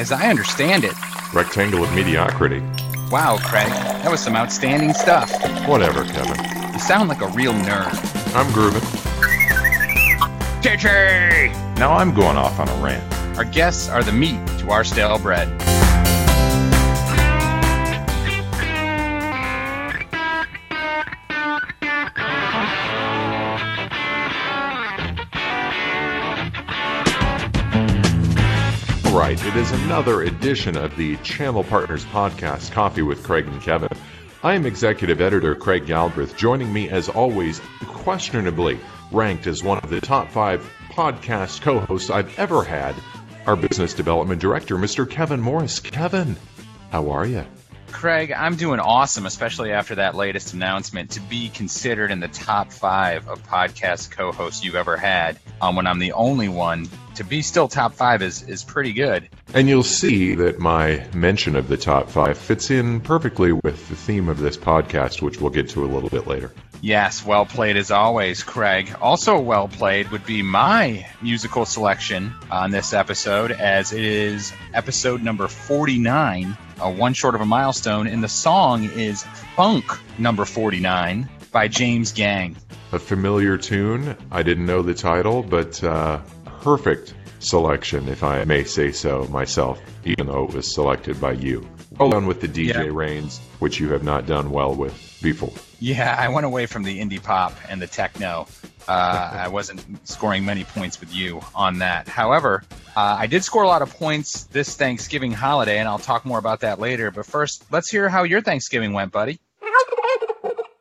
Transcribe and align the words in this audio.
as 0.00 0.12
I 0.12 0.30
understand 0.30 0.82
it. 0.84 0.94
Rectangle 1.34 1.84
of 1.84 1.94
mediocrity. 1.94 2.60
Wow, 3.10 3.36
Craig, 3.42 3.68
that 3.68 4.10
was 4.10 4.20
some 4.20 4.34
outstanding 4.34 4.94
stuff. 4.94 5.30
Whatever, 5.68 6.04
Kevin. 6.04 6.72
You 6.72 6.78
sound 6.78 7.10
like 7.10 7.20
a 7.20 7.28
real 7.28 7.52
nerd. 7.52 8.34
I'm 8.34 8.50
grooving. 8.52 8.80
JJ! 10.62 11.78
Now 11.78 11.92
I'm 11.92 12.14
going 12.14 12.38
off 12.38 12.58
on 12.58 12.68
a 12.68 12.82
rant. 12.82 13.36
Our 13.36 13.44
guests 13.44 13.90
are 13.90 14.02
the 14.02 14.12
meat 14.12 14.40
to 14.60 14.70
our 14.70 14.84
stale 14.84 15.18
bread. 15.18 15.48
It 29.42 29.56
is 29.56 29.72
another 29.72 30.22
edition 30.22 30.76
of 30.76 30.94
the 30.96 31.16
Channel 31.18 31.64
Partners 31.64 32.04
podcast, 32.04 32.72
Coffee 32.72 33.00
with 33.00 33.22
Craig 33.22 33.46
and 33.46 33.62
Kevin. 33.62 33.88
I 34.42 34.54
am 34.54 34.66
executive 34.66 35.22
editor 35.22 35.54
Craig 35.54 35.86
Galbraith. 35.86 36.36
Joining 36.36 36.70
me, 36.70 36.90
as 36.90 37.08
always, 37.08 37.58
questionably 37.86 38.78
ranked 39.10 39.46
as 39.46 39.64
one 39.64 39.78
of 39.78 39.88
the 39.88 40.00
top 40.02 40.28
five 40.30 40.68
podcast 40.90 41.62
co 41.62 41.80
hosts 41.80 42.10
I've 42.10 42.38
ever 42.38 42.62
had, 42.62 42.94
our 43.46 43.56
business 43.56 43.94
development 43.94 44.42
director, 44.42 44.76
Mr. 44.76 45.08
Kevin 45.08 45.40
Morris. 45.40 45.80
Kevin, 45.80 46.36
how 46.90 47.10
are 47.10 47.24
you? 47.24 47.46
Craig, 47.92 48.32
I'm 48.32 48.56
doing 48.56 48.78
awesome, 48.78 49.24
especially 49.24 49.72
after 49.72 49.94
that 49.96 50.14
latest 50.14 50.52
announcement 50.52 51.12
to 51.12 51.20
be 51.20 51.48
considered 51.48 52.10
in 52.10 52.20
the 52.20 52.28
top 52.28 52.72
five 52.72 53.26
of 53.26 53.42
podcast 53.46 54.10
co 54.10 54.32
hosts 54.32 54.62
you've 54.62 54.76
ever 54.76 54.98
had. 54.98 55.38
Um, 55.62 55.76
when 55.76 55.86
I'm 55.86 55.98
the 55.98 56.12
only 56.12 56.48
one, 56.48 56.88
to 57.16 57.24
be 57.24 57.42
still 57.42 57.68
top 57.68 57.94
five 57.94 58.22
is, 58.22 58.42
is 58.42 58.64
pretty 58.64 58.92
good. 58.92 59.28
And 59.54 59.68
you'll 59.68 59.82
see 59.82 60.34
that 60.36 60.58
my 60.58 61.06
mention 61.14 61.56
of 61.56 61.68
the 61.68 61.76
top 61.76 62.08
five 62.08 62.38
fits 62.38 62.70
in 62.70 63.00
perfectly 63.00 63.52
with 63.52 63.88
the 63.88 63.96
theme 63.96 64.28
of 64.28 64.38
this 64.38 64.56
podcast, 64.56 65.22
which 65.22 65.40
we'll 65.40 65.50
get 65.50 65.68
to 65.70 65.84
a 65.84 65.88
little 65.88 66.08
bit 66.08 66.26
later. 66.26 66.52
Yes, 66.82 67.24
well 67.26 67.44
played 67.44 67.76
as 67.76 67.90
always, 67.90 68.42
Craig. 68.42 68.94
Also 69.02 69.38
well 69.38 69.68
played 69.68 70.10
would 70.10 70.24
be 70.24 70.42
my 70.42 71.06
musical 71.20 71.66
selection 71.66 72.32
on 72.50 72.70
this 72.70 72.94
episode, 72.94 73.52
as 73.52 73.92
it 73.92 74.02
is 74.02 74.52
episode 74.72 75.22
number 75.22 75.46
49, 75.46 76.56
uh, 76.80 76.90
one 76.90 77.12
short 77.12 77.34
of 77.34 77.42
a 77.42 77.46
milestone, 77.46 78.06
and 78.06 78.22
the 78.24 78.28
song 78.28 78.84
is 78.84 79.24
Funk 79.56 79.84
number 80.18 80.46
49 80.46 81.28
by 81.52 81.68
James 81.68 82.12
Gang. 82.12 82.56
A 82.92 82.98
familiar 82.98 83.58
tune. 83.58 84.16
I 84.30 84.42
didn't 84.42 84.66
know 84.66 84.80
the 84.80 84.94
title, 84.94 85.42
but 85.42 85.82
uh, 85.84 86.20
perfect 86.60 87.14
selection, 87.38 88.08
if 88.08 88.22
I 88.22 88.44
may 88.44 88.64
say 88.64 88.92
so 88.92 89.24
myself, 89.28 89.80
even 90.04 90.26
though 90.26 90.44
it 90.44 90.54
was 90.54 90.72
selected 90.72 91.20
by 91.20 91.32
you. 91.32 91.66
Well 91.98 92.10
done 92.10 92.26
with 92.26 92.40
the 92.40 92.48
DJ 92.48 92.74
Yeah. 92.74 92.90
Reigns, 92.92 93.38
which 93.58 93.80
you 93.80 93.90
have 93.92 94.02
not 94.02 94.26
done 94.26 94.50
well 94.50 94.74
with 94.74 95.18
before. 95.22 95.52
Yeah, 95.80 96.16
I 96.18 96.28
went 96.28 96.46
away 96.46 96.66
from 96.66 96.82
the 96.82 97.00
indie 97.00 97.22
pop 97.22 97.54
and 97.68 97.80
the 97.80 97.86
techno. 97.86 98.46
Uh, 98.88 99.30
I 99.32 99.48
wasn't 99.48 99.82
scoring 100.08 100.44
many 100.44 100.64
points 100.64 101.00
with 101.00 101.14
you 101.14 101.40
on 101.54 101.78
that. 101.78 102.08
However, 102.08 102.62
uh, 102.96 103.16
I 103.18 103.26
did 103.26 103.44
score 103.44 103.62
a 103.62 103.68
lot 103.68 103.82
of 103.82 103.90
points 103.98 104.44
this 104.44 104.74
Thanksgiving 104.76 105.32
holiday, 105.32 105.78
and 105.78 105.88
I'll 105.88 105.98
talk 105.98 106.24
more 106.24 106.38
about 106.38 106.60
that 106.60 106.78
later. 106.80 107.10
But 107.10 107.26
first, 107.26 107.64
let's 107.70 107.90
hear 107.90 108.08
how 108.08 108.24
your 108.24 108.40
Thanksgiving 108.40 108.92
went, 108.92 109.12
buddy. 109.12 109.40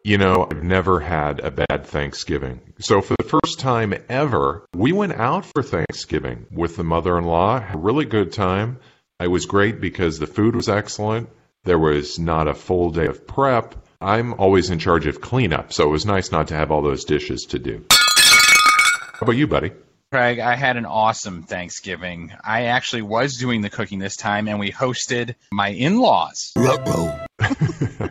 You 0.04 0.18
know, 0.18 0.48
I've 0.50 0.64
never 0.64 1.02
had 1.02 1.42
a 1.42 1.52
bad 1.52 1.86
Thanksgiving. 1.86 2.62
So 2.80 3.02
for 3.02 3.16
the 3.20 3.26
first 3.26 3.60
time 3.60 3.94
ever, 4.08 4.66
we 4.74 4.94
went 4.94 5.14
out 5.14 5.46
for 5.46 5.62
Thanksgiving 5.62 6.46
with 6.52 6.78
the 6.78 6.86
mother-in-law. 6.86 7.60
Had 7.60 7.76
a 7.76 7.80
really 7.80 8.06
good 8.06 8.32
time. 8.32 8.80
It 9.20 9.28
was 9.28 9.46
great 9.46 9.82
because 9.82 10.18
the 10.18 10.28
food 10.28 10.56
was 10.56 10.70
excellent. 10.70 11.30
There 11.66 11.78
was 11.78 12.18
not 12.18 12.48
a 12.48 12.54
full 12.54 12.92
day 12.92 13.08
of 13.08 13.28
prep. 13.28 13.76
I'm 14.00 14.34
always 14.36 14.70
in 14.70 14.80
charge 14.80 15.06
of 15.06 15.20
cleanup, 15.20 15.74
so 15.74 15.84
it 15.84 15.92
was 15.92 16.06
nice 16.06 16.32
not 16.32 16.48
to 16.48 16.56
have 16.56 16.72
all 16.72 16.82
those 16.82 17.04
dishes 17.04 17.44
to 17.50 17.60
do. 17.60 17.86
How 17.92 19.20
about 19.24 19.36
you, 19.36 19.48
buddy? 19.48 19.72
Craig, 20.12 20.40
I 20.40 20.56
had 20.56 20.78
an 20.78 20.86
awesome 20.86 21.44
Thanksgiving. 21.44 22.32
I 22.44 22.64
actually 22.68 23.02
was 23.02 23.38
doing 23.38 23.62
the 23.62 23.70
cooking 23.70 24.00
this 24.00 24.16
time, 24.16 24.48
and 24.48 24.58
we 24.60 24.72
hosted 24.72 25.36
my 25.52 25.68
in 25.68 26.00
laws. 26.00 26.54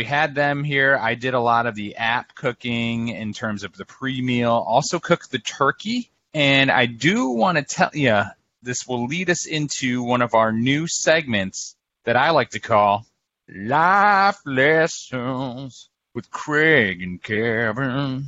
we 0.00 0.04
had 0.04 0.34
them 0.34 0.64
here. 0.64 0.96
I 0.96 1.14
did 1.14 1.34
a 1.34 1.40
lot 1.40 1.66
of 1.66 1.74
the 1.74 1.96
app 1.96 2.34
cooking 2.34 3.08
in 3.08 3.34
terms 3.34 3.64
of 3.64 3.76
the 3.76 3.84
pre 3.84 4.22
meal, 4.22 4.64
also 4.66 4.98
cooked 4.98 5.30
the 5.30 5.38
turkey. 5.38 6.10
And 6.32 6.70
I 6.70 6.86
do 6.86 7.28
want 7.28 7.58
to 7.58 7.64
tell 7.64 7.90
you 7.92 8.22
this 8.62 8.88
will 8.88 9.04
lead 9.04 9.28
us 9.28 9.44
into 9.44 10.02
one 10.02 10.22
of 10.22 10.32
our 10.32 10.52
new 10.52 10.86
segments 10.86 11.76
that 12.04 12.16
I 12.16 12.30
like 12.30 12.48
to 12.52 12.60
call 12.60 13.04
Life 13.46 14.38
Lessons 14.46 15.90
with 16.14 16.30
Craig 16.30 17.02
and 17.02 17.22
Kevin. 17.22 18.24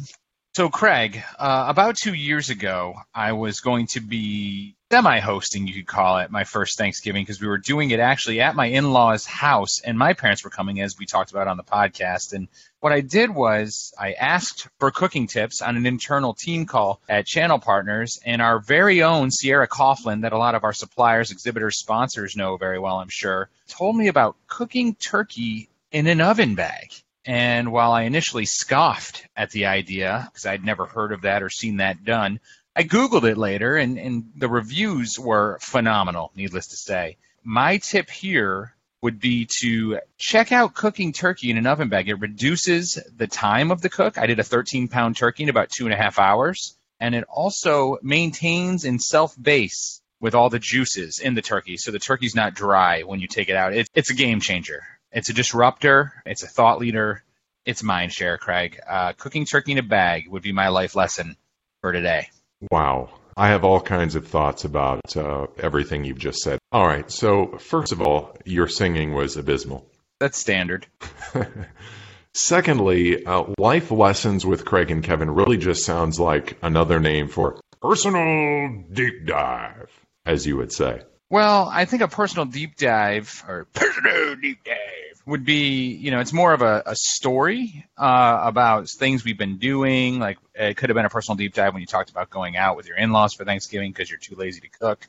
So, 0.55 0.69
Craig, 0.69 1.23
uh, 1.39 1.65
about 1.69 1.97
two 1.97 2.13
years 2.13 2.51
ago, 2.51 2.97
I 3.15 3.33
was 3.33 3.61
going 3.61 3.87
to 3.93 4.01
be 4.01 4.77
semi 4.91 5.19
hosting, 5.19 5.67
you 5.67 5.73
could 5.73 5.87
call 5.87 6.19
it, 6.19 6.31
my 6.31 6.45
first 6.45 6.77
Thanksgiving 6.77 7.23
because 7.23 7.41
we 7.41 7.47
were 7.47 7.57
doing 7.57 7.91
it 7.91 8.01
actually 8.01 8.43
at 8.43 8.55
my 8.55 8.67
in 8.67 8.93
law's 8.93 9.25
house, 9.25 9.81
and 9.81 9.97
my 9.97 10.13
parents 10.13 10.45
were 10.45 10.51
coming, 10.51 10.83
as 10.83 10.99
we 10.99 11.07
talked 11.07 11.31
about 11.31 11.49
on 11.49 11.57
the 11.57 11.63
podcast. 11.63 12.35
And 12.35 12.49
what 12.81 12.93
I 12.93 13.01
did 13.01 13.31
was 13.31 13.95
I 13.99 14.13
asked 14.13 14.69
for 14.79 14.91
cooking 14.91 15.27
tips 15.27 15.63
on 15.63 15.79
an 15.79 15.87
internal 15.87 16.35
team 16.35 16.67
call 16.67 17.01
at 17.09 17.25
Channel 17.25 17.59
Partners, 17.59 18.21
and 18.23 18.43
our 18.43 18.59
very 18.59 19.03
own 19.03 19.31
Sierra 19.31 19.67
Coughlin, 19.67 20.21
that 20.21 20.35
a 20.35 20.39
lot 20.39 20.55
of 20.55 20.65
our 20.65 20.75
suppliers, 20.75 21.31
exhibitors, 21.31 21.79
sponsors 21.79 22.37
know 22.37 22.59
very 22.59 22.79
well, 22.79 22.97
I'm 22.97 23.09
sure, 23.09 23.49
told 23.69 23.97
me 23.97 24.09
about 24.09 24.37
cooking 24.49 24.97
turkey 24.97 25.71
in 25.93 26.07
an 26.07 26.21
oven 26.21 26.57
bag. 26.57 26.91
And 27.25 27.71
while 27.71 27.93
I 27.93 28.03
initially 28.03 28.47
scoffed 28.47 29.27
at 29.37 29.51
the 29.51 29.67
idea, 29.67 30.29
because 30.31 30.47
I'd 30.47 30.65
never 30.65 30.87
heard 30.87 31.13
of 31.13 31.23
that 31.23 31.43
or 31.43 31.51
seen 31.51 31.77
that 31.77 32.05
done, 32.05 32.41
I 32.75 32.85
Googled 32.85 33.31
it 33.31 33.39
later 33.39 33.77
and, 33.77 33.99
and 33.99 34.33
the 34.35 34.49
reviews 34.49 35.19
were 35.19 35.59
phenomenal, 35.61 36.33
needless 36.35 36.69
to 36.69 36.77
say. 36.77 37.19
My 37.45 37.79
tip 37.79 38.11
here 38.11 38.75
would 39.03 39.21
be 39.21 39.49
to 39.61 39.99
check 40.17 40.53
out 40.53 40.75
cooking 40.75 41.13
turkey 41.13 41.51
in 41.51 41.59
an 41.59 41.67
oven 41.67 41.89
bag. 41.89 42.09
It 42.09 42.15
reduces 42.15 42.99
the 43.17 43.27
time 43.27 43.71
of 43.71 43.83
the 43.83 43.89
cook. 43.89 44.17
I 44.17 44.27
did 44.27 44.39
a 44.39 44.45
13 44.45 44.89
pound 44.89 45.17
turkey 45.17 45.43
in 45.43 45.49
about 45.49 45.71
two 45.71 45.85
and 45.85 45.93
a 45.93 45.97
half 45.97 46.19
hours. 46.19 46.77
And 47.01 47.15
it 47.17 47.25
also 47.29 47.99
maintains 48.03 48.85
and 48.85 49.03
self 49.03 49.35
base 49.41 50.01
with 50.21 50.37
all 50.37 50.51
the 50.51 50.61
juices 50.61 51.19
in 51.19 51.35
the 51.35 51.43
turkey. 51.43 51.77
So 51.77 51.91
the 51.91 51.99
turkey's 51.99 52.37
not 52.37 52.55
dry 52.55 53.03
when 53.03 53.19
you 53.19 53.27
take 53.27 53.49
it 53.49 53.57
out. 53.57 53.75
It's, 53.75 53.91
it's 53.93 54.11
a 54.11 54.15
game 54.15 54.41
changer. 54.41 54.85
It's 55.13 55.29
a 55.29 55.35
disruptor. 55.35 56.13
It's 56.25 56.43
a 56.43 56.47
thought 56.47 56.79
leader. 56.79 57.23
It's 57.67 57.83
mind 57.83 58.13
share, 58.13 58.39
Craig. 58.39 58.81
Uh, 58.89 59.13
cooking 59.13 59.45
turkey 59.45 59.73
in 59.73 59.79
a 59.79 59.83
bag 59.83 60.27
would 60.29 60.43
be 60.43 60.53
my 60.53 60.69
life 60.69 60.97
lesson 60.97 61.37
for 61.81 61.93
today. 61.93 62.29
Wow. 62.71 63.11
I 63.37 63.49
have 63.49 63.65
all 63.65 63.81
kinds 63.81 64.15
of 64.15 64.27
thoughts 64.27 64.65
about 64.65 65.17
uh, 65.17 65.47
everything 65.59 66.05
you've 66.05 66.19
just 66.19 66.41
said. 66.41 66.59
All 66.71 66.87
right. 66.87 67.11
So, 67.11 67.59
first 67.59 67.93
of 67.93 68.01
all, 68.01 68.37
your 68.45 68.69
singing 68.69 69.15
was 69.15 69.37
abysmal. 69.37 69.87
That's 70.19 70.39
standard. 70.39 70.87
Secondly, 72.35 73.25
uh, 73.27 73.45
life 73.59 73.91
lessons 73.91 74.47
with 74.47 74.65
Craig 74.65 74.91
and 74.91 75.05
Kevin 75.05 75.31
really 75.31 75.59
just 75.59 75.85
sounds 75.85 76.19
like 76.19 76.57
another 76.63 77.01
name 77.01 77.29
for 77.29 77.61
personal 77.83 78.85
deep 78.91 79.27
dive, 79.27 79.91
as 80.25 80.47
you 80.47 80.57
would 80.57 80.73
say. 80.73 81.03
Well, 81.29 81.69
I 81.71 81.85
think 81.85 82.03
a 82.03 82.09
personal 82.09 82.47
deep 82.47 82.77
dive 82.77 83.45
or 83.47 83.67
personal 83.73 84.37
deep 84.37 84.65
dive 84.65 85.02
would 85.27 85.45
be, 85.45 85.93
you 85.95 86.11
know, 86.11 86.21
it's 86.21 86.33
more 86.33 86.53
of 86.53 86.63
a, 86.63 86.83
a 86.87 86.97
story 86.97 87.87
uh, 87.97 88.41
about 88.43 88.89
things 88.89 89.25
we've 89.25 89.39
been 89.39 89.59
doing. 89.59 90.19
Like 90.19 90.39
it 90.55 90.77
could 90.77 90.91
have 90.91 90.95
been 90.95 91.05
a 91.05 91.11
personal 91.11 91.37
deep 91.37 91.55
dive 91.55 91.73
when 91.75 91.81
you 91.81 91.87
talked 91.87 92.11
about 92.11 92.31
going 92.31 92.57
out 92.57 92.77
with 92.77 92.87
your 92.87 92.97
in-laws 92.97 93.35
for 93.35 93.45
Thanksgiving 93.45 93.93
because 93.93 94.11
you're 94.11 94.19
too 94.19 94.35
lazy 94.35 94.61
to 94.61 94.69
cook. 94.69 95.07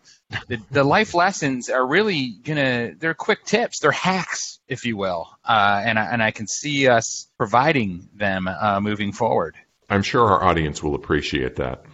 The, 0.47 0.59
the 0.71 0.83
life 0.83 1.13
lessons 1.13 1.69
are 1.69 1.85
really 1.85 2.29
gonna, 2.43 2.93
they're 2.97 3.13
quick 3.13 3.43
tips, 3.43 3.79
they're 3.79 3.91
hacks, 3.91 4.59
if 4.67 4.85
you 4.85 4.97
will, 4.97 5.29
uh, 5.43 5.81
and 5.83 5.97
I, 5.97 6.05
and 6.05 6.23
I 6.23 6.31
can 6.31 6.47
see 6.47 6.87
us 6.87 7.27
providing 7.37 8.07
them 8.13 8.47
uh, 8.47 8.79
moving 8.79 9.11
forward. 9.11 9.55
I'm 9.89 10.03
sure 10.03 10.25
our 10.27 10.43
audience 10.43 10.81
will 10.81 10.95
appreciate 10.95 11.57
that. 11.57 11.85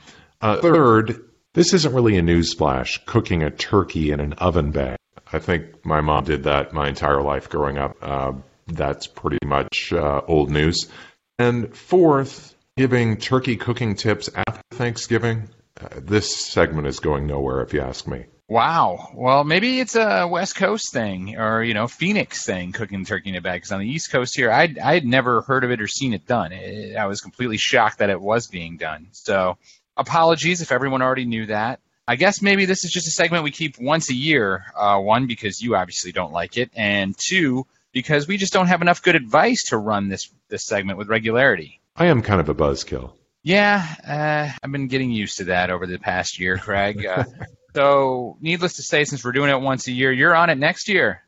Uh, 0.42 0.62
third, 0.62 1.26
this 1.54 1.74
isn't 1.74 1.94
really 1.94 2.18
a 2.18 2.22
news 2.22 2.52
splash, 2.52 3.02
cooking 3.06 3.44
a 3.44 3.50
turkey 3.50 4.12
in 4.12 4.20
an 4.20 4.34
oven 4.34 4.72
bag. 4.72 4.98
I 5.31 5.39
think 5.39 5.86
my 5.86 6.01
mom 6.01 6.24
did 6.24 6.44
that 6.44 6.74
my 6.74 6.88
entire 6.88 7.21
life 7.21 7.50
growing 7.50 7.77
up. 7.77 7.95
Uh, 8.01 8.33
that's 8.68 9.07
pretty 9.07 9.39
much 9.45 9.94
uh, 9.94 10.21
old 10.27 10.50
news. 10.50 10.89
And 11.38 11.75
fourth, 11.75 12.56
giving 12.77 13.18
turkey 13.18 13.56
cooking 13.56 13.95
tips 13.95 14.30
after 14.36 14.62
Thanksgiving. 14.71 15.50
Uh, 15.80 15.88
this 16.01 16.36
segment 16.36 16.88
is 16.88 17.00
going 17.00 17.27
nowhere, 17.27 17.62
if 17.62 17.74
you 17.74 17.81
ask 17.81 18.07
me. 18.07 18.25
Wow. 18.50 19.12
Well, 19.13 19.44
maybe 19.44 19.80
it's 19.80 19.95
a 19.95 20.27
West 20.27 20.56
Coast 20.56 20.92
thing 20.92 21.38
or, 21.38 21.63
you 21.63 21.75
know, 21.75 21.88
Phoenix 21.88 22.44
thing, 22.44 22.71
cooking 22.71 23.06
turkey 23.06 23.30
in 23.30 23.36
a 23.36 23.42
bag. 23.42 23.57
Because 23.57 23.71
on 23.71 23.80
the 23.80 23.88
East 23.88 24.12
Coast 24.12 24.36
here, 24.36 24.51
I'd, 24.51 24.80
I'd 24.80 25.06
never 25.06 25.42
heard 25.42 25.63
of 25.63 25.71
it 25.71 25.81
or 25.81 25.88
seen 25.88 26.13
it 26.13 26.25
done. 26.25 26.51
It, 26.51 26.95
I 26.95 27.06
was 27.06 27.21
completely 27.21 27.57
shocked 27.57 28.00
that 28.00 28.10
it 28.10 28.19
was 28.19 28.48
being 28.48 28.77
done. 28.77 29.10
So 29.12 29.57
apologies 29.95 30.62
if 30.62 30.71
everyone 30.71 31.04
already 31.04 31.25
knew 31.25 31.45
that. 31.45 31.80
I 32.10 32.16
guess 32.16 32.42
maybe 32.42 32.66
this 32.66 32.84
is 32.84 32.90
just 32.90 33.08
a 33.08 33.12
segment 33.12 33.44
we 33.44 33.52
keep 33.52 33.78
once 33.80 34.10
a 34.10 34.16
year. 34.16 34.66
Uh, 34.76 34.98
one, 34.98 35.28
because 35.28 35.62
you 35.62 35.76
obviously 35.76 36.12
don't 36.12 36.34
like 36.34 36.58
it, 36.58 36.72
and 36.76 37.16
two, 37.16 37.68
because 37.92 38.28
we 38.28 38.38
just 38.38 38.52
don't 38.52 38.66
have 38.66 38.82
enough 38.82 39.04
good 39.04 39.16
advice 39.16 39.66
to 39.66 39.78
run 39.78 40.10
this 40.10 40.28
this 40.48 40.66
segment 40.66 40.98
with 40.98 41.08
regularity. 41.08 41.80
I 41.96 42.08
am 42.08 42.24
kind 42.24 42.42
of 42.42 42.50
a 42.50 42.56
buzzkill. 42.56 43.12
Yeah, 43.44 43.86
uh, 44.08 44.58
I've 44.64 44.72
been 44.72 44.88
getting 44.88 45.12
used 45.12 45.38
to 45.38 45.44
that 45.46 45.70
over 45.70 45.86
the 45.86 46.00
past 46.00 46.40
year, 46.40 46.58
Craig. 46.58 47.06
Uh, 47.06 47.26
so, 47.76 48.38
needless 48.42 48.78
to 48.78 48.82
say, 48.82 49.04
since 49.04 49.24
we're 49.24 49.32
doing 49.32 49.52
it 49.52 49.62
once 49.62 49.88
a 49.88 49.92
year, 49.92 50.12
you're 50.12 50.36
on 50.36 50.50
it 50.50 50.58
next 50.58 50.90
year. 50.90 51.22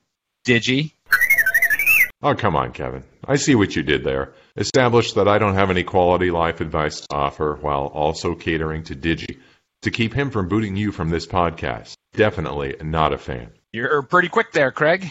Digi. 0.47 0.93
Oh, 2.23 2.33
come 2.33 2.55
on, 2.55 2.71
Kevin. 2.71 3.03
I 3.27 3.35
see 3.35 3.53
what 3.53 3.75
you 3.75 3.83
did 3.83 4.03
there. 4.03 4.33
Establish 4.57 5.13
that 5.13 5.27
I 5.27 5.37
don't 5.37 5.53
have 5.53 5.69
any 5.69 5.83
quality 5.83 6.31
life 6.31 6.59
advice 6.59 7.01
to 7.01 7.15
offer 7.15 7.59
while 7.61 7.85
also 7.85 8.33
catering 8.33 8.83
to 8.85 8.95
Digi 8.95 9.37
to 9.81 9.91
keep 9.91 10.13
him 10.13 10.29
from 10.29 10.47
booting 10.47 10.75
you 10.75 10.91
from 10.91 11.09
this 11.09 11.27
podcast. 11.27 11.93
Definitely 12.13 12.75
not 12.81 13.13
a 13.13 13.17
fan. 13.17 13.51
You're 13.71 14.01
pretty 14.03 14.27
quick 14.27 14.51
there, 14.51 14.71
Craig. 14.71 15.09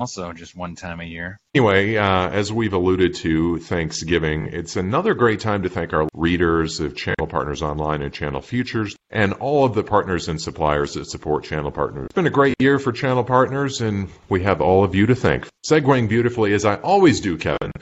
Also, 0.00 0.32
just 0.32 0.56
one 0.56 0.76
time 0.76 1.00
a 1.00 1.04
year. 1.04 1.36
Anyway, 1.54 1.96
uh, 1.96 2.30
as 2.30 2.52
we've 2.52 2.72
alluded 2.72 3.16
to, 3.16 3.58
Thanksgiving, 3.58 4.46
it's 4.46 4.76
another 4.76 5.12
great 5.12 5.40
time 5.40 5.64
to 5.64 5.68
thank 5.68 5.92
our 5.92 6.08
readers 6.14 6.78
of 6.78 6.94
Channel 6.94 7.26
Partners 7.26 7.62
Online 7.62 8.02
and 8.02 8.14
Channel 8.14 8.40
Futures, 8.40 8.94
and 9.10 9.32
all 9.34 9.64
of 9.64 9.74
the 9.74 9.82
partners 9.82 10.28
and 10.28 10.40
suppliers 10.40 10.94
that 10.94 11.06
support 11.06 11.42
Channel 11.42 11.72
Partners. 11.72 12.04
It's 12.04 12.14
been 12.14 12.28
a 12.28 12.30
great 12.30 12.54
year 12.60 12.78
for 12.78 12.92
Channel 12.92 13.24
Partners, 13.24 13.80
and 13.80 14.08
we 14.28 14.44
have 14.44 14.60
all 14.60 14.84
of 14.84 14.94
you 14.94 15.06
to 15.06 15.16
thank. 15.16 15.48
Segueing 15.68 16.08
beautifully, 16.08 16.54
as 16.54 16.64
I 16.64 16.76
always 16.76 17.20
do, 17.20 17.36
Kevin, 17.36 17.72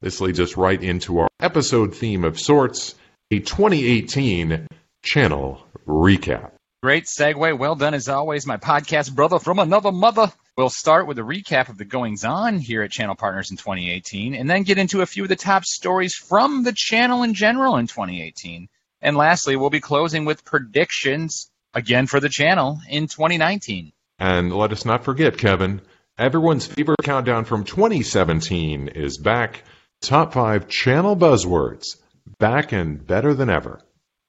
this 0.00 0.20
leads 0.20 0.38
us 0.38 0.56
right 0.56 0.80
into 0.80 1.18
our 1.18 1.28
episode 1.40 1.96
theme 1.96 2.22
of 2.22 2.38
sorts, 2.38 2.94
a 3.32 3.40
2018 3.40 4.68
Channel 5.04 5.64
Recap. 5.86 6.52
Great 6.82 7.04
segue. 7.04 7.58
Well 7.58 7.76
done 7.76 7.94
as 7.94 8.08
always, 8.08 8.46
my 8.46 8.56
podcast 8.56 9.14
brother 9.14 9.38
from 9.38 9.58
another 9.58 9.92
mother. 9.92 10.32
We'll 10.56 10.70
start 10.70 11.06
with 11.06 11.18
a 11.18 11.22
recap 11.22 11.68
of 11.68 11.76
the 11.76 11.84
goings 11.84 12.24
on 12.24 12.58
here 12.58 12.82
at 12.82 12.90
Channel 12.90 13.14
Partners 13.14 13.50
in 13.50 13.58
2018 13.58 14.34
and 14.34 14.48
then 14.48 14.62
get 14.62 14.78
into 14.78 15.02
a 15.02 15.06
few 15.06 15.22
of 15.22 15.28
the 15.28 15.36
top 15.36 15.64
stories 15.66 16.14
from 16.14 16.62
the 16.62 16.72
channel 16.74 17.22
in 17.22 17.34
general 17.34 17.76
in 17.76 17.86
2018. 17.86 18.68
And 19.02 19.16
lastly, 19.16 19.56
we'll 19.56 19.70
be 19.70 19.80
closing 19.80 20.24
with 20.24 20.44
predictions 20.44 21.50
again 21.74 22.06
for 22.06 22.18
the 22.18 22.30
channel 22.30 22.80
in 22.88 23.06
2019. 23.06 23.92
And 24.18 24.52
let 24.52 24.72
us 24.72 24.86
not 24.86 25.04
forget, 25.04 25.36
Kevin, 25.36 25.82
everyone's 26.16 26.66
fever 26.66 26.96
countdown 27.02 27.44
from 27.44 27.64
2017 27.64 28.88
is 28.88 29.18
back. 29.18 29.64
Top 30.00 30.32
five 30.32 30.66
channel 30.68 31.14
buzzwords, 31.14 31.96
back 32.38 32.72
and 32.72 33.06
better 33.06 33.34
than 33.34 33.50
ever, 33.50 33.80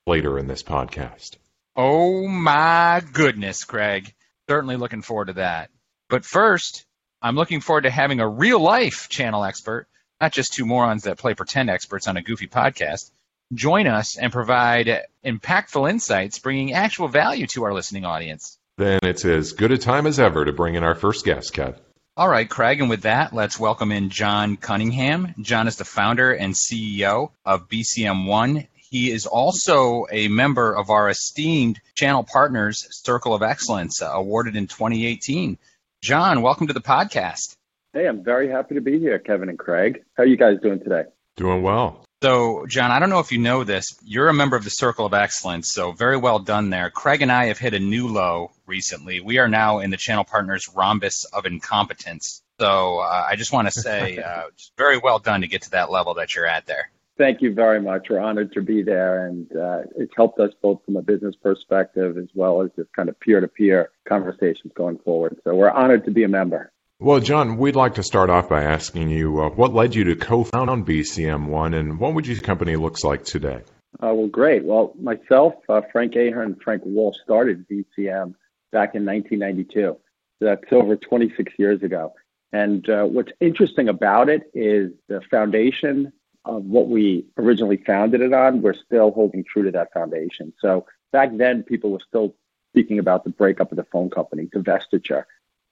later 0.08 0.38
in 0.38 0.46
this 0.46 0.62
podcast. 0.62 1.38
Oh 1.76 2.28
my 2.28 3.02
goodness, 3.12 3.64
Craig. 3.64 4.14
Certainly 4.48 4.78
looking 4.78 5.02
forward 5.02 5.28
to 5.28 5.34
that. 5.34 5.72
But 6.10 6.26
first, 6.26 6.86
I'm 7.24 7.36
looking 7.36 7.60
forward 7.60 7.86
to 7.86 7.90
having 7.90 8.20
a 8.20 8.30
real 8.30 8.60
life 8.60 9.10
channel 9.10 9.44
expert, 9.44 9.88
not 10.22 10.32
just 10.32 10.54
two 10.54 10.66
morons 10.66 11.04
that 11.04 11.18
play 11.18 11.34
pretend 11.34 11.72
experts 11.72 12.08
on 12.08 12.18
a 12.18 12.22
goofy 12.22 12.48
podcast, 12.48 13.10
join 13.52 13.88
us 13.88 14.16
and 14.16 14.32
provide 14.32 15.06
impactful 15.26 15.90
insights, 15.90 16.38
bringing 16.38 16.74
actual 16.74 17.08
value 17.08 17.48
to 17.48 17.64
our 17.64 17.74
listening 17.74 18.06
audience. 18.06 18.60
Then 18.78 19.00
it's 19.02 19.26
as 19.26 19.54
good 19.54 19.72
a 19.72 19.78
time 19.80 20.06
as 20.06 20.20
ever 20.20 20.46
to 20.46 20.54
bring 20.54 20.76
in 20.76 20.84
our 20.84 20.96
first 20.96 21.26
guest, 21.26 21.54
Kev. 21.54 21.78
All 22.18 22.30
right, 22.30 22.50
Craig, 22.50 22.80
and 22.80 22.90
with 22.90 23.02
that, 23.02 23.34
let's 23.34 23.60
welcome 23.60 23.92
in 23.92 24.10
John 24.10 24.56
Cunningham. 24.56 25.34
John 25.42 25.68
is 25.68 25.78
the 25.78 25.84
founder 25.84 26.32
and 26.32 26.54
CEO 26.54 27.32
of 27.44 27.68
BCM 27.68 28.28
One. 28.28 28.68
He 28.96 29.12
is 29.12 29.26
also 29.26 30.06
a 30.10 30.30
member 30.30 30.74
of 30.74 30.90
our 30.90 31.10
esteemed 31.10 31.82
channel 31.96 32.24
partners 32.24 32.88
Circle 32.92 33.34
of 33.34 33.44
Excellence, 33.44 34.02
uh, 34.02 34.06
awarded 34.06 34.56
in 34.56 34.68
2018. 34.68 35.58
John, 36.02 36.42
welcome 36.42 36.68
to 36.68 36.74
the 36.74 36.80
podcast. 36.80 37.58
Hey, 37.92 38.08
I'm 38.08 38.24
very 38.24 38.50
happy 38.50 38.76
to 38.76 38.80
be 38.80 38.98
here, 38.98 39.20
Kevin 39.20 39.50
and 39.50 39.60
Craig. 39.60 40.06
How 40.14 40.24
are 40.24 40.26
you 40.26 40.38
guys 40.38 40.62
doing 40.64 40.80
today? 40.80 41.04
Doing 41.36 41.62
well. 41.62 42.06
So, 42.24 42.66
John, 42.68 42.92
I 42.92 43.00
don't 43.00 43.10
know 43.10 43.20
if 43.20 43.34
you 43.34 43.38
know 43.38 43.66
this. 43.66 43.98
You're 44.02 44.30
a 44.30 44.34
member 44.34 44.56
of 44.56 44.64
the 44.64 44.70
Circle 44.70 45.06
of 45.06 45.14
Excellence, 45.14 45.74
so 45.74 45.92
very 45.92 46.16
well 46.16 46.40
done 46.40 46.70
there. 46.70 46.90
Craig 46.90 47.22
and 47.22 47.34
I 47.34 47.48
have 47.48 47.60
hit 47.60 47.74
a 47.74 47.80
new 47.80 48.08
low 48.08 48.52
recently. 48.66 49.20
We 49.20 49.40
are 49.40 49.50
now 49.50 49.80
in 49.80 49.90
the 49.90 49.98
channel 49.98 50.24
partners 50.24 50.70
rhombus 50.74 51.26
of 51.34 51.46
incompetence. 51.46 52.44
So, 52.62 53.00
uh, 53.00 53.28
I 53.30 53.36
just 53.36 53.52
want 53.52 53.68
to 53.68 53.78
say, 53.78 54.20
uh, 54.26 54.44
very 54.78 54.98
well 55.00 55.20
done 55.20 55.42
to 55.42 55.48
get 55.48 55.64
to 55.64 55.72
that 55.72 55.92
level 55.92 56.14
that 56.14 56.34
you're 56.34 56.48
at 56.48 56.66
there. 56.66 56.92
Thank 57.18 57.42
you 57.42 57.54
very 57.54 57.82
much. 57.82 58.08
We're 58.10 58.20
honored 58.20 58.52
to 58.54 58.62
be 58.62 58.84
there, 58.84 59.26
and 59.26 59.50
uh, 59.56 59.84
it's 59.96 60.12
helped 60.18 60.40
us 60.40 60.52
both 60.62 60.84
from 60.84 60.98
a 60.98 61.02
business 61.02 61.36
perspective 61.42 62.18
as 62.18 62.28
well 62.36 62.62
as 62.62 62.72
just 62.76 62.92
kind 62.94 63.08
of 63.08 63.18
peer 63.22 63.40
to 63.40 63.48
peer 63.48 63.92
conversations 64.08 64.74
going 64.76 64.98
forward. 65.00 65.38
So 65.46 65.56
we're 65.56 65.70
honored 65.70 66.04
to 66.06 66.12
be 66.12 66.24
a 66.24 66.28
member. 66.28 66.74
Well, 67.00 67.22
John, 67.22 67.58
we'd 67.58 67.76
like 67.76 67.96
to 67.96 68.04
start 68.04 68.30
off 68.30 68.50
by 68.50 68.64
asking 68.64 69.10
you 69.10 69.42
uh, 69.42 69.50
what 69.50 69.74
led 69.74 69.96
you 69.96 70.04
to 70.06 70.16
co 70.16 70.44
found 70.44 70.86
BCM 70.86 71.48
One, 71.48 71.74
and 71.74 72.00
what 72.00 72.14
would 72.14 72.28
your 72.28 72.40
company 72.40 72.76
looks 72.76 73.04
like 73.04 73.24
today? 73.24 73.62
Uh, 74.04 74.14
well, 74.14 74.28
great. 74.28 74.66
Well, 74.66 74.94
myself, 75.00 75.54
uh, 75.70 75.82
Frank 75.92 76.16
Ahern, 76.16 76.52
and 76.52 76.62
Frank 76.62 76.82
Walsh 76.86 77.16
started 77.24 77.66
BCM 77.70 78.36
back 78.74 78.94
in 78.94 79.06
1992. 79.06 79.72
So 79.82 79.98
that's 80.42 80.64
over 80.72 80.98
26 80.98 81.54
years 81.58 81.82
ago. 81.82 82.14
And 82.52 82.90
uh, 82.90 83.06
what's 83.06 83.32
interesting 83.40 83.88
about 83.88 84.28
it 84.28 84.44
is 84.54 84.92
the 85.08 85.22
foundation 85.32 86.12
of 86.46 86.64
what 86.66 86.88
we 86.88 87.26
originally 87.38 87.78
founded 87.78 88.22
it 88.22 88.34
on, 88.34 88.62
we're 88.62 88.74
still 88.74 89.12
holding 89.12 89.44
true 89.44 89.64
to 89.64 89.72
that 89.72 89.94
foundation. 89.94 90.54
So 90.60 90.86
back 91.12 91.30
then, 91.34 91.64
people 91.64 91.92
were 91.92 92.02
still 92.08 92.36
speaking 92.72 93.00
about 93.00 93.24
the 93.24 93.30
breakup 93.32 93.72
of 93.72 93.78
the 93.78 93.86
phone 93.86 94.10
company, 94.10 94.48
divestiture. 94.48 95.24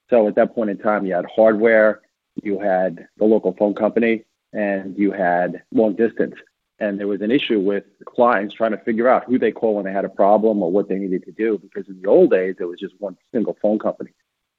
So 0.09 0.27
at 0.27 0.35
that 0.35 0.55
point 0.55 0.69
in 0.69 0.77
time, 0.77 1.05
you 1.05 1.13
had 1.13 1.25
hardware, 1.25 2.01
you 2.41 2.59
had 2.59 3.07
the 3.17 3.25
local 3.25 3.53
phone 3.53 3.75
company, 3.75 4.23
and 4.51 4.97
you 4.97 5.11
had 5.11 5.63
long 5.73 5.95
distance. 5.95 6.35
And 6.79 6.99
there 6.99 7.07
was 7.07 7.21
an 7.21 7.31
issue 7.31 7.59
with 7.59 7.83
clients 8.05 8.55
trying 8.55 8.71
to 8.71 8.77
figure 8.77 9.07
out 9.07 9.25
who 9.25 9.37
they 9.37 9.51
call 9.51 9.75
when 9.75 9.85
they 9.85 9.91
had 9.91 10.05
a 10.05 10.09
problem 10.09 10.61
or 10.63 10.71
what 10.71 10.89
they 10.89 10.95
needed 10.95 11.23
to 11.25 11.31
do, 11.31 11.57
because 11.59 11.87
in 11.87 12.01
the 12.01 12.09
old 12.09 12.31
days, 12.31 12.55
it 12.59 12.65
was 12.65 12.79
just 12.79 12.95
one 12.99 13.15
single 13.31 13.57
phone 13.61 13.79
company. 13.79 14.11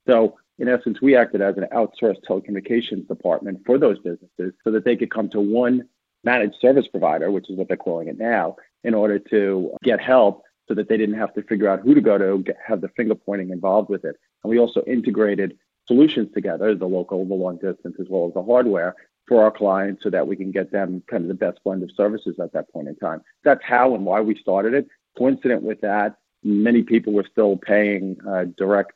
So 0.07 0.37
in 0.59 0.69
essence, 0.69 1.01
we 1.01 1.17
acted 1.17 1.41
as 1.41 1.57
an 1.57 1.67
outsourced 1.73 2.25
telecommunications 2.29 3.09
department 3.09 3.63
for 3.67 3.79
those 3.79 3.99
businesses 3.99 4.53
so 4.63 4.71
that 4.71 4.85
they 4.85 4.97
could 4.97 5.11
come 5.11 5.29
to 5.31 5.41
one 5.41 5.89
managed 6.25 6.57
service 6.61 6.87
provider, 6.89 7.31
which 7.31 7.51
is 7.51 7.57
what 7.57 7.69
they're 7.69 7.77
calling 7.77 8.09
it 8.09 8.19
now, 8.19 8.57
in 8.83 8.95
order 8.95 9.19
to 9.19 9.73
get 9.83 10.01
help 10.01 10.43
so 10.69 10.75
that 10.75 10.89
they 10.89 10.97
didn't 10.97 11.19
have 11.19 11.35
to 11.35 11.43
figure 11.43 11.69
out 11.69 11.81
who 11.81 11.95
to 11.95 12.01
go 12.01 12.17
to, 12.19 12.43
get, 12.43 12.57
have 12.67 12.81
the 12.81 12.89
finger 12.89 13.15
pointing 13.15 13.51
involved 13.51 13.91
with 13.91 14.05
it. 14.05 14.17
And 14.43 14.51
we 14.51 14.59
also 14.59 14.83
integrated 14.87 15.59
solutions 15.87 16.33
together, 16.33 16.75
the 16.75 16.87
local, 16.87 17.25
the 17.27 17.35
long 17.35 17.57
distance, 17.57 17.97
as 18.01 18.07
well 18.09 18.27
as 18.27 18.35
the 18.35 18.43
hardware 18.43 18.95
for 19.27 19.43
our 19.43 19.51
clients 19.51 20.03
so 20.03 20.11
that 20.11 20.27
we 20.27 20.37
can 20.37 20.51
get 20.51 20.71
them 20.71 21.03
kind 21.07 21.23
of 21.23 21.29
the 21.29 21.35
best 21.35 21.59
blend 21.65 21.83
of 21.83 21.91
services 21.97 22.37
at 22.41 22.53
that 22.53 22.71
point 22.73 22.89
in 22.89 22.97
time. 22.97 23.23
That's 23.43 23.63
how 23.65 23.95
and 23.95 24.05
why 24.05 24.21
we 24.21 24.35
started 24.37 24.75
it. 24.75 24.87
Coincident 25.17 25.63
with 25.63 25.81
that, 25.83 26.17
many 26.43 26.83
people 26.83 27.13
were 27.13 27.27
still 27.31 27.57
paying 27.57 28.17
uh, 28.29 28.45
direct 28.57 28.93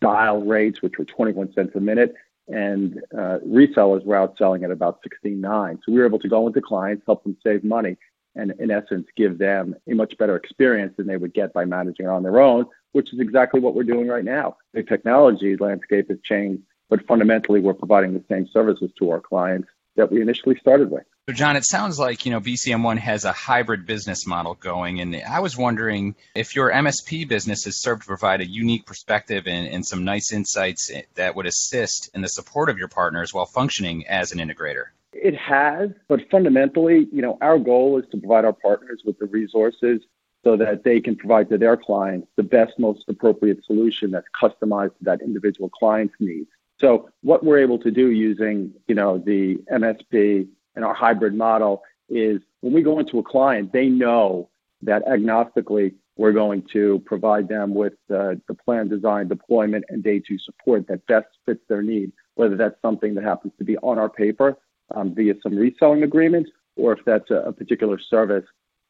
dial 0.00 0.42
rates, 0.42 0.82
which 0.82 0.98
were 0.98 1.04
21 1.04 1.52
cents 1.52 1.74
a 1.74 1.80
minute 1.80 2.14
and 2.48 3.00
uh, 3.12 3.38
resellers 3.46 4.04
were 4.04 4.16
outselling 4.16 4.64
at 4.64 4.70
about 4.70 5.00
16.9. 5.02 5.78
So 5.84 5.92
we 5.92 5.98
were 5.98 6.06
able 6.06 6.18
to 6.20 6.28
go 6.28 6.46
into 6.46 6.60
clients, 6.60 7.02
help 7.06 7.24
them 7.24 7.36
save 7.42 7.64
money, 7.64 7.96
and 8.34 8.52
in 8.58 8.70
essence, 8.70 9.06
give 9.16 9.38
them 9.38 9.74
a 9.90 9.94
much 9.94 10.16
better 10.18 10.36
experience 10.36 10.94
than 10.96 11.06
they 11.06 11.16
would 11.16 11.34
get 11.34 11.52
by 11.52 11.64
managing 11.64 12.06
it 12.06 12.10
on 12.10 12.22
their 12.22 12.40
own, 12.40 12.66
which 12.92 13.12
is 13.12 13.20
exactly 13.20 13.60
what 13.60 13.74
we're 13.74 13.82
doing 13.82 14.08
right 14.08 14.24
now. 14.24 14.56
The 14.74 14.82
technology 14.82 15.56
landscape 15.56 16.08
has 16.08 16.18
changed, 16.22 16.62
but 16.88 17.06
fundamentally, 17.06 17.60
we're 17.60 17.74
providing 17.74 18.14
the 18.14 18.24
same 18.28 18.46
services 18.52 18.90
to 18.98 19.10
our 19.10 19.20
clients 19.20 19.68
that 19.96 20.10
we 20.10 20.20
initially 20.20 20.56
started 20.56 20.90
with. 20.90 21.04
So, 21.28 21.34
John, 21.34 21.56
it 21.56 21.64
sounds 21.64 21.98
like 21.98 22.24
you 22.24 22.30
know 22.30 22.40
BCM1 22.40 22.98
has 22.98 23.24
a 23.24 23.32
hybrid 23.32 23.84
business 23.84 24.26
model 24.26 24.54
going, 24.54 25.00
and 25.00 25.16
I 25.16 25.40
was 25.40 25.56
wondering 25.56 26.14
if 26.34 26.54
your 26.54 26.70
MSP 26.70 27.28
business 27.28 27.64
has 27.64 27.80
served 27.80 28.02
to 28.02 28.06
provide 28.06 28.40
a 28.40 28.46
unique 28.46 28.86
perspective 28.86 29.46
and, 29.46 29.66
and 29.66 29.84
some 29.84 30.04
nice 30.04 30.32
insights 30.32 30.92
that 31.14 31.34
would 31.34 31.46
assist 31.46 32.10
in 32.14 32.22
the 32.22 32.28
support 32.28 32.70
of 32.70 32.78
your 32.78 32.88
partners 32.88 33.34
while 33.34 33.46
functioning 33.46 34.06
as 34.06 34.32
an 34.32 34.38
integrator. 34.38 34.84
It 35.12 35.34
has, 35.36 35.90
but 36.08 36.30
fundamentally, 36.30 37.08
you 37.10 37.22
know, 37.22 37.38
our 37.40 37.58
goal 37.58 37.98
is 37.98 38.04
to 38.10 38.18
provide 38.18 38.44
our 38.44 38.52
partners 38.52 39.02
with 39.04 39.18
the 39.18 39.26
resources 39.26 40.02
so 40.44 40.56
that 40.56 40.84
they 40.84 41.00
can 41.00 41.16
provide 41.16 41.48
to 41.48 41.58
their 41.58 41.76
clients 41.76 42.28
the 42.36 42.42
best, 42.44 42.78
most 42.78 43.04
appropriate 43.08 43.64
solution 43.64 44.12
that's 44.12 44.28
customized 44.40 44.96
to 44.98 45.04
that 45.04 45.20
individual 45.22 45.68
client's 45.70 46.14
needs. 46.20 46.50
So 46.80 47.08
what 47.22 47.44
we're 47.44 47.58
able 47.58 47.78
to 47.78 47.90
do 47.90 48.10
using, 48.10 48.72
you 48.86 48.94
know, 48.94 49.18
the 49.18 49.56
MSP 49.72 50.46
and 50.74 50.84
our 50.84 50.94
hybrid 50.94 51.34
model 51.34 51.82
is 52.08 52.40
when 52.60 52.72
we 52.72 52.82
go 52.82 52.98
into 52.98 53.18
a 53.18 53.22
client, 53.22 53.72
they 53.72 53.86
know 53.86 54.50
that 54.82 55.04
agnostically 55.06 55.94
we're 56.16 56.32
going 56.32 56.62
to 56.72 57.02
provide 57.04 57.48
them 57.48 57.74
with 57.74 57.94
the 58.08 58.40
plan 58.64 58.88
design, 58.88 59.28
deployment, 59.28 59.84
and 59.88 60.02
day 60.02 60.20
two 60.20 60.38
support 60.38 60.86
that 60.88 61.06
best 61.06 61.26
fits 61.44 61.60
their 61.68 61.82
need, 61.82 62.12
whether 62.34 62.56
that's 62.56 62.80
something 62.82 63.14
that 63.14 63.24
happens 63.24 63.52
to 63.58 63.64
be 63.64 63.76
on 63.78 63.98
our 63.98 64.08
paper 64.08 64.56
um, 64.94 65.14
via 65.14 65.34
some 65.42 65.56
reselling 65.56 66.02
agreements, 66.02 66.50
or 66.76 66.92
if 66.92 67.00
that's 67.04 67.30
a 67.30 67.52
particular 67.52 67.98
service 67.98 68.44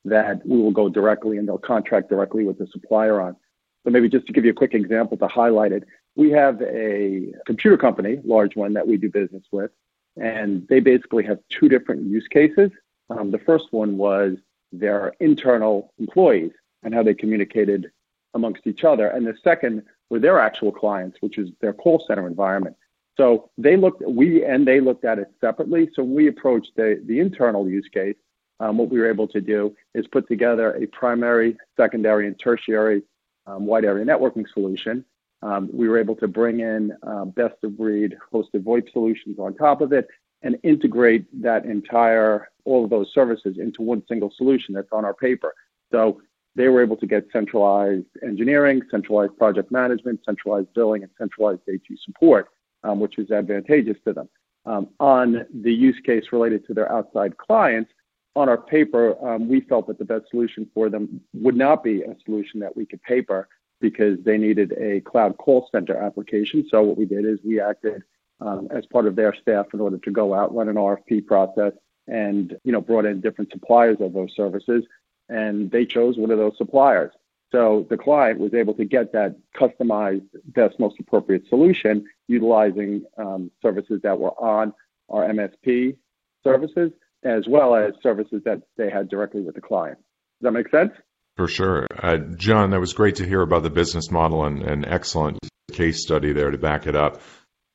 that 0.05 0.41
we 0.47 0.57
will 0.57 0.71
go 0.71 0.89
directly 0.89 1.37
and 1.37 1.49
they'll 1.49 1.59
contract 1.59 2.09
directly 2.09 2.45
with 2.45 2.59
the 2.59 2.67
supplier 2.73 3.21
on. 3.21 3.37
So 3.85 3.91
maybe 3.91 4.09
just 4.09 4.27
to 4.27 4.33
give 4.33 4.45
you 4.45 4.51
a 4.51 4.55
quick 4.55 4.75
example 4.75 5.17
to 5.19 5.29
highlight 5.29 5.73
it, 5.73 5.85
we 6.17 6.31
have 6.31 6.61
a 6.63 7.33
computer 7.45 7.77
company, 7.77 8.19
large 8.25 8.57
one 8.57 8.73
that 8.73 8.89
we 8.89 8.97
do 8.97 9.11
business 9.11 9.45
with, 9.53 9.71
and 10.17 10.67
they 10.69 10.81
basically 10.81 11.25
have 11.25 11.39
two 11.51 11.69
different 11.69 12.03
use 12.05 12.27
cases. 12.29 12.71
Um, 13.11 13.31
the 13.31 13.39
first 13.39 13.67
one 13.71 13.99
was 13.99 14.37
their 14.73 15.13
internal 15.21 15.93
employees 15.99 16.53
and 16.83 16.95
how 16.95 17.03
they 17.03 17.15
communicated 17.15 17.91
amongst 18.35 18.67
each 18.67 18.83
other. 18.83 19.09
And 19.09 19.27
the 19.27 19.37
second 19.45 19.83
were 20.11 20.19
their 20.19 20.41
actual 20.41 20.73
clients, 20.73 21.19
which 21.21 21.39
is 21.39 21.51
their 21.61 21.73
call 21.73 22.05
center 22.07 22.27
environment. 22.27 22.77
So 23.17 23.51
they 23.57 23.77
looked, 23.77 24.03
we 24.07 24.45
and 24.45 24.67
they 24.67 24.81
looked 24.81 25.05
at 25.05 25.19
it 25.19 25.29
separately. 25.41 25.89
So 25.95 26.03
we 26.03 26.29
approached 26.29 26.73
the, 26.77 27.03
the 27.07 27.21
internal 27.21 27.69
use 27.69 27.89
case. 27.93 28.17
Um, 28.59 28.79
what 28.79 28.89
we 28.89 28.99
were 28.99 29.09
able 29.09 29.29
to 29.29 29.41
do 29.41 29.77
is 29.95 30.07
put 30.07 30.29
together 30.29 30.75
a 30.75 30.87
primary, 30.87 31.57
secondary, 31.77 32.27
and 32.27 32.39
tertiary 32.39 33.03
um, 33.47 33.67
wide 33.67 33.85
area 33.85 34.05
networking 34.05 34.47
solution. 34.53 35.05
Um, 35.47 35.71
we 35.73 35.89
were 35.89 35.99
able 35.99 36.17
to 36.17 36.27
bring 36.27 36.59
in 36.59 36.93
uh, 37.07 37.25
best 37.25 37.55
of 37.63 37.79
breed 37.79 38.17
hosted 38.33 38.65
VoIP 38.65 38.91
solutions 38.93 39.39
on 39.39 39.55
top 39.55 39.81
of 39.81 39.93
it 39.93 40.09
and 40.43 40.59
integrate 40.65 41.25
that 41.41 41.65
entire, 41.65 42.49
all 42.65 42.83
of 42.83 42.91
those 42.91 43.13
services 43.15 43.57
into 43.59 43.81
one 43.81 44.03
single 44.09 44.33
solution 44.37 44.75
that's 44.75 44.89
on 44.91 45.05
our 45.05 45.15
paper. 45.15 45.55
So 45.93 46.21
they 46.57 46.67
were 46.67 46.83
able 46.83 46.97
to 46.97 47.07
get 47.07 47.29
centralized 47.33 48.07
engineering, 48.25 48.83
centralized 48.91 49.39
project 49.39 49.71
management, 49.71 50.21
centralized 50.25 50.75
billing, 50.75 51.05
and 51.05 51.13
centralized 51.17 51.61
AT 51.73 51.97
support, 52.05 52.49
um, 52.83 52.99
which 52.99 53.17
is 53.17 53.31
advantageous 53.31 53.99
to 54.05 54.13
them. 54.13 54.29
Um, 54.65 54.89
on 54.99 55.47
the 55.63 55.73
use 55.73 56.01
case 56.05 56.25
related 56.33 56.67
to 56.67 56.75
their 56.75 56.91
outside 56.91 57.37
clients, 57.37 57.93
on 58.35 58.49
our 58.49 58.59
paper, 58.59 59.15
um, 59.25 59.49
we 59.49 59.61
felt 59.61 59.87
that 59.87 59.99
the 59.99 60.05
best 60.05 60.25
solution 60.29 60.69
for 60.75 60.91
them 60.91 61.21
would 61.35 61.57
not 61.57 61.85
be 61.85 62.03
a 62.03 62.17
solution 62.25 62.59
that 62.61 62.77
we 62.77 62.85
could 62.85 63.01
paper 63.05 63.49
because 63.81 64.19
they 64.25 64.39
needed 64.39 64.73
a 64.79 65.01
cloud 65.01 65.37
call 65.37 65.69
center 65.71 65.97
application. 65.97 66.67
So 66.71 66.83
what 66.83 66.97
we 66.97 67.05
did 67.05 67.25
is 67.25 67.39
we 67.45 67.61
acted 67.61 68.03
um, 68.41 68.69
as 68.71 68.87
part 68.87 69.07
of 69.07 69.17
their 69.17 69.35
staff 69.35 69.67
in 69.73 69.81
order 69.81 69.99
to 69.99 70.11
go 70.11 70.35
out, 70.35 70.55
run 70.55 70.69
an 70.69 70.77
RFP 70.77 71.27
process, 71.27 71.73
and 72.07 72.57
you 72.65 72.73
know 72.73 72.81
brought 72.81 73.05
in 73.05 73.21
different 73.21 73.51
suppliers 73.51 73.97
of 74.01 74.13
those 74.13 74.35
services, 74.35 74.85
and 75.29 75.71
they 75.71 75.85
chose 75.85 76.17
one 76.17 76.31
of 76.31 76.39
those 76.39 76.57
suppliers. 76.57 77.13
So 77.53 77.87
the 77.89 77.97
client 77.97 78.41
was 78.41 78.55
able 78.55 78.75
to 78.75 78.85
get 78.85 79.13
that 79.13 79.37
customized, 79.55 80.27
best, 80.47 80.79
most 80.81 80.99
appropriate 80.99 81.49
solution 81.49 82.05
utilizing 82.29 83.05
um, 83.17 83.51
services 83.63 84.01
that 84.03 84.19
were 84.19 84.33
on 84.33 84.75
our 85.09 85.29
MSP 85.29 85.97
services, 86.43 86.91
as 87.23 87.47
well 87.47 87.75
as 87.75 87.95
services 88.03 88.43
that 88.45 88.63
they 88.77 88.91
had 88.91 89.09
directly 89.09 89.43
with 89.43 89.55
the 89.55 89.61
client. 89.61 89.99
Does 90.41 90.47
that 90.47 90.53
make 90.53 90.71
sense? 90.71 90.93
For 91.37 91.49
sure. 91.49 91.87
Uh, 91.95 92.17
John, 92.17 92.71
that 92.71 92.81
was 92.81 92.95
great 92.95 93.17
to 93.17 93.27
hear 93.27 93.43
about 93.43 93.63
the 93.63 93.71
business 93.71 94.11
model 94.11 94.45
and 94.45 94.63
an 94.63 94.87
excellent 94.87 95.39
case 95.71 96.03
study 96.03 96.33
there 96.33 96.51
to 96.51 96.57
back 96.57 96.87
it 96.87 96.97
up. 96.97 97.21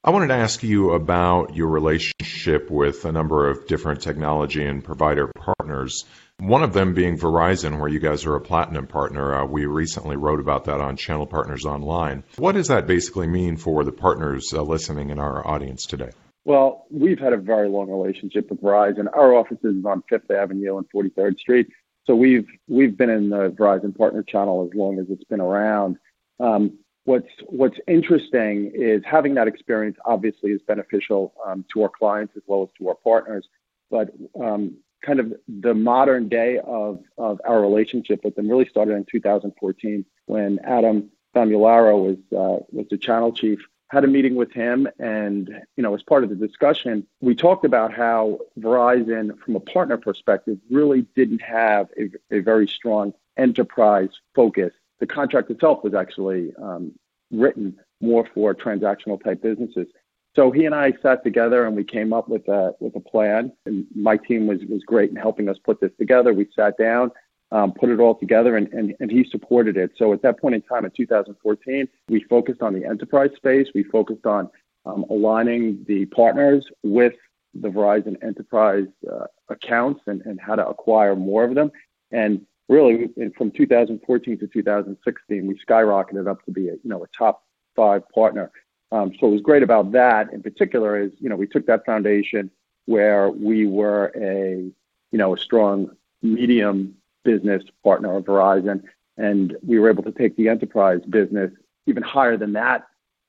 I 0.03 0.09
wanted 0.09 0.29
to 0.29 0.33
ask 0.33 0.63
you 0.63 0.93
about 0.93 1.55
your 1.55 1.67
relationship 1.67 2.71
with 2.71 3.05
a 3.05 3.11
number 3.11 3.47
of 3.47 3.67
different 3.67 4.01
technology 4.01 4.65
and 4.65 4.83
provider 4.83 5.31
partners. 5.35 6.05
One 6.39 6.63
of 6.63 6.73
them 6.73 6.95
being 6.95 7.19
Verizon, 7.19 7.79
where 7.79 7.87
you 7.87 7.99
guys 7.99 8.25
are 8.25 8.35
a 8.35 8.41
platinum 8.41 8.87
partner. 8.87 9.35
Uh, 9.35 9.45
we 9.45 9.67
recently 9.67 10.15
wrote 10.15 10.39
about 10.39 10.65
that 10.65 10.81
on 10.81 10.97
Channel 10.97 11.27
Partners 11.27 11.65
Online. 11.65 12.23
What 12.37 12.53
does 12.53 12.69
that 12.69 12.87
basically 12.87 13.27
mean 13.27 13.57
for 13.57 13.83
the 13.83 13.91
partners 13.91 14.51
uh, 14.51 14.63
listening 14.63 15.11
in 15.11 15.19
our 15.19 15.47
audience 15.47 15.85
today? 15.85 16.09
Well, 16.45 16.87
we've 16.89 17.19
had 17.19 17.33
a 17.33 17.37
very 17.37 17.69
long 17.69 17.91
relationship 17.91 18.49
with 18.49 18.59
Verizon. 18.59 19.05
Our 19.15 19.35
office 19.35 19.59
is 19.63 19.85
on 19.85 20.01
Fifth 20.09 20.31
Avenue 20.31 20.77
and 20.77 20.87
43rd 20.89 21.37
Street. 21.37 21.67
So 22.05 22.15
we've 22.15 22.47
we've 22.67 22.97
been 22.97 23.09
in 23.09 23.29
the 23.29 23.49
Verizon 23.49 23.95
Partner 23.95 24.23
Channel 24.23 24.69
as 24.69 24.77
long 24.77 24.99
as 24.99 25.05
it's 25.09 25.23
been 25.25 25.41
around. 25.41 25.97
Um, 26.39 26.79
what's 27.05 27.29
what's 27.47 27.77
interesting 27.87 28.71
is 28.73 29.03
having 29.05 29.35
that 29.35 29.47
experience. 29.47 29.97
Obviously, 30.05 30.51
is 30.51 30.61
beneficial 30.67 31.33
um, 31.45 31.65
to 31.73 31.83
our 31.83 31.89
clients 31.89 32.33
as 32.35 32.43
well 32.47 32.63
as 32.63 32.69
to 32.79 32.89
our 32.89 32.95
partners. 32.95 33.47
But 33.89 34.11
um, 34.39 34.77
kind 35.01 35.19
of 35.19 35.33
the 35.47 35.73
modern 35.73 36.29
day 36.29 36.59
of 36.59 36.99
of 37.17 37.39
our 37.47 37.61
relationship 37.61 38.23
with 38.23 38.35
them 38.35 38.49
really 38.49 38.67
started 38.67 38.93
in 38.93 39.05
2014 39.05 40.05
when 40.25 40.59
Adam 40.63 41.09
Famularo 41.35 42.03
was 42.03 42.17
uh, 42.31 42.63
was 42.71 42.87
the 42.89 42.97
channel 42.97 43.31
chief 43.31 43.59
had 43.91 44.03
a 44.03 44.07
meeting 44.07 44.35
with 44.35 44.51
him 44.51 44.87
and 44.99 45.49
you 45.75 45.83
know 45.83 45.93
as 45.93 46.01
part 46.01 46.23
of 46.23 46.29
the 46.29 46.35
discussion 46.35 47.05
we 47.19 47.35
talked 47.35 47.65
about 47.65 47.93
how 47.93 48.39
verizon 48.59 49.37
from 49.39 49.55
a 49.55 49.59
partner 49.59 49.97
perspective 49.97 50.57
really 50.69 51.01
didn't 51.15 51.41
have 51.41 51.89
a, 51.99 52.09
a 52.35 52.39
very 52.39 52.67
strong 52.67 53.13
enterprise 53.37 54.09
focus. 54.35 54.71
The 54.99 55.07
contract 55.07 55.49
itself 55.49 55.83
was 55.83 55.93
actually 55.93 56.53
um, 56.61 56.93
written 57.31 57.79
more 58.01 58.27
for 58.33 58.53
transactional 58.53 59.21
type 59.23 59.41
businesses. 59.41 59.87
So 60.35 60.49
he 60.49 60.65
and 60.65 60.73
i 60.73 60.93
sat 61.01 61.23
together 61.23 61.65
and 61.65 61.75
we 61.75 61.83
came 61.83 62.13
up 62.13 62.29
with 62.29 62.47
a 62.47 62.73
with 62.79 62.95
a 62.95 62.99
plan. 62.99 63.51
And 63.65 63.85
my 63.95 64.17
team 64.17 64.47
was 64.47 64.59
was 64.69 64.83
great 64.83 65.09
in 65.09 65.15
helping 65.15 65.49
us 65.49 65.57
put 65.63 65.81
this 65.81 65.91
together. 65.99 66.33
We 66.33 66.47
sat 66.55 66.77
down 66.77 67.11
um, 67.51 67.73
put 67.73 67.89
it 67.89 67.99
all 67.99 68.15
together, 68.15 68.55
and, 68.55 68.71
and, 68.73 68.95
and 68.99 69.11
he 69.11 69.25
supported 69.29 69.77
it. 69.77 69.91
So 69.97 70.13
at 70.13 70.21
that 70.21 70.39
point 70.39 70.55
in 70.55 70.61
time, 70.61 70.85
in 70.85 70.91
2014, 70.91 71.87
we 72.07 72.23
focused 72.23 72.61
on 72.61 72.73
the 72.73 72.85
enterprise 72.85 73.31
space. 73.35 73.67
We 73.75 73.83
focused 73.83 74.25
on 74.25 74.49
um, 74.85 75.05
aligning 75.09 75.83
the 75.87 76.05
partners 76.05 76.65
with 76.83 77.13
the 77.53 77.67
Verizon 77.67 78.15
enterprise 78.23 78.87
uh, 79.11 79.25
accounts 79.49 80.01
and, 80.07 80.21
and 80.21 80.39
how 80.39 80.55
to 80.55 80.65
acquire 80.65 81.15
more 81.15 81.43
of 81.43 81.55
them. 81.55 81.71
And 82.11 82.45
really, 82.69 83.09
from 83.37 83.51
2014 83.51 84.39
to 84.39 84.47
2016, 84.47 85.47
we 85.47 85.59
skyrocketed 85.59 86.29
up 86.29 86.43
to 86.45 86.51
be 86.51 86.69
a, 86.69 86.73
you 86.73 86.79
know 86.85 87.03
a 87.03 87.07
top 87.17 87.43
five 87.75 88.07
partner. 88.09 88.51
Um, 88.91 89.11
so 89.13 89.27
what 89.27 89.33
was 89.33 89.41
great 89.41 89.63
about 89.63 89.91
that 89.93 90.33
in 90.33 90.41
particular 90.41 90.99
is 90.99 91.11
you 91.19 91.29
know 91.29 91.35
we 91.35 91.47
took 91.47 91.65
that 91.67 91.85
foundation 91.85 92.49
where 92.85 93.29
we 93.29 93.67
were 93.67 94.11
a 94.15 94.71
you 95.11 95.17
know 95.17 95.33
a 95.33 95.37
strong 95.37 95.91
medium 96.21 96.95
business 97.23 97.63
partner 97.83 98.15
of 98.17 98.25
Verizon. 98.25 98.83
And 99.17 99.55
we 99.65 99.79
were 99.79 99.89
able 99.89 100.03
to 100.03 100.11
take 100.11 100.35
the 100.35 100.49
enterprise 100.49 101.01
business 101.09 101.51
even 101.85 102.03
higher 102.03 102.37
than 102.37 102.53
that 102.53 102.85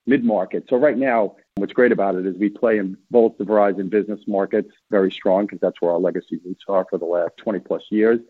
mid 0.06 0.24
market. 0.24 0.64
So 0.68 0.76
right 0.76 0.96
now, 0.96 1.36
what's 1.56 1.72
great 1.72 1.92
about 1.92 2.14
it 2.14 2.26
is 2.26 2.36
we 2.36 2.48
play 2.48 2.78
in 2.78 2.96
both 3.10 3.36
the 3.38 3.44
Verizon 3.44 3.90
business 3.90 4.20
markets 4.26 4.70
very 4.90 5.10
strong 5.10 5.46
because 5.46 5.60
that's 5.60 5.80
where 5.80 5.92
our 5.92 5.98
legacy 5.98 6.40
roots 6.44 6.64
are 6.68 6.86
for 6.88 6.98
the 6.98 7.04
last 7.04 7.36
20 7.38 7.60
plus 7.60 7.82
years, 7.90 8.20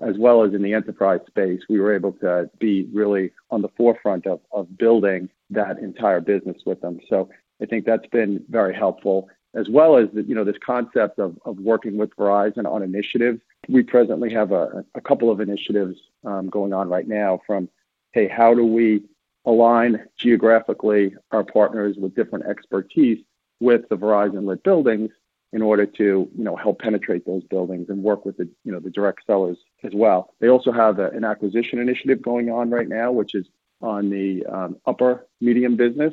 as 0.00 0.16
well 0.18 0.42
as 0.42 0.54
in 0.54 0.62
the 0.62 0.74
enterprise 0.74 1.20
space. 1.26 1.60
We 1.68 1.80
were 1.80 1.94
able 1.94 2.12
to 2.14 2.50
be 2.58 2.88
really 2.92 3.32
on 3.50 3.62
the 3.62 3.68
forefront 3.76 4.26
of, 4.26 4.40
of 4.52 4.76
building 4.76 5.28
that 5.50 5.78
entire 5.78 6.20
business 6.20 6.58
with 6.64 6.80
them. 6.80 7.00
So 7.08 7.28
I 7.62 7.66
think 7.66 7.84
that's 7.84 8.06
been 8.06 8.44
very 8.48 8.74
helpful 8.74 9.28
as 9.54 9.68
well 9.68 9.96
as 9.96 10.08
you 10.14 10.34
know 10.34 10.44
this 10.44 10.56
concept 10.64 11.18
of, 11.18 11.38
of 11.44 11.58
working 11.58 11.96
with 11.96 12.14
Verizon 12.16 12.66
on 12.66 12.82
initiatives. 12.82 13.40
We 13.70 13.84
presently 13.84 14.32
have 14.32 14.50
a, 14.50 14.84
a 14.94 15.00
couple 15.00 15.30
of 15.30 15.40
initiatives 15.40 15.96
um, 16.24 16.48
going 16.48 16.72
on 16.72 16.88
right 16.88 17.06
now. 17.06 17.40
From 17.46 17.68
hey, 18.12 18.26
how 18.26 18.52
do 18.52 18.64
we 18.66 19.02
align 19.46 20.04
geographically 20.16 21.14
our 21.30 21.44
partners 21.44 21.96
with 21.96 22.14
different 22.14 22.46
expertise 22.46 23.18
with 23.60 23.88
the 23.88 23.96
Verizon 23.96 24.44
lit 24.44 24.62
buildings 24.64 25.10
in 25.52 25.62
order 25.62 25.86
to 25.86 26.04
you 26.36 26.44
know 26.44 26.56
help 26.56 26.80
penetrate 26.80 27.24
those 27.26 27.44
buildings 27.44 27.88
and 27.88 28.02
work 28.02 28.24
with 28.24 28.36
the 28.36 28.48
you 28.64 28.72
know 28.72 28.80
the 28.80 28.90
direct 28.90 29.24
sellers 29.26 29.58
as 29.84 29.92
well. 29.94 30.34
They 30.40 30.48
also 30.48 30.72
have 30.72 30.98
a, 30.98 31.10
an 31.10 31.24
acquisition 31.24 31.78
initiative 31.78 32.20
going 32.20 32.50
on 32.50 32.70
right 32.70 32.88
now, 32.88 33.12
which 33.12 33.34
is 33.36 33.46
on 33.80 34.10
the 34.10 34.44
um, 34.46 34.76
upper 34.84 35.26
medium 35.40 35.76
business 35.76 36.12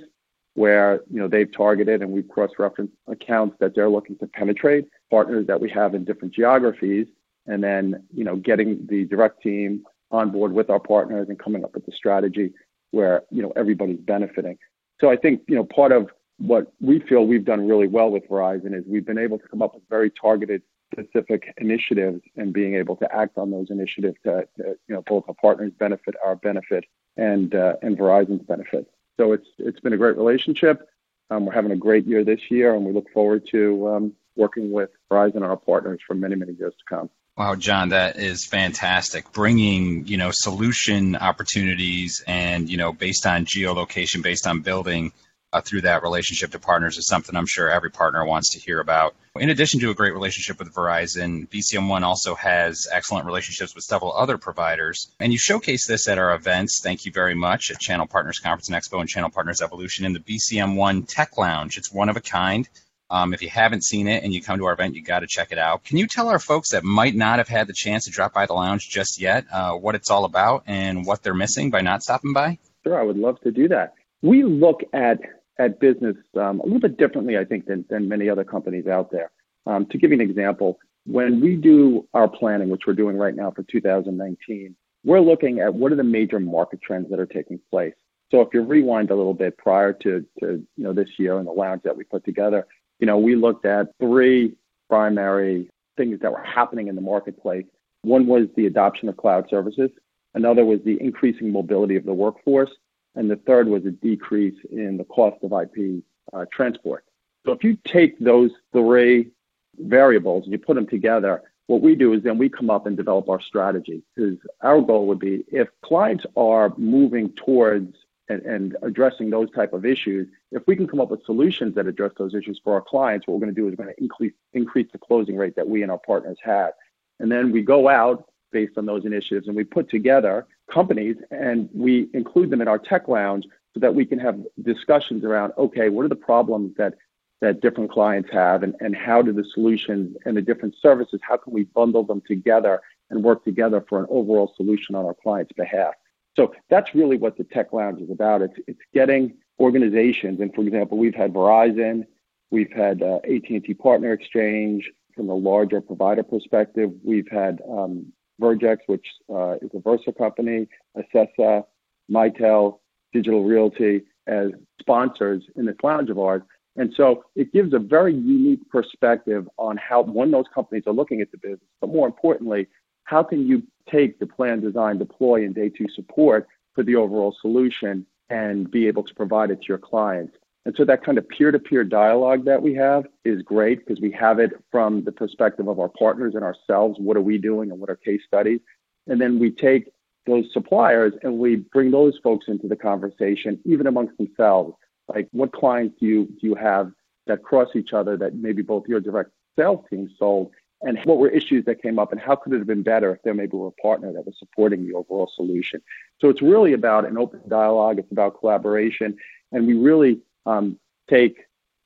where 0.54 1.02
you 1.12 1.20
know 1.20 1.28
they've 1.28 1.52
targeted 1.52 2.02
and 2.02 2.12
we've 2.12 2.28
cross-referenced 2.28 2.94
accounts 3.08 3.56
that 3.60 3.74
they're 3.74 3.90
looking 3.90 4.18
to 4.18 4.28
penetrate, 4.28 4.88
partners 5.12 5.48
that 5.48 5.60
we 5.60 5.70
have 5.70 5.96
in 5.96 6.04
different 6.04 6.34
geographies, 6.34 7.08
and 7.48 7.64
then 7.64 8.04
you 8.14 8.24
know 8.24 8.36
getting 8.36 8.86
the 8.90 9.06
direct 9.06 9.42
team 9.42 9.84
on 10.12 10.32
board 10.32 10.54
with 10.54 10.70
our 10.70 10.80
partners 10.80 11.28
and 11.30 11.40
coming 11.40 11.64
up 11.64 11.74
with 11.74 11.88
a 11.88 11.92
strategy 11.92 12.54
where 12.92 13.24
you 13.32 13.42
know 13.42 13.52
everybody's 13.56 14.00
benefiting. 14.00 14.58
So 15.02 15.10
I 15.10 15.16
think 15.16 15.42
you 15.48 15.56
know 15.56 15.64
part 15.64 15.92
of 15.92 16.10
what 16.38 16.72
we 16.80 17.00
feel 17.00 17.26
we've 17.26 17.46
done 17.46 17.68
really 17.68 17.88
well 17.88 18.12
with 18.12 18.28
Verizon 18.30 18.78
is 18.78 18.84
we've 18.88 19.06
been 19.06 19.18
able 19.18 19.40
to 19.40 19.48
come 19.48 19.62
up 19.62 19.74
with 19.74 19.84
very 19.90 20.12
targeted 20.12 20.62
specific 20.94 21.54
initiatives 21.58 22.22
and 22.36 22.54
being 22.54 22.76
able 22.76 22.96
to 22.96 23.14
act 23.14 23.38
on 23.38 23.52
those 23.52 23.70
initiatives 23.70 24.16
to, 24.24 24.48
to 24.58 24.78
you 24.88 24.96
know 24.96 25.04
both 25.08 25.26
our 25.28 25.36
partners 25.36 25.72
benefit 25.78 26.16
our 26.24 26.36
benefit 26.36 26.86
and 27.18 27.56
uh, 27.56 27.76
and 27.82 27.98
Verizon's 27.98 28.44
benefit. 28.44 28.90
So 29.18 29.34
it's 29.34 29.48
it's 29.58 29.80
been 29.80 29.94
a 29.94 29.98
great 29.98 30.18
relationship. 30.18 30.88
Um, 31.30 31.46
we're 31.46 31.54
having 31.54 31.72
a 31.72 31.78
great 31.78 32.06
year 32.06 32.24
this 32.24 32.40
year, 32.50 32.74
and 32.76 32.86
we 32.86 32.94
look 32.94 33.12
forward 33.12 33.46
to 33.52 33.88
um, 33.90 34.14
working 34.38 34.72
with 34.72 34.92
Verizon 35.12 35.36
and 35.36 35.46
our 35.46 35.58
partners 35.58 36.00
for 36.06 36.14
many 36.14 36.36
many 36.36 36.54
years 36.54 36.74
to 36.78 36.96
come. 36.96 37.10
Wow, 37.38 37.54
John, 37.54 37.90
that 37.90 38.18
is 38.18 38.48
fantastic. 38.48 39.32
Bringing 39.32 40.08
you 40.08 40.18
know 40.18 40.32
solution 40.34 41.16
opportunities 41.16 42.24
and 42.26 42.68
you 42.68 42.78
know 42.78 42.92
based 42.92 43.28
on 43.28 43.46
geolocation, 43.46 44.24
based 44.24 44.48
on 44.48 44.62
building 44.62 45.12
uh, 45.54 45.62
through 45.62 45.82
that 45.82 46.02
relationship 46.02 46.52
to 46.52 46.60
partners 46.60 46.98
is 46.98 47.06
something 47.08 47.36
I'm 47.36 47.46
sure 47.46 47.70
every 47.70 47.92
partner 47.92 48.26
wants 48.26 48.54
to 48.54 48.60
hear 48.60 48.80
about. 48.80 49.14
In 49.36 49.52
addition 49.52 49.80
to 49.82 49.92
a 49.92 49.94
great 49.94 50.14
relationship 50.14 50.58
with 50.58 50.74
Verizon, 50.74 51.48
BCM 51.48 51.88
One 51.90 52.04
also 52.04 52.34
has 52.34 52.88
excellent 52.92 53.28
relationships 53.28 53.76
with 53.76 53.84
several 53.84 54.14
other 54.14 54.40
providers. 54.40 55.12
And 55.20 55.32
you 55.32 55.38
showcase 55.38 55.88
this 55.88 56.08
at 56.08 56.18
our 56.18 56.34
events. 56.34 56.82
Thank 56.82 57.06
you 57.06 57.12
very 57.12 57.36
much 57.36 57.70
at 57.70 57.80
Channel 57.80 58.08
Partners 58.08 58.40
Conference 58.40 58.68
and 58.68 58.76
Expo 58.76 59.00
and 59.00 59.08
Channel 59.08 59.30
Partners 59.30 59.62
Evolution 59.62 60.06
in 60.06 60.14
the 60.14 60.20
BCM 60.20 60.76
One 60.76 61.04
Tech 61.04 61.38
Lounge. 61.38 61.78
It's 61.78 61.94
one 61.94 62.10
of 62.10 62.18
a 62.18 62.22
kind. 62.22 62.68
Um, 63.10 63.34
if 63.34 63.42
you 63.42 63.50
haven't 63.50 63.84
seen 63.84 64.08
it 64.08 64.24
and 64.24 64.34
you 64.34 64.42
come 64.42 64.60
to 64.60 64.66
our 64.66 64.74
event, 64.74 64.96
you 64.96 65.02
got 65.02 65.20
to 65.20 65.28
check 65.28 65.52
it 65.52 65.58
out. 65.58 65.84
Can 65.84 65.98
you 65.98 66.08
tell 66.08 66.28
our 66.28 66.40
folks 66.40 66.70
that 66.70 66.84
might 66.84 67.16
not 67.16 67.38
have 67.38 67.48
had 67.48 67.68
the 67.68 67.74
chance 67.74 68.06
to 68.06 68.12
drop 68.12 68.34
by 68.34 68.46
the 68.46 68.54
lounge 68.54 68.90
just 68.90 69.20
yet 69.20 69.46
uh, 69.52 69.74
what 69.74 69.96
it's 69.96 70.12
all 70.12 70.26
about 70.26 70.64
and 70.68 71.06
what 71.06 71.24
they're 71.24 71.34
missing 71.34 71.70
by 71.70 71.82
not 71.82 72.04
stopping 72.04 72.34
by? 72.34 72.58
Sure, 72.84 73.00
I 73.00 73.04
would 73.04 73.18
love 73.18 73.40
to 73.42 73.52
do 73.52 73.68
that. 73.70 73.94
We 74.22 74.44
look 74.44 74.82
at 74.94 75.20
at 75.60 75.80
business 75.80 76.16
um, 76.36 76.60
a 76.60 76.64
little 76.64 76.80
bit 76.80 76.98
differently, 76.98 77.38
I 77.38 77.44
think, 77.44 77.66
than, 77.66 77.84
than 77.90 78.08
many 78.08 78.30
other 78.30 78.44
companies 78.44 78.88
out 78.88 79.12
there. 79.12 79.32
Um, 79.66 79.88
to 79.88 79.98
give 79.98 80.12
you 80.12 80.16
an 80.16 80.22
example, 80.22 80.78
when 81.06 81.42
we 81.42 81.56
do 81.56 82.08
our 82.14 82.28
planning, 82.28 82.70
which 82.70 82.82
we're 82.86 82.94
doing 82.94 83.18
right 83.18 83.36
now 83.36 83.52
for 83.52 83.64
2019, 83.64 84.76
we're 85.04 85.20
looking 85.20 85.60
at 85.60 85.74
what 85.74 85.92
are 85.92 85.96
the 85.96 86.04
major 86.04 86.40
market 86.40 86.82
trends 86.82 87.10
that 87.10 87.20
are 87.20 87.26
taking 87.26 87.60
place. 87.72 87.96
So 88.30 88.42
if 88.42 88.50
you 88.54 88.62
rewind 88.62 89.10
a 89.10 89.16
little 89.16 89.34
bit 89.34 89.58
prior 89.58 89.94
to, 89.94 90.26
to 90.42 90.64
you 90.76 90.84
know 90.84 90.94
this 90.94 91.10
year 91.18 91.38
and 91.38 91.48
the 91.48 91.52
lounge 91.52 91.82
that 91.84 91.96
we 91.96 92.04
put 92.04 92.26
together, 92.26 92.68
you 93.00 93.08
know 93.08 93.18
we 93.18 93.36
looked 93.36 93.66
at 93.66 93.88
three 94.00 94.56
primary 94.90 95.70
things 95.98 96.20
that 96.22 96.32
were 96.32 96.44
happening 96.44 96.88
in 96.88 96.96
the 96.96 97.02
marketplace. 97.02 97.66
One 98.04 98.28
was 98.28 98.48
the 98.56 98.68
adoption 98.68 99.10
of 99.10 99.18
cloud 99.18 99.50
services. 99.50 99.90
Another 100.34 100.64
was 100.64 100.80
the 100.86 101.02
increasing 101.02 101.52
mobility 101.52 101.96
of 101.96 102.06
the 102.06 102.14
workforce. 102.14 102.70
And 103.16 103.30
the 103.30 103.36
third 103.36 103.68
was 103.68 103.86
a 103.86 103.92
decrease 103.92 104.58
in 104.72 104.98
the 104.98 105.04
cost 105.04 105.44
of 105.44 105.52
IP 105.52 106.04
uh, 106.32 106.46
transport. 106.52 107.04
So 107.46 107.52
if 107.52 107.64
you 107.64 107.78
take 107.84 108.20
those 108.20 108.52
three 108.72 109.32
variables 109.80 110.44
and 110.44 110.52
you 110.52 110.60
put 110.60 110.76
them 110.76 110.86
together, 110.86 111.42
what 111.66 111.82
we 111.82 111.96
do 111.96 112.14
is 112.14 112.22
then 112.22 112.38
we 112.38 112.50
come 112.50 112.70
up 112.70 112.86
and 112.86 112.96
develop 112.96 113.28
our 113.30 113.42
strategy. 113.42 114.04
Because 114.16 114.38
our 114.62 114.80
goal 114.82 115.08
would 115.08 115.20
be 115.20 115.44
if 115.48 115.68
clients 115.84 116.26
are 116.36 116.72
moving 116.78 117.30
towards 117.30 117.96
and, 118.30 118.42
and, 118.42 118.78
addressing 118.82 119.30
those 119.30 119.50
type 119.52 119.74
of 119.74 119.86
issues, 119.86 120.28
if 120.52 120.64
we 120.68 120.76
can 120.76 120.88
come 120.88 121.00
up 121.00 121.10
with 121.10 121.24
solutions 121.26 121.76
that 121.76 121.88
address 121.88 122.12
those 122.18 122.34
issues 122.36 122.60
for 122.64 122.74
our 122.74 122.82
clients, 122.82 123.26
what 123.26 123.36
we're 123.36 123.46
going 123.46 123.56
to 123.56 123.62
do 123.62 123.68
is 123.68 123.78
we're 123.78 123.86
going 123.86 123.96
to 123.96 124.02
increase 124.02 124.34
increase 124.54 124.88
the 124.92 124.98
closing 124.98 125.38
rate 125.38 125.56
that 125.56 125.68
we 125.68 125.82
and 125.82 125.92
our 125.92 126.00
partners 126.00 126.38
have. 126.44 126.74
And 127.20 127.32
then 127.32 127.52
we 127.52 127.62
go 127.62 127.88
out 127.88 128.26
based 128.52 128.78
on 128.78 128.86
those 128.86 129.06
initiatives 129.06 129.48
and 129.48 129.56
we 129.56 129.64
put 129.64 129.90
together 129.90 130.46
companies 130.72 131.16
and 131.32 131.70
we 131.74 132.10
include 132.14 132.50
them 132.50 132.62
in 132.62 132.68
our 132.68 132.80
tech 132.80 133.08
lounge 133.08 133.46
so 133.74 133.80
that 133.80 133.94
we 133.94 134.06
can 134.06 134.20
have 134.20 134.40
discussions 134.64 135.24
around 135.24 135.54
okay 135.58 135.90
what 135.90 136.06
are 136.06 136.10
the 136.10 136.16
problems 136.16 136.74
that 136.78 136.94
that 137.40 137.62
different 137.62 137.92
clients 137.92 138.30
have 138.32 138.64
and, 138.64 138.74
and 138.80 138.96
how 138.96 139.22
do 139.22 139.32
the 139.32 139.46
solutions 139.54 140.16
and 140.26 140.36
the 140.36 140.42
different 140.42 140.76
services 140.82 141.20
how 141.22 141.38
can 141.38 141.54
we 141.54 141.64
bundle 141.66 142.04
them 142.04 142.22
together 142.28 142.82
and 143.10 143.24
work 143.24 143.44
together 143.44 143.84
for 143.88 144.00
an 144.00 144.08
overall 144.10 144.52
solution 144.58 144.96
on 144.96 145.06
our 145.06 145.16
clients 145.16 145.52
behalf 145.54 145.94
so 146.38 146.54
that's 146.70 146.94
really 146.96 147.18
what 147.18 147.38
the 147.38 147.44
tech 147.44 147.74
lounge 147.74 148.02
is 148.02 148.10
about 148.10 148.42
it's, 148.42 148.58
it's 148.68 148.80
getting 148.94 149.34
organizations 149.60 150.40
and 150.40 150.54
for 150.54 150.62
example 150.62 150.98
we've 150.98 151.16
had 151.16 151.34
verizon 151.34 152.06
we've 152.52 152.72
had 152.72 153.02
uh, 153.02 153.18
at&t 153.26 153.74
partner 153.76 154.14
exchange 154.14 154.90
from 155.16 155.30
a 155.30 155.36
larger 155.36 155.82
provider 155.82 156.24
perspective 156.24 156.92
we've 157.04 157.30
had 157.30 157.60
um, 157.70 158.14
Vergex, 158.40 158.78
which 158.88 159.06
uh, 159.30 159.56
is 159.62 159.72
a 159.74 159.80
Versa 159.80 160.12
company, 160.12 160.68
Acessa, 160.96 161.64
Mitel, 162.12 162.80
Digital 163.14 163.44
Realty 163.44 164.04
as 164.28 164.52
sponsors 164.80 165.44
in 165.56 165.66
this 165.66 165.76
lounge 165.84 166.10
of 166.10 166.20
ours. 166.20 166.42
And 166.76 166.94
so 166.96 167.24
it 167.36 167.52
gives 167.52 167.74
a 167.74 167.80
very 167.80 168.14
unique 168.14 168.70
perspective 168.70 169.48
on 169.58 169.78
how 169.78 170.04
one 170.04 170.30
those 170.30 170.46
companies 170.54 170.84
are 170.86 170.94
looking 170.94 171.22
at 171.22 171.32
the 171.32 171.38
business, 171.38 171.70
but 171.82 171.90
more 171.90 172.06
importantly, 172.06 172.68
how 173.08 173.24
can 173.24 173.48
you 173.48 173.64
take 173.90 174.20
the 174.20 174.28
plan, 174.28 174.60
design, 174.60 174.98
deploy, 174.98 175.46
and 175.46 175.56
day 175.56 175.70
two 175.70 175.88
support 175.96 176.46
for 176.76 176.84
the 176.84 176.96
overall 176.96 177.36
solution 177.42 178.06
and 178.30 178.70
be 178.70 178.86
able 178.86 179.04
to 179.04 179.16
provide 179.16 179.50
it 179.50 179.62
to 179.62 179.68
your 179.70 179.78
clients? 179.78 180.36
And 180.66 180.76
so 180.76 180.84
that 180.84 181.06
kind 181.06 181.18
of 181.18 181.28
peer 181.30 181.50
to 181.52 181.60
peer 181.60 181.86
dialogue 181.86 182.44
that 182.44 182.62
we 182.62 182.76
have 182.76 183.06
is 183.24 183.42
great 183.42 183.80
because 183.80 184.02
we 184.02 184.12
have 184.12 184.40
it 184.40 184.52
from 184.70 185.06
the 185.06 185.14
perspective 185.14 185.70
of 185.70 185.80
our 185.80 185.88
partners 185.88 186.36
and 186.36 186.44
ourselves. 186.44 187.00
What 187.00 187.16
are 187.16 187.22
we 187.22 187.38
doing 187.38 187.72
and 187.72 187.80
what 187.80 187.90
are 187.90 187.96
case 187.96 188.22
studies? 188.28 188.60
And 189.08 189.22
then 189.22 189.40
we 189.40 189.52
take 189.52 189.90
those 190.26 190.52
suppliers 190.52 191.14
and 191.24 191.40
we 191.40 191.56
bring 191.56 191.92
those 191.92 192.20
folks 192.22 192.50
into 192.50 192.68
the 192.68 192.76
conversation, 192.76 193.58
even 193.64 193.88
amongst 193.88 194.18
themselves. 194.18 194.74
Like, 195.08 195.30
what 195.32 195.54
clients 195.54 195.96
do 196.02 196.06
you, 196.06 196.26
do 196.26 196.48
you 196.48 196.56
have 196.56 196.92
that 197.28 197.42
cross 197.42 197.70
each 197.74 197.94
other 197.94 198.18
that 198.18 198.36
maybe 198.36 198.62
both 198.62 198.84
your 198.90 199.00
direct 199.00 199.32
sales 199.58 199.86
team 199.90 200.10
sold? 200.20 200.52
And 200.82 201.00
what 201.06 201.18
were 201.18 201.30
issues 201.30 201.66
that 201.66 201.82
came 201.82 201.98
up, 201.98 202.12
and 202.12 202.22
how 202.22 202.36
could 202.36 202.54
it 202.54 202.60
have 202.60 202.68
been 202.68 202.84
better 202.84 203.12
if 203.16 203.22
there 203.24 203.34
maybe 203.34 203.58
were 203.58 203.68
a 203.68 203.82
partner 203.82 204.14
that 204.14 204.26
was 204.26 204.36
supporting 204.38 204.86
the 204.86 204.94
overall 204.94 205.32
solution? 205.36 205.82
So 206.20 206.30
it's 206.30 206.42
really 206.42 206.74
about 206.74 207.06
an 207.06 207.18
open 207.18 207.42
dialogue. 207.48 207.98
It's 207.98 208.12
about 208.12 208.40
collaboration, 208.40 209.18
and 209.52 209.66
we 209.66 209.74
really 209.74 210.22
um, 210.46 210.78
take 211.10 211.46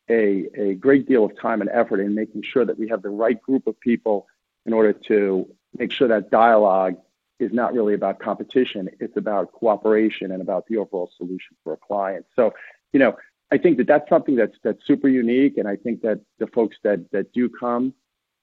a, 0.10 0.48
a 0.56 0.74
great 0.74 1.08
deal 1.08 1.24
of 1.24 1.40
time 1.40 1.62
and 1.62 1.70
effort 1.70 2.02
in 2.02 2.14
making 2.14 2.44
sure 2.44 2.66
that 2.66 2.78
we 2.78 2.90
have 2.90 3.02
the 3.02 3.10
right 3.10 3.42
group 3.42 3.66
of 3.66 3.80
people 3.80 4.28
in 4.66 4.74
order 4.74 4.92
to 4.94 5.48
make 5.78 5.92
sure 5.92 6.10
that 6.10 6.30
dialogue 6.30 6.96
is 7.40 7.54
not 7.54 7.74
really 7.74 7.94
about 7.94 8.20
competition. 8.20 8.90
It's 9.00 9.18
about 9.18 9.54
cooperation 9.54 10.32
and 10.32 10.42
about 10.42 10.68
the 10.68 10.78
overall 10.78 11.10
solution 11.18 11.56
for 11.64 11.74
a 11.74 11.78
client. 11.78 12.26
So, 12.36 12.54
you 12.92 13.00
know, 13.00 13.16
I 13.52 13.58
think 13.58 13.78
that 13.78 13.88
that's 13.88 14.08
something 14.10 14.36
that's 14.36 14.56
that's 14.64 14.86
super 14.86 15.10
unique, 15.10 15.58
and 15.58 15.68
I 15.68 15.76
think 15.76 16.02
that 16.02 16.22
the 16.40 16.48
folks 16.48 16.78
that 16.84 17.12
that 17.12 17.34
do 17.34 17.50
come, 17.50 17.94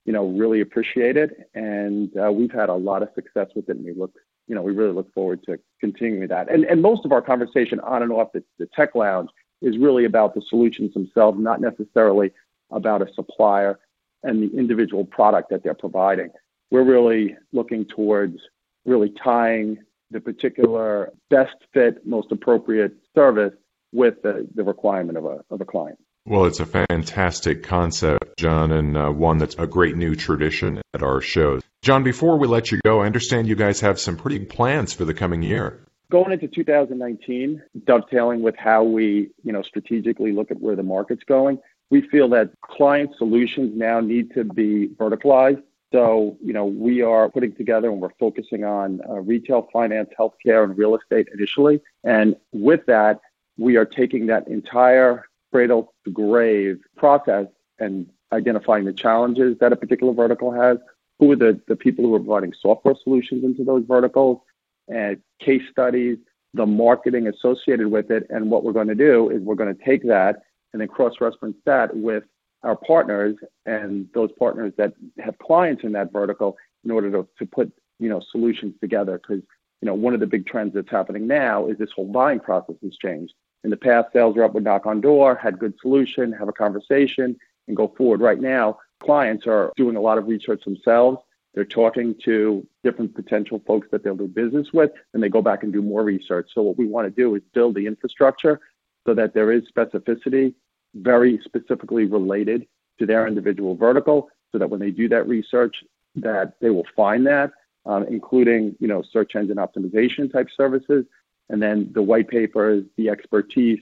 you 0.09 0.13
know, 0.13 0.25
really 0.25 0.61
appreciate 0.61 1.17
it, 1.17 1.47
and 1.53 2.09
uh, 2.17 2.31
we've 2.31 2.51
had 2.51 2.67
a 2.67 2.73
lot 2.73 3.03
of 3.03 3.09
success 3.13 3.45
with 3.55 3.69
it, 3.69 3.77
and 3.77 3.85
we 3.85 3.93
look, 3.93 4.11
you 4.47 4.55
know, 4.55 4.63
we 4.63 4.71
really 4.71 4.91
look 4.91 5.13
forward 5.13 5.43
to 5.43 5.59
continuing 5.79 6.27
that. 6.27 6.51
And 6.51 6.65
and 6.65 6.81
most 6.81 7.05
of 7.05 7.11
our 7.11 7.21
conversation 7.21 7.79
on 7.81 8.01
and 8.01 8.11
off 8.11 8.29
the, 8.33 8.43
the 8.57 8.67
tech 8.75 8.95
lounge 8.95 9.29
is 9.61 9.77
really 9.77 10.05
about 10.05 10.33
the 10.33 10.41
solutions 10.49 10.95
themselves, 10.95 11.37
not 11.39 11.61
necessarily 11.61 12.31
about 12.71 13.03
a 13.03 13.13
supplier 13.13 13.77
and 14.23 14.41
the 14.41 14.57
individual 14.57 15.05
product 15.05 15.51
that 15.51 15.63
they're 15.63 15.75
providing. 15.75 16.31
We're 16.71 16.89
really 16.95 17.35
looking 17.53 17.85
towards 17.85 18.39
really 18.85 19.13
tying 19.23 19.77
the 20.09 20.19
particular 20.19 21.13
best 21.29 21.57
fit, 21.71 22.03
most 22.03 22.31
appropriate 22.31 22.93
service 23.13 23.53
with 23.91 24.15
the, 24.23 24.47
the 24.55 24.63
requirement 24.63 25.19
of 25.19 25.25
a, 25.25 25.43
of 25.51 25.61
a 25.61 25.65
client. 25.65 25.99
Well, 26.29 26.45
it's 26.45 26.59
a 26.59 26.65
fantastic 26.67 27.63
concept, 27.63 28.37
John, 28.37 28.71
and 28.71 28.95
uh, 28.95 29.09
one 29.09 29.39
that's 29.39 29.55
a 29.55 29.65
great 29.65 29.97
new 29.97 30.13
tradition 30.13 30.79
at 30.93 31.01
our 31.01 31.21
shows. 31.21 31.63
John, 31.81 32.03
before 32.03 32.37
we 32.37 32.45
let 32.45 32.71
you 32.71 32.79
go, 32.85 33.01
I 33.01 33.07
understand 33.07 33.47
you 33.47 33.55
guys 33.55 33.79
have 33.79 33.99
some 33.99 34.15
pretty 34.15 34.45
plans 34.45 34.93
for 34.93 35.05
the 35.05 35.13
coming 35.15 35.41
year. 35.41 35.83
Going 36.11 36.31
into 36.31 36.47
2019, 36.47 37.63
dovetailing 37.83 38.43
with 38.43 38.55
how 38.55 38.83
we, 38.83 39.31
you 39.43 39.51
know, 39.51 39.63
strategically 39.63 40.31
look 40.31 40.51
at 40.51 40.61
where 40.61 40.75
the 40.75 40.83
market's 40.83 41.23
going, 41.23 41.57
we 41.89 42.07
feel 42.09 42.29
that 42.29 42.51
client 42.61 43.09
solutions 43.17 43.71
now 43.75 43.99
need 43.99 44.31
to 44.35 44.43
be 44.43 44.89
verticalized. 44.99 45.63
So, 45.91 46.37
you 46.43 46.53
know, 46.53 46.65
we 46.67 47.01
are 47.01 47.29
putting 47.29 47.55
together 47.55 47.89
and 47.89 47.99
we're 47.99 48.13
focusing 48.19 48.63
on 48.63 49.01
uh, 49.09 49.13
retail, 49.15 49.67
finance, 49.73 50.11
healthcare, 50.19 50.63
and 50.63 50.77
real 50.77 50.95
estate 50.95 51.27
initially. 51.33 51.81
And 52.03 52.35
with 52.51 52.85
that, 52.85 53.19
we 53.57 53.77
are 53.77 53.85
taking 53.85 54.27
that 54.27 54.47
entire 54.47 55.25
cradle 55.51 55.93
to 56.05 56.11
grave 56.11 56.79
process 56.95 57.47
and 57.79 58.07
identifying 58.31 58.85
the 58.85 58.93
challenges 58.93 59.57
that 59.59 59.73
a 59.73 59.75
particular 59.75 60.13
vertical 60.13 60.51
has, 60.51 60.77
who 61.17 61.31
are 61.31 61.35
the, 61.35 61.59
the 61.67 61.75
people 61.75 62.05
who 62.05 62.15
are 62.15 62.19
providing 62.19 62.53
software 62.59 62.95
solutions 63.03 63.43
into 63.43 63.63
those 63.63 63.83
verticals, 63.87 64.39
and 64.87 65.17
case 65.39 65.61
studies, 65.71 66.17
the 66.53 66.65
marketing 66.65 67.27
associated 67.27 67.87
with 67.87 68.09
it. 68.09 68.25
And 68.29 68.49
what 68.49 68.63
we're 68.63 68.73
going 68.73 68.87
to 68.87 68.95
do 68.95 69.29
is 69.29 69.41
we're 69.41 69.55
going 69.55 69.75
to 69.75 69.85
take 69.85 70.03
that 70.07 70.41
and 70.73 70.81
then 70.81 70.87
cross-reference 70.87 71.57
that 71.65 71.95
with 71.95 72.23
our 72.63 72.75
partners 72.75 73.35
and 73.65 74.07
those 74.13 74.31
partners 74.37 74.73
that 74.77 74.93
have 75.19 75.37
clients 75.39 75.83
in 75.83 75.93
that 75.93 76.11
vertical 76.11 76.57
in 76.83 76.91
order 76.91 77.11
to, 77.11 77.27
to 77.37 77.45
put 77.45 77.71
you 77.99 78.09
know 78.09 78.21
solutions 78.31 78.73
together 78.81 79.17
because 79.17 79.43
you 79.81 79.85
know 79.85 79.93
one 79.93 80.13
of 80.13 80.19
the 80.19 80.27
big 80.27 80.45
trends 80.45 80.73
that's 80.73 80.89
happening 80.89 81.27
now 81.27 81.67
is 81.67 81.77
this 81.77 81.89
whole 81.95 82.11
buying 82.11 82.39
process 82.39 82.75
has 82.83 82.95
changed 82.97 83.33
in 83.63 83.69
the 83.69 83.77
past 83.77 84.11
sales 84.13 84.35
rep 84.37 84.53
would 84.53 84.63
knock 84.63 84.85
on 84.85 85.01
door 85.01 85.35
had 85.35 85.59
good 85.59 85.73
solution 85.81 86.31
have 86.31 86.47
a 86.47 86.53
conversation 86.53 87.35
and 87.67 87.77
go 87.77 87.87
forward 87.97 88.21
right 88.21 88.39
now 88.39 88.77
clients 88.99 89.47
are 89.47 89.71
doing 89.75 89.95
a 89.95 90.01
lot 90.01 90.17
of 90.17 90.27
research 90.27 90.63
themselves 90.63 91.19
they're 91.53 91.65
talking 91.65 92.15
to 92.25 92.65
different 92.83 93.15
potential 93.15 93.61
folks 93.65 93.87
that 93.91 94.03
they'll 94.03 94.15
do 94.15 94.27
business 94.27 94.71
with, 94.71 94.91
and 95.13 95.23
they 95.23 95.29
go 95.29 95.41
back 95.41 95.63
and 95.63 95.73
do 95.73 95.81
more 95.81 96.03
research. 96.03 96.51
So 96.53 96.61
what 96.61 96.77
we 96.77 96.85
want 96.85 97.07
to 97.07 97.11
do 97.11 97.35
is 97.35 97.41
build 97.53 97.75
the 97.75 97.87
infrastructure 97.87 98.59
so 99.07 99.13
that 99.15 99.33
there 99.33 99.51
is 99.51 99.63
specificity 99.75 100.53
very 100.95 101.39
specifically 101.43 102.05
related 102.05 102.67
to 102.99 103.05
their 103.05 103.27
individual 103.27 103.75
vertical, 103.75 104.29
so 104.51 104.57
that 104.57 104.69
when 104.69 104.79
they 104.79 104.91
do 104.91 105.07
that 105.09 105.27
research, 105.27 105.83
that 106.15 106.53
they 106.61 106.69
will 106.69 106.87
find 106.95 107.25
that, 107.27 107.51
um, 107.85 108.03
including 108.07 108.75
you 108.79 108.87
know 108.87 109.01
search 109.01 109.35
engine 109.35 109.57
optimization 109.57 110.31
type 110.31 110.47
services, 110.55 111.05
and 111.49 111.61
then 111.61 111.89
the 111.93 112.01
white 112.01 112.27
paper 112.27 112.69
is 112.69 112.83
the 112.97 113.09
expertise, 113.09 113.79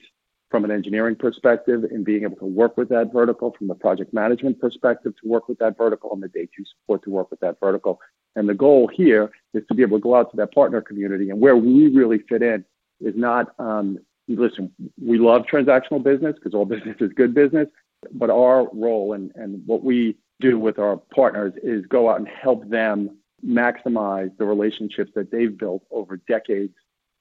from 0.50 0.64
an 0.64 0.70
engineering 0.70 1.14
perspective 1.14 1.84
in 1.90 2.02
being 2.02 2.22
able 2.22 2.36
to 2.36 2.46
work 2.46 2.76
with 2.76 2.88
that 2.88 3.12
vertical, 3.12 3.54
from 3.56 3.66
the 3.66 3.74
project 3.74 4.14
management 4.14 4.58
perspective 4.58 5.12
to 5.20 5.28
work 5.28 5.48
with 5.48 5.58
that 5.58 5.76
vertical, 5.76 6.12
and 6.12 6.22
the 6.22 6.28
day 6.28 6.48
two 6.56 6.64
support 6.64 7.02
to 7.02 7.10
work 7.10 7.30
with 7.30 7.40
that 7.40 7.60
vertical. 7.60 8.00
And 8.34 8.48
the 8.48 8.54
goal 8.54 8.88
here 8.88 9.30
is 9.52 9.62
to 9.68 9.74
be 9.74 9.82
able 9.82 9.98
to 9.98 10.02
go 10.02 10.14
out 10.14 10.30
to 10.30 10.36
that 10.38 10.54
partner 10.54 10.80
community. 10.80 11.30
And 11.30 11.40
where 11.40 11.56
we 11.56 11.88
really 11.88 12.20
fit 12.28 12.42
in 12.42 12.64
is 13.00 13.14
not, 13.16 13.54
um, 13.58 13.98
listen, 14.26 14.72
we 15.02 15.18
love 15.18 15.42
transactional 15.42 16.02
business 16.02 16.34
because 16.34 16.54
all 16.54 16.64
business 16.76 16.96
is 17.00 17.12
good 17.12 17.34
business, 17.34 17.68
but 18.12 18.30
our 18.30 18.68
role 18.72 19.12
and, 19.12 19.32
and 19.34 19.62
what 19.66 19.84
we 19.84 20.16
do 20.40 20.58
with 20.58 20.78
our 20.78 20.96
partners 21.14 21.52
is 21.62 21.84
go 21.86 22.08
out 22.08 22.20
and 22.20 22.28
help 22.28 22.68
them 22.70 23.18
maximize 23.46 24.36
the 24.38 24.44
relationships 24.44 25.12
that 25.14 25.30
they've 25.30 25.58
built 25.58 25.82
over 25.90 26.16
decades 26.16 26.74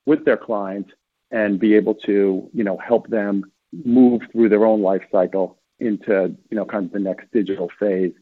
with 0.08 0.26
their 0.26 0.38
clients 0.38 0.90
and 1.30 1.60
be 1.60 1.76
able 1.76 1.94
to, 1.94 2.50
you 2.54 2.64
know, 2.64 2.78
help 2.78 3.08
them 3.10 3.44
move 3.86 4.22
through 4.32 4.50
their 4.50 4.66
own 4.66 4.82
life 4.82 5.04
cycle 5.12 5.60
into, 5.80 6.36
you 6.50 6.58
know, 6.58 6.66
kind 6.66 6.86
of 6.86 6.92
the 6.92 7.00
next 7.00 7.30
digital 7.32 7.70
phase. 7.80 8.14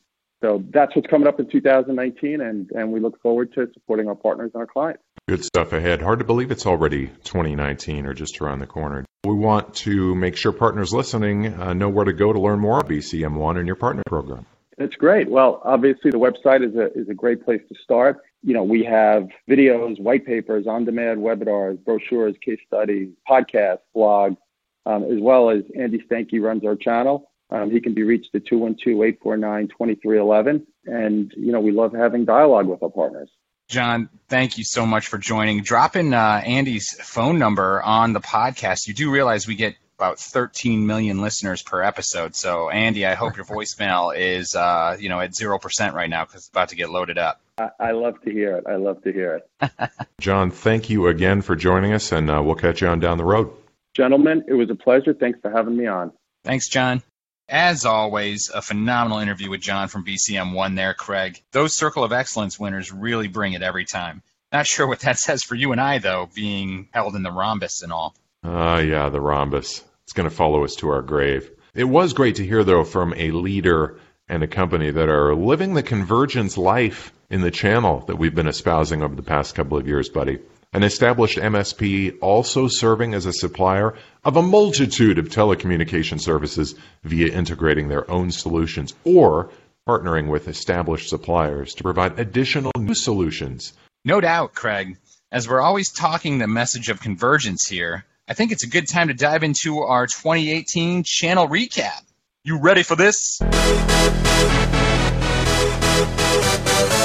So 0.44 0.64
that's 0.74 0.94
what's 0.96 1.08
coming 1.08 1.28
up 1.28 1.40
in 1.40 1.50
2019, 1.50 2.42
and, 2.42 2.70
and 2.72 2.92
we 2.92 3.00
look 3.00 3.22
forward 3.22 3.54
to 3.54 3.68
supporting 3.74 4.08
our 4.08 4.16
partners 4.16 4.52
and 4.54 4.60
our 4.60 4.68
clients. 4.68 5.02
Good 5.28 5.44
stuff 5.44 5.72
ahead. 5.72 6.02
Hard 6.02 6.20
to 6.20 6.26
believe 6.26 6.52
it's 6.52 6.66
already 6.66 7.08
2019 7.24 8.06
or 8.06 8.14
just 8.14 8.42
around 8.42 8.60
the 8.60 8.68
corner. 8.68 9.06
We 9.24 9.34
want 9.34 9.74
to 9.76 10.14
make 10.14 10.36
sure 10.36 10.52
partners 10.52 10.94
listening 10.94 11.54
uh, 11.54 11.74
know 11.74 11.90
where 11.90 12.06
to 12.06 12.14
go 12.14 12.34
to 12.34 12.40
learn 12.40 12.60
more 12.60 12.80
about 12.80 12.92
BCM1 12.92 13.58
and 13.58 13.66
your 13.66 13.76
partner 13.76 14.04
program. 14.08 14.46
That's 14.78 14.96
great. 14.96 15.30
Well, 15.30 15.62
obviously 15.64 16.12
the 16.12 16.18
website 16.18 16.68
is 16.68 16.76
a 16.76 16.92
is 16.94 17.08
a 17.10 17.14
great 17.14 17.46
place 17.46 17.62
to 17.70 17.76
start. 17.82 18.22
You 18.46 18.54
know, 18.54 18.64
we 18.64 18.84
have 18.84 19.28
videos, 19.50 20.00
white 20.00 20.24
papers, 20.24 20.68
on-demand 20.68 21.20
webinars, 21.20 21.84
brochures, 21.84 22.36
case 22.46 22.60
studies, 22.68 23.10
podcasts, 23.28 23.80
blogs, 23.96 24.38
um, 24.86 25.04
as 25.04 25.20
well 25.20 25.50
as 25.50 25.64
Andy 25.76 26.04
Stanky 26.08 26.40
runs 26.40 26.64
our 26.64 26.76
channel. 26.76 27.32
Um, 27.50 27.72
he 27.72 27.82
can 27.82 27.96
be 27.96 28.04
reached 28.04 28.36
at 28.36 28.46
212-849-2311. 28.46 30.64
And, 30.86 31.34
you 31.36 31.52
know, 31.52 31.60
we 31.60 31.72
love 31.72 31.94
having 31.94 32.26
dialogue 32.26 32.68
with 32.68 32.84
our 32.84 32.92
partners. 32.92 33.32
John, 33.68 34.10
thank 34.30 34.60
you 34.60 34.64
so 34.64 34.86
much 34.86 35.08
for 35.08 35.18
joining. 35.18 35.64
Dropping 35.64 36.14
uh, 36.14 36.44
Andy's 36.46 36.94
phone 37.02 37.40
number 37.40 37.82
on 37.82 38.14
the 38.14 38.22
podcast. 38.22 38.88
You 38.88 38.94
do 38.94 39.10
realize 39.10 39.48
we 39.48 39.56
get 39.56 39.74
about 39.98 40.20
13 40.20 40.86
million 40.86 41.20
listeners 41.20 41.64
per 41.64 41.82
episode. 41.82 42.36
So, 42.36 42.70
Andy, 42.70 43.08
I 43.08 43.16
hope 43.16 43.38
your 43.38 43.46
voicemail 43.46 44.16
is, 44.16 44.54
uh, 44.54 44.98
you 45.00 45.10
know, 45.10 45.20
at 45.20 45.32
0% 45.32 45.94
right 45.94 46.10
now 46.10 46.26
because 46.26 46.42
it's 46.42 46.50
about 46.50 46.70
to 46.70 46.76
get 46.76 46.92
loaded 46.92 47.18
up. 47.18 47.42
I, 47.58 47.70
I, 47.80 47.92
love 47.92 48.22
to 48.24 48.32
hear 48.32 48.58
it. 48.58 48.66
I 48.68 48.76
love 48.76 49.02
to 49.04 49.14
hear 49.14 49.42
it. 49.62 49.72
John, 50.20 50.52
thank 50.52 50.90
you 50.90 51.08
again 51.08 51.42
for 51.42 51.56
joining 51.56 51.94
us, 51.94 52.12
and 52.12 52.30
uh, 52.30 52.42
we'll 52.44 52.56
catch 52.56 52.82
you 52.82 52.88
on 52.88 53.00
down 53.00 53.18
the 53.18 53.24
road. 53.24 53.52
Gentlemen, 53.96 54.44
it 54.48 54.54
was 54.54 54.70
a 54.70 54.76
pleasure. 54.76 55.14
Thanks 55.14 55.40
for 55.42 55.50
having 55.50 55.78
me 55.78 55.88
on. 55.88 56.12
Thanks, 56.44 56.68
John. 56.68 57.02
As 57.48 57.86
always, 57.86 58.50
a 58.54 58.62
phenomenal 58.62 59.20
interview 59.20 59.50
with 59.50 59.62
John 59.62 59.88
from 59.88 60.04
BCM1 60.04 60.76
there, 60.76 60.94
Craig. 60.94 61.42
Those 61.52 61.76
Circle 61.76 62.04
of 62.04 62.12
Excellence 62.12 62.60
winners 62.60 62.92
really 62.92 63.28
bring 63.30 63.54
it 63.54 63.62
every 63.62 63.86
time. 63.86 64.22
Not 64.52 64.68
sure 64.68 64.88
what 64.88 65.00
that 65.02 65.18
says 65.20 65.44
for 65.44 65.56
you 65.56 65.72
and 65.72 65.80
I, 65.80 66.00
though, 66.00 66.30
being 66.34 66.90
held 66.92 67.16
in 67.16 67.24
the 67.24 67.32
rhombus 67.32 67.84
and 67.84 67.94
all. 67.94 68.16
Ah, 68.44 68.76
uh, 68.76 68.80
yeah, 68.80 69.10
the 69.10 69.22
rhombus. 69.22 69.82
It's 70.04 70.14
going 70.14 70.30
to 70.30 70.36
follow 70.36 70.66
us 70.66 70.76
to 70.78 70.90
our 70.90 71.02
grave. 71.02 71.50
It 71.74 71.86
was 71.86 72.14
great 72.14 72.36
to 72.36 72.46
hear, 72.46 72.64
though, 72.64 72.84
from 72.84 73.14
a 73.16 73.32
leader 73.32 74.00
and 74.28 74.44
a 74.44 74.48
company 74.48 74.92
that 74.92 75.10
are 75.10 75.36
living 75.36 75.74
the 75.74 75.84
convergence 75.84 76.58
life 76.58 77.14
in 77.30 77.42
the 77.42 77.52
channel 77.52 78.04
that 78.08 78.18
we've 78.18 78.36
been 78.36 78.48
espousing 78.48 79.04
over 79.04 79.16
the 79.16 79.22
past 79.22 79.56
couple 79.56 79.78
of 79.78 79.88
years, 79.88 80.10
buddy. 80.10 80.40
An 80.74 80.84
established 80.84 81.38
MSP 81.38 82.18
also 82.22 82.68
serving 82.68 83.14
as 83.14 83.26
a 83.26 83.34
supplier 83.34 83.96
of 84.24 84.36
a 84.36 84.42
multitude 84.42 85.18
of 85.18 85.30
telecommunication 85.30 86.20
services 86.20 86.76
via 87.04 87.32
integrating 87.32 87.88
their 87.88 88.10
own 88.12 88.32
solutions 88.32 88.94
or 89.06 89.52
partnering 89.88 90.28
with 90.28 90.48
established 90.48 91.10
suppliers 91.10 91.76
to 91.76 91.84
provide 91.84 92.20
additional 92.20 92.72
new 92.78 92.96
solutions. 92.96 93.74
No 94.04 94.20
doubt, 94.20 94.54
Craig. 94.54 94.98
As 95.32 95.48
we're 95.48 95.62
always 95.62 95.92
talking 95.92 96.40
the 96.40 96.48
message 96.48 96.90
of 96.90 97.00
convergence 97.00 97.68
here, 97.68 98.06
I 98.28 98.34
think 98.34 98.52
it's 98.52 98.64
a 98.64 98.70
good 98.70 98.90
time 98.90 99.08
to 99.10 99.14
dive 99.14 99.44
into 99.44 99.80
our 99.80 100.08
2018 100.08 101.04
channel 101.06 101.48
recap. 101.48 102.02
You 102.48 102.60
ready 102.60 102.84
for 102.84 102.96
this? 102.96 103.42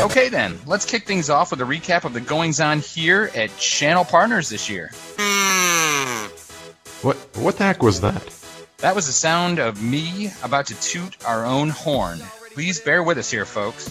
Okay, 0.03 0.29
then, 0.29 0.59
let's 0.67 0.85
kick 0.85 1.07
things 1.07 1.31
off 1.31 1.51
with 1.51 1.63
a 1.63 1.65
recap 1.65 2.05
of 2.05 2.13
the 2.13 2.21
goings 2.21 2.61
on 2.61 2.81
here 2.81 3.31
at 3.35 3.57
Channel 3.57 4.05
Partners 4.05 4.51
this 4.51 4.69
year. 4.69 4.91
What, 7.01 7.17
what 7.37 7.57
the 7.57 7.65
heck 7.65 7.83
was 7.83 8.03
that? 8.03 8.23
That 8.81 8.95
was 8.95 9.07
the 9.07 9.15
sound 9.15 9.59
of 9.59 9.83
me 9.83 10.31
about 10.43 10.67
to 10.67 10.79
toot 10.79 11.17
our 11.25 11.47
own 11.47 11.71
horn. 11.71 12.21
Please 12.61 12.79
bear 12.79 13.03
with 13.03 13.17
us 13.17 13.31
here, 13.31 13.47
folks. 13.47 13.89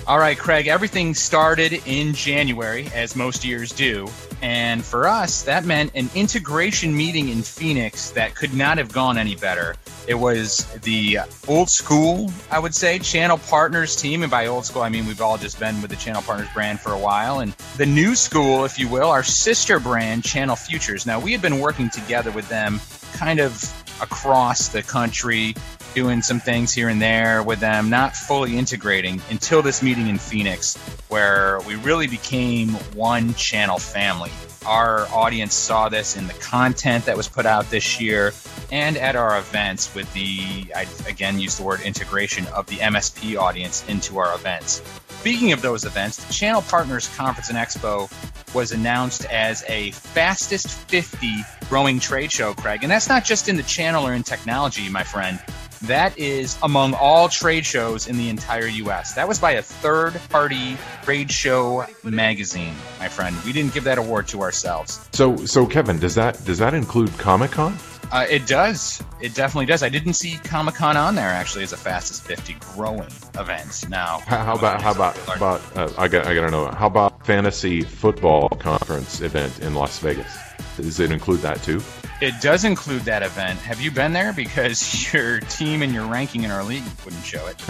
All 0.06 0.16
right, 0.16 0.38
Craig, 0.38 0.68
everything 0.68 1.12
started 1.12 1.82
in 1.86 2.14
January, 2.14 2.88
as 2.94 3.16
most 3.16 3.44
years 3.44 3.72
do. 3.72 4.06
And 4.40 4.84
for 4.84 5.08
us, 5.08 5.42
that 5.42 5.64
meant 5.64 5.90
an 5.96 6.08
integration 6.14 6.96
meeting 6.96 7.30
in 7.30 7.42
Phoenix 7.42 8.12
that 8.12 8.36
could 8.36 8.54
not 8.54 8.78
have 8.78 8.92
gone 8.92 9.18
any 9.18 9.34
better. 9.34 9.74
It 10.06 10.14
was 10.14 10.66
the 10.82 11.18
old 11.48 11.68
school, 11.68 12.32
I 12.48 12.60
would 12.60 12.76
say, 12.76 13.00
Channel 13.00 13.38
Partners 13.38 13.96
team. 13.96 14.22
And 14.22 14.30
by 14.30 14.46
old 14.46 14.66
school, 14.66 14.82
I 14.82 14.88
mean 14.88 15.04
we've 15.04 15.20
all 15.20 15.36
just 15.36 15.58
been 15.58 15.82
with 15.82 15.90
the 15.90 15.96
Channel 15.96 16.22
Partners 16.22 16.48
brand 16.54 16.78
for 16.78 16.92
a 16.92 16.98
while. 16.98 17.40
And 17.40 17.50
the 17.76 17.86
new 17.86 18.14
school, 18.14 18.64
if 18.64 18.78
you 18.78 18.86
will, 18.86 19.10
our 19.10 19.24
sister 19.24 19.80
brand, 19.80 20.22
Channel 20.22 20.54
Futures. 20.54 21.06
Now, 21.06 21.18
we 21.18 21.32
had 21.32 21.42
been 21.42 21.58
working 21.58 21.90
together 21.90 22.30
with 22.30 22.48
them 22.48 22.80
kind 23.14 23.40
of 23.40 23.60
across 24.00 24.68
the 24.68 24.82
country 24.82 25.56
doing 25.94 26.22
some 26.22 26.40
things 26.40 26.72
here 26.72 26.88
and 26.88 27.00
there 27.00 27.42
with 27.42 27.60
them, 27.60 27.90
not 27.90 28.16
fully 28.16 28.56
integrating 28.56 29.20
until 29.30 29.62
this 29.62 29.82
meeting 29.82 30.08
in 30.08 30.18
Phoenix, 30.18 30.76
where 31.08 31.60
we 31.66 31.74
really 31.76 32.06
became 32.06 32.70
one 32.94 33.34
channel 33.34 33.78
family. 33.78 34.30
Our 34.66 35.08
audience 35.08 35.54
saw 35.54 35.88
this 35.88 36.16
in 36.16 36.26
the 36.26 36.34
content 36.34 37.04
that 37.06 37.16
was 37.16 37.28
put 37.28 37.46
out 37.46 37.68
this 37.70 38.00
year 38.00 38.32
and 38.70 38.96
at 38.96 39.16
our 39.16 39.38
events 39.38 39.94
with 39.94 40.12
the, 40.14 40.72
I 40.74 40.86
again 41.08 41.38
use 41.38 41.56
the 41.56 41.64
word 41.64 41.80
integration 41.80 42.46
of 42.48 42.66
the 42.66 42.76
MSP 42.76 43.38
audience 43.38 43.86
into 43.88 44.18
our 44.18 44.34
events. 44.34 44.82
Speaking 45.20 45.52
of 45.52 45.62
those 45.62 45.84
events, 45.84 46.24
the 46.24 46.32
Channel 46.32 46.62
Partners 46.62 47.08
Conference 47.16 47.48
and 47.48 47.58
Expo 47.58 48.10
was 48.54 48.72
announced 48.72 49.24
as 49.26 49.64
a 49.68 49.90
fastest 49.92 50.68
50 50.68 51.28
growing 51.68 51.98
trade 51.98 52.30
show, 52.30 52.54
Craig. 52.54 52.80
And 52.82 52.90
that's 52.90 53.08
not 53.08 53.24
just 53.24 53.48
in 53.48 53.56
the 53.56 53.62
channel 53.62 54.06
or 54.06 54.14
in 54.14 54.22
technology, 54.22 54.88
my 54.88 55.02
friend. 55.02 55.40
That 55.84 56.16
is 56.16 56.56
among 56.62 56.94
all 56.94 57.28
trade 57.28 57.66
shows 57.66 58.06
in 58.06 58.16
the 58.16 58.28
entire 58.28 58.66
U.S. 58.66 59.14
That 59.14 59.26
was 59.26 59.38
by 59.38 59.52
a 59.52 59.62
third 59.62 60.20
party 60.30 60.76
trade 61.02 61.30
show 61.30 61.86
magazine, 62.04 62.74
my 63.00 63.08
friend. 63.08 63.36
We 63.44 63.52
didn't 63.52 63.74
give 63.74 63.84
that 63.84 63.98
award 63.98 64.28
to 64.28 64.42
ourselves. 64.42 65.00
So, 65.12 65.36
so 65.44 65.66
Kevin, 65.66 65.98
does 65.98 66.14
that 66.14 66.44
does 66.44 66.58
that 66.58 66.74
include 66.74 67.10
Comic 67.18 67.50
Con? 67.50 67.76
Uh, 68.12 68.26
it 68.28 68.46
does. 68.46 69.02
It 69.22 69.34
definitely 69.34 69.64
does. 69.66 69.82
I 69.82 69.88
didn't 69.88 70.14
see 70.14 70.36
Comic 70.44 70.74
Con 70.74 70.98
on 70.98 71.14
there 71.14 71.30
actually 71.30 71.64
as 71.64 71.72
a 71.72 71.78
fastest 71.78 72.22
50 72.24 72.56
growing 72.74 73.08
event. 73.38 73.88
Now, 73.88 74.18
how, 74.26 74.54
about 74.54 74.82
how 74.82 74.92
about 74.92 75.16
how 75.16 75.34
about 75.34 75.76
uh, 75.76 75.90
I 75.96 76.08
got 76.08 76.26
I 76.26 76.34
got 76.34 76.42
to 76.42 76.50
know 76.50 76.66
how 76.66 76.86
about 76.86 77.26
fantasy 77.26 77.80
football 77.80 78.50
conference 78.50 79.20
event 79.20 79.60
in 79.60 79.74
Las 79.74 79.98
Vegas? 79.98 80.36
Does 80.76 81.00
it 81.00 81.10
include 81.10 81.40
that 81.40 81.62
too? 81.62 81.80
It 82.22 82.40
does 82.40 82.62
include 82.62 83.02
that 83.02 83.24
event. 83.24 83.58
Have 83.62 83.80
you 83.80 83.90
been 83.90 84.12
there? 84.12 84.32
Because 84.32 85.12
your 85.12 85.40
team 85.40 85.82
and 85.82 85.92
your 85.92 86.06
ranking 86.06 86.44
in 86.44 86.52
our 86.52 86.62
league 86.62 86.84
wouldn't 87.04 87.24
show 87.24 87.44
it. 87.48 87.60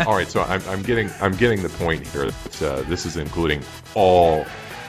all 0.04 0.16
right, 0.16 0.26
so 0.26 0.42
I'm, 0.42 0.60
I'm, 0.66 0.82
getting 0.82 1.08
I'm 1.20 1.36
getting 1.36 1.62
the 1.62 1.68
point 1.68 2.04
here. 2.08 2.28
That, 2.28 2.62
uh, 2.62 2.82
this 2.88 3.06
is 3.06 3.16
including 3.16 3.62
all 3.94 4.44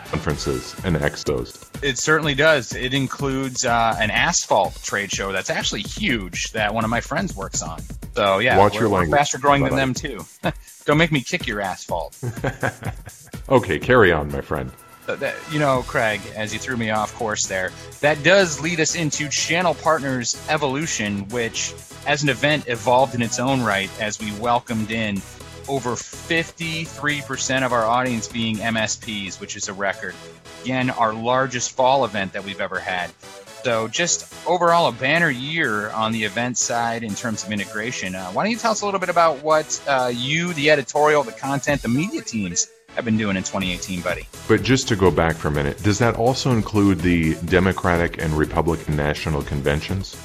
conferences 0.05 0.75
and 0.83 0.95
expos. 0.95 1.69
It 1.83 1.99
certainly 1.99 2.33
does. 2.33 2.73
It 2.73 2.95
includes 2.95 3.63
uh, 3.63 3.95
an 3.99 4.09
asphalt 4.09 4.81
trade 4.81 5.11
show 5.11 5.31
that's 5.31 5.51
actually 5.51 5.81
huge 5.81 6.51
that 6.53 6.73
one 6.73 6.83
of 6.83 6.89
my 6.89 7.01
friends 7.01 7.35
works 7.35 7.61
on. 7.61 7.79
So 8.15 8.39
yeah, 8.39 8.57
watch 8.57 8.73
your 8.73 8.89
language. 8.89 9.19
Faster 9.19 9.37
growing 9.37 9.65
than 9.65 9.75
them 9.75 9.93
too. 9.93 10.25
Don't 10.85 10.97
make 10.97 11.11
me 11.11 11.21
kick 11.21 11.45
your 11.45 11.61
asphalt. 11.61 12.17
okay, 13.49 13.77
carry 13.77 14.11
on, 14.11 14.31
my 14.31 14.41
friend 14.41 14.71
that, 15.07 15.35
you 15.51 15.59
know, 15.59 15.83
Craig, 15.87 16.21
as 16.35 16.53
you 16.53 16.59
threw 16.59 16.77
me 16.77 16.91
off 16.91 17.13
course 17.15 17.47
there, 17.47 17.71
that 18.01 18.23
does 18.23 18.59
lead 18.61 18.79
us 18.79 18.95
into 18.95 19.29
Channel 19.29 19.75
Partners 19.75 20.41
Evolution, 20.49 21.27
which, 21.29 21.73
as 22.05 22.23
an 22.23 22.29
event, 22.29 22.67
evolved 22.67 23.15
in 23.15 23.21
its 23.21 23.39
own 23.39 23.61
right 23.61 23.89
as 23.99 24.19
we 24.19 24.31
welcomed 24.33 24.91
in 24.91 25.21
over 25.67 25.91
53% 25.91 27.65
of 27.65 27.73
our 27.73 27.85
audience 27.85 28.27
being 28.27 28.57
MSPs, 28.57 29.39
which 29.39 29.55
is 29.55 29.69
a 29.69 29.73
record. 29.73 30.15
Again, 30.63 30.89
our 30.89 31.13
largest 31.13 31.71
fall 31.71 32.05
event 32.05 32.33
that 32.33 32.43
we've 32.43 32.61
ever 32.61 32.79
had. 32.79 33.11
So, 33.63 33.87
just 33.87 34.33
overall, 34.47 34.87
a 34.87 34.91
banner 34.91 35.29
year 35.29 35.91
on 35.91 36.11
the 36.11 36.23
event 36.23 36.57
side 36.57 37.03
in 37.03 37.13
terms 37.13 37.43
of 37.43 37.51
integration. 37.51 38.15
Uh, 38.15 38.31
why 38.31 38.43
don't 38.43 38.51
you 38.51 38.57
tell 38.57 38.71
us 38.71 38.81
a 38.81 38.85
little 38.85 38.99
bit 38.99 39.09
about 39.09 39.43
what 39.43 39.79
uh, 39.87 40.11
you, 40.13 40.53
the 40.53 40.71
editorial, 40.71 41.21
the 41.21 41.31
content, 41.31 41.83
the 41.83 41.87
media 41.87 42.21
teams 42.21 42.67
I've 42.97 43.05
been 43.05 43.17
doing 43.17 43.37
in 43.37 43.43
2018, 43.43 44.01
buddy. 44.01 44.27
But 44.47 44.63
just 44.63 44.87
to 44.89 44.95
go 44.95 45.11
back 45.11 45.35
for 45.35 45.47
a 45.47 45.51
minute, 45.51 45.81
does 45.83 45.99
that 45.99 46.15
also 46.15 46.51
include 46.51 46.99
the 46.99 47.35
Democratic 47.45 48.21
and 48.21 48.33
Republican 48.33 48.95
national 48.95 49.43
conventions? 49.43 50.15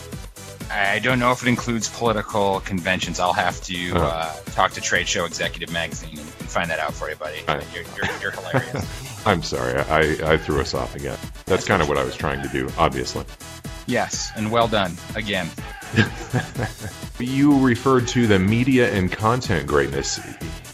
I 0.70 0.98
don't 0.98 1.20
know 1.20 1.30
if 1.30 1.42
it 1.42 1.48
includes 1.48 1.88
political 1.88 2.58
conventions. 2.60 3.20
I'll 3.20 3.32
have 3.32 3.60
to 3.62 3.92
uh, 3.94 4.34
talk 4.46 4.72
to 4.72 4.80
Trade 4.80 5.06
Show 5.06 5.24
Executive 5.24 5.72
Magazine 5.72 6.18
and 6.18 6.26
find 6.28 6.68
that 6.70 6.80
out 6.80 6.92
for 6.92 7.08
you, 7.08 7.14
buddy. 7.16 7.38
I- 7.46 7.62
You're, 7.72 7.84
you're, 7.96 8.20
you're 8.20 8.30
hilarious. 8.32 9.22
I'm 9.26 9.42
sorry, 9.42 9.78
I, 9.80 10.32
I 10.32 10.36
threw 10.36 10.60
us 10.60 10.74
off 10.74 10.94
again. 10.96 11.18
That's 11.46 11.64
kind 11.64 11.82
of 11.82 11.88
what 11.88 11.98
I 11.98 12.04
was 12.04 12.16
trying 12.16 12.42
to 12.42 12.48
do, 12.48 12.68
obviously. 12.78 13.24
yes, 13.86 14.30
and 14.36 14.50
well 14.50 14.68
done 14.68 14.96
again. 15.14 15.48
You 17.18 17.64
referred 17.64 18.08
to 18.08 18.26
the 18.26 18.38
media 18.38 18.92
and 18.92 19.10
content 19.10 19.66
greatness. 19.66 20.20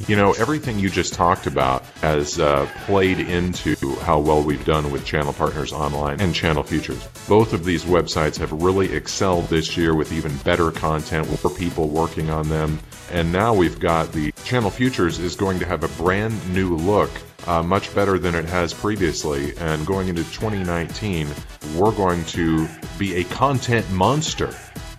You 0.09 0.17
know, 0.17 0.33
everything 0.33 0.77
you 0.77 0.91
just 0.91 1.15
talked 1.15 1.47
about 1.47 1.85
has 2.01 2.41
uh, 2.41 2.69
played 2.85 3.21
into 3.21 3.77
how 4.01 4.19
well 4.19 4.43
we've 4.43 4.65
done 4.65 4.91
with 4.91 5.05
Channel 5.05 5.35
Partners 5.35 5.73
Online 5.73 6.21
and 6.21 6.35
Channel 6.35 6.65
Futures. 6.65 7.07
Both 7.29 7.53
of 7.53 7.65
these 7.65 7.85
websites 7.85 8.37
have 8.39 8.51
really 8.51 8.93
excelled 8.93 9.47
this 9.47 9.77
year 9.77 9.95
with 9.95 10.13
even 10.13 10.37
better 10.39 10.73
content, 10.73 11.29
more 11.29 11.53
people 11.53 11.89
working 11.89 12.29
on 12.29 12.49
them. 12.49 12.81
And 13.13 13.31
now 13.31 13.55
we've 13.55 13.79
got 13.79 14.11
the 14.11 14.33
Channel 14.45 14.71
Futures 14.71 15.21
is 15.21 15.37
going 15.37 15.61
to 15.61 15.67
have 15.67 15.85
a 15.85 16.03
brand 16.03 16.35
new 16.53 16.75
look, 16.75 17.11
uh, 17.47 17.63
much 17.63 17.95
better 17.95 18.19
than 18.19 18.35
it 18.35 18.47
has 18.47 18.75
previously. 18.75 19.57
And 19.59 19.87
going 19.87 20.09
into 20.09 20.25
2019, 20.25 21.29
we're 21.77 21.93
going 21.93 22.25
to 22.25 22.67
be 22.99 23.15
a 23.15 23.25
content 23.25 23.89
monster 23.93 24.53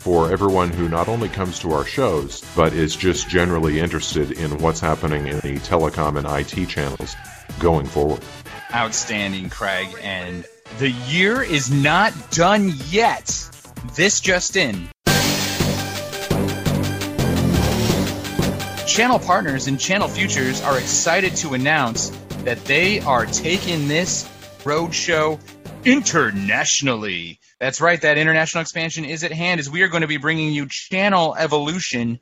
for 0.04 0.30
everyone 0.30 0.70
who 0.70 0.90
not 0.90 1.08
only 1.08 1.30
comes 1.30 1.60
to 1.60 1.72
our 1.72 1.86
shows, 1.86 2.44
but 2.58 2.74
is 2.74 2.94
just 2.94 3.30
generally 3.30 3.80
interested 3.80 4.32
in 4.32 4.58
what's 4.58 4.82
happening 4.82 5.28
in 5.28 5.40
the 5.40 5.56
telecom 5.60 6.18
and 6.18 6.28
IT 6.28 6.68
channels 6.68 7.16
going 7.60 7.86
forward. 7.86 8.20
Outstanding, 8.74 9.50
Craig. 9.50 9.88
And 10.02 10.44
the 10.78 10.90
year 10.90 11.42
is 11.42 11.72
not 11.72 12.12
done 12.32 12.74
yet. 12.90 13.28
This 13.96 14.20
just 14.20 14.58
in. 14.58 14.90
Channel 18.86 19.20
partners 19.20 19.68
and 19.68 19.80
Channel 19.80 20.10
Futures 20.10 20.62
are 20.64 20.78
excited 20.78 21.34
to 21.38 21.54
announce 21.54 22.10
that 22.44 22.66
they 22.66 23.00
are 23.00 23.26
taking 23.26 23.88
this 23.88 24.26
roadshow 24.66 25.40
internationally. 25.86 27.40
That's 27.60 27.82
right, 27.82 28.02
that 28.02 28.18
international 28.18 28.62
expansion 28.62 29.06
is 29.06 29.24
at 29.24 29.32
hand 29.32 29.60
as 29.60 29.70
we 29.70 29.82
are 29.82 29.88
going 29.88 30.02
to 30.02 30.08
be 30.08 30.18
bringing 30.18 30.54
you 30.54 30.68
Channel 30.70 31.36
Evolution 31.36 32.20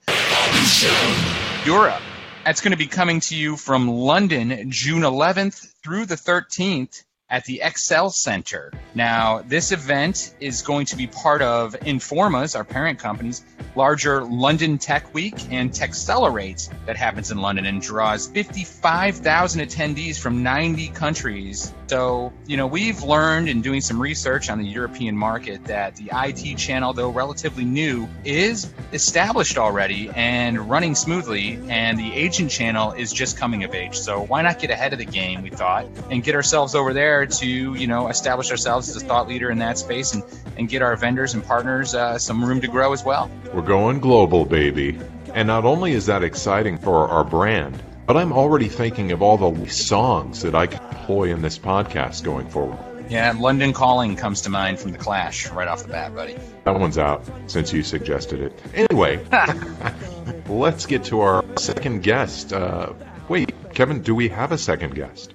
Europe. 1.65 2.01
That's 2.45 2.61
going 2.61 2.71
to 2.71 2.77
be 2.77 2.87
coming 2.87 3.19
to 3.21 3.35
you 3.35 3.55
from 3.55 3.87
London, 3.87 4.71
June 4.71 5.03
11th 5.03 5.73
through 5.83 6.05
the 6.05 6.15
13th 6.15 7.03
at 7.29 7.45
the 7.45 7.61
Excel 7.61 8.09
Center. 8.09 8.73
Now, 8.93 9.41
this 9.47 9.71
event 9.71 10.35
is 10.39 10.61
going 10.61 10.85
to 10.87 10.97
be 10.97 11.07
part 11.07 11.41
of 11.41 11.75
Informa's, 11.85 12.55
our 12.55 12.65
parent 12.65 12.99
company's 12.99 13.43
larger 13.75 14.23
London 14.25 14.77
Tech 14.77 15.13
Week 15.13 15.35
and 15.49 15.71
Techcelerate 15.71 16.69
that 16.85 16.97
happens 16.97 17.31
in 17.31 17.37
London 17.37 17.65
and 17.65 17.81
draws 17.81 18.27
55,000 18.27 19.61
attendees 19.61 20.19
from 20.19 20.43
90 20.43 20.89
countries. 20.89 21.73
So, 21.91 22.31
you 22.47 22.55
know, 22.55 22.67
we've 22.67 23.03
learned 23.03 23.49
in 23.49 23.61
doing 23.61 23.81
some 23.81 24.01
research 24.01 24.49
on 24.49 24.59
the 24.59 24.65
European 24.65 25.17
market 25.17 25.65
that 25.65 25.97
the 25.97 26.09
IT 26.13 26.57
channel, 26.57 26.93
though 26.93 27.09
relatively 27.09 27.65
new, 27.65 28.07
is 28.23 28.71
established 28.93 29.57
already 29.57 30.09
and 30.11 30.69
running 30.69 30.95
smoothly, 30.95 31.59
and 31.67 31.99
the 31.99 32.13
agent 32.13 32.49
channel 32.49 32.93
is 32.93 33.11
just 33.11 33.37
coming 33.37 33.65
of 33.65 33.75
age. 33.75 33.97
So, 33.97 34.21
why 34.21 34.41
not 34.41 34.57
get 34.57 34.71
ahead 34.71 34.93
of 34.93 34.99
the 34.99 35.05
game, 35.05 35.41
we 35.41 35.49
thought, 35.49 35.85
and 36.09 36.23
get 36.23 36.33
ourselves 36.33 36.75
over 36.75 36.93
there 36.93 37.25
to, 37.25 37.45
you 37.45 37.87
know, 37.87 38.07
establish 38.07 38.51
ourselves 38.51 38.87
as 38.87 38.95
a 38.95 39.05
thought 39.05 39.27
leader 39.27 39.51
in 39.51 39.59
that 39.59 39.77
space 39.77 40.13
and, 40.13 40.23
and 40.55 40.69
get 40.69 40.81
our 40.81 40.95
vendors 40.95 41.33
and 41.33 41.43
partners 41.43 41.93
uh, 41.93 42.17
some 42.17 42.41
room 42.45 42.61
to 42.61 42.69
grow 42.69 42.93
as 42.93 43.03
well. 43.03 43.29
We're 43.53 43.63
going 43.63 43.99
global, 43.99 44.45
baby. 44.45 44.97
And 45.33 45.45
not 45.45 45.65
only 45.65 45.91
is 45.91 46.05
that 46.05 46.23
exciting 46.23 46.77
for 46.77 47.09
our 47.09 47.25
brand, 47.25 47.83
but 48.05 48.15
I'm 48.15 48.31
already 48.31 48.69
thinking 48.69 49.11
of 49.11 49.21
all 49.21 49.37
the 49.37 49.69
songs 49.69 50.41
that 50.43 50.55
I 50.55 50.67
could 50.67 50.80
employ 51.11 51.33
in 51.33 51.41
this 51.41 51.59
podcast 51.59 52.23
going 52.23 52.47
forward. 52.47 52.79
Yeah, 53.09 53.35
London 53.37 53.73
Calling 53.73 54.15
comes 54.15 54.43
to 54.43 54.49
mind 54.49 54.79
from 54.79 54.93
The 54.93 54.97
Clash 54.97 55.49
right 55.49 55.67
off 55.67 55.83
the 55.83 55.89
bat, 55.89 56.15
buddy. 56.15 56.37
That 56.63 56.79
one's 56.79 56.97
out 56.97 57.29
since 57.47 57.73
you 57.73 57.83
suggested 57.83 58.39
it. 58.39 58.57
Anyway, 58.73 59.19
let's 60.47 60.85
get 60.85 61.03
to 61.05 61.19
our 61.19 61.43
second 61.57 62.03
guest. 62.03 62.53
Uh, 62.53 62.93
wait, 63.27 63.53
Kevin, 63.73 64.01
do 64.03 64.15
we 64.15 64.29
have 64.29 64.53
a 64.53 64.57
second 64.57 64.95
guest? 64.95 65.33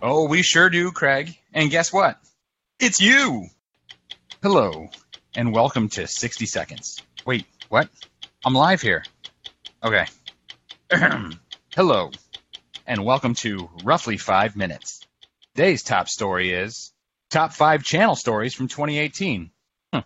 Oh, 0.00 0.28
we 0.28 0.42
sure 0.42 0.70
do, 0.70 0.92
Craig. 0.92 1.36
And 1.52 1.68
guess 1.68 1.92
what? 1.92 2.16
It's 2.78 3.00
you! 3.00 3.46
Hello, 4.40 4.88
and 5.34 5.52
welcome 5.52 5.88
to 5.88 6.06
60 6.06 6.46
Seconds. 6.46 7.02
Wait, 7.26 7.44
what? 7.68 7.88
I'm 8.44 8.54
live 8.54 8.80
here. 8.80 9.04
Okay. 9.82 10.06
Hello, 11.74 12.12
and 12.86 13.04
welcome 13.04 13.34
to 13.34 13.68
Roughly 13.82 14.16
Five 14.16 14.54
Minutes. 14.54 15.07
Today's 15.58 15.82
top 15.82 16.08
story 16.08 16.52
is 16.52 16.92
Top 17.30 17.52
5 17.52 17.82
Channel 17.82 18.14
Stories 18.14 18.54
from 18.54 18.68
2018. 18.68 19.50
Huh, 19.92 20.02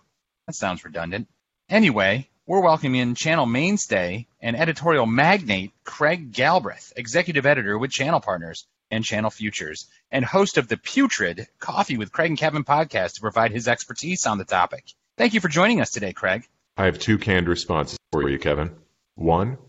that 0.47 0.55
sounds 0.55 0.83
redundant. 0.83 1.27
Anyway, 1.69 2.27
we're 2.47 2.63
welcoming 2.63 2.99
in 2.99 3.13
channel 3.13 3.45
mainstay 3.45 4.25
and 4.41 4.59
editorial 4.59 5.05
magnate 5.05 5.71
Craig 5.83 6.31
Galbraith, 6.31 6.93
executive 6.95 7.45
editor 7.45 7.77
with 7.77 7.91
Channel 7.91 8.19
Partners 8.19 8.65
and 8.89 9.05
Channel 9.05 9.29
Futures, 9.29 9.85
and 10.09 10.25
host 10.25 10.57
of 10.57 10.67
the 10.67 10.75
Putrid 10.75 11.47
Coffee 11.59 11.97
with 11.97 12.11
Craig 12.11 12.31
and 12.31 12.39
Kevin 12.39 12.63
podcast 12.63 13.13
to 13.13 13.21
provide 13.21 13.51
his 13.51 13.67
expertise 13.67 14.25
on 14.25 14.39
the 14.39 14.45
topic. 14.45 14.85
Thank 15.19 15.35
you 15.35 15.39
for 15.39 15.49
joining 15.49 15.81
us 15.81 15.91
today, 15.91 16.13
Craig. 16.13 16.47
I 16.77 16.85
have 16.85 16.97
two 16.97 17.19
canned 17.19 17.47
responses 17.47 17.99
for 18.11 18.27
you, 18.27 18.39
Kevin. 18.39 18.71
One, 19.13 19.59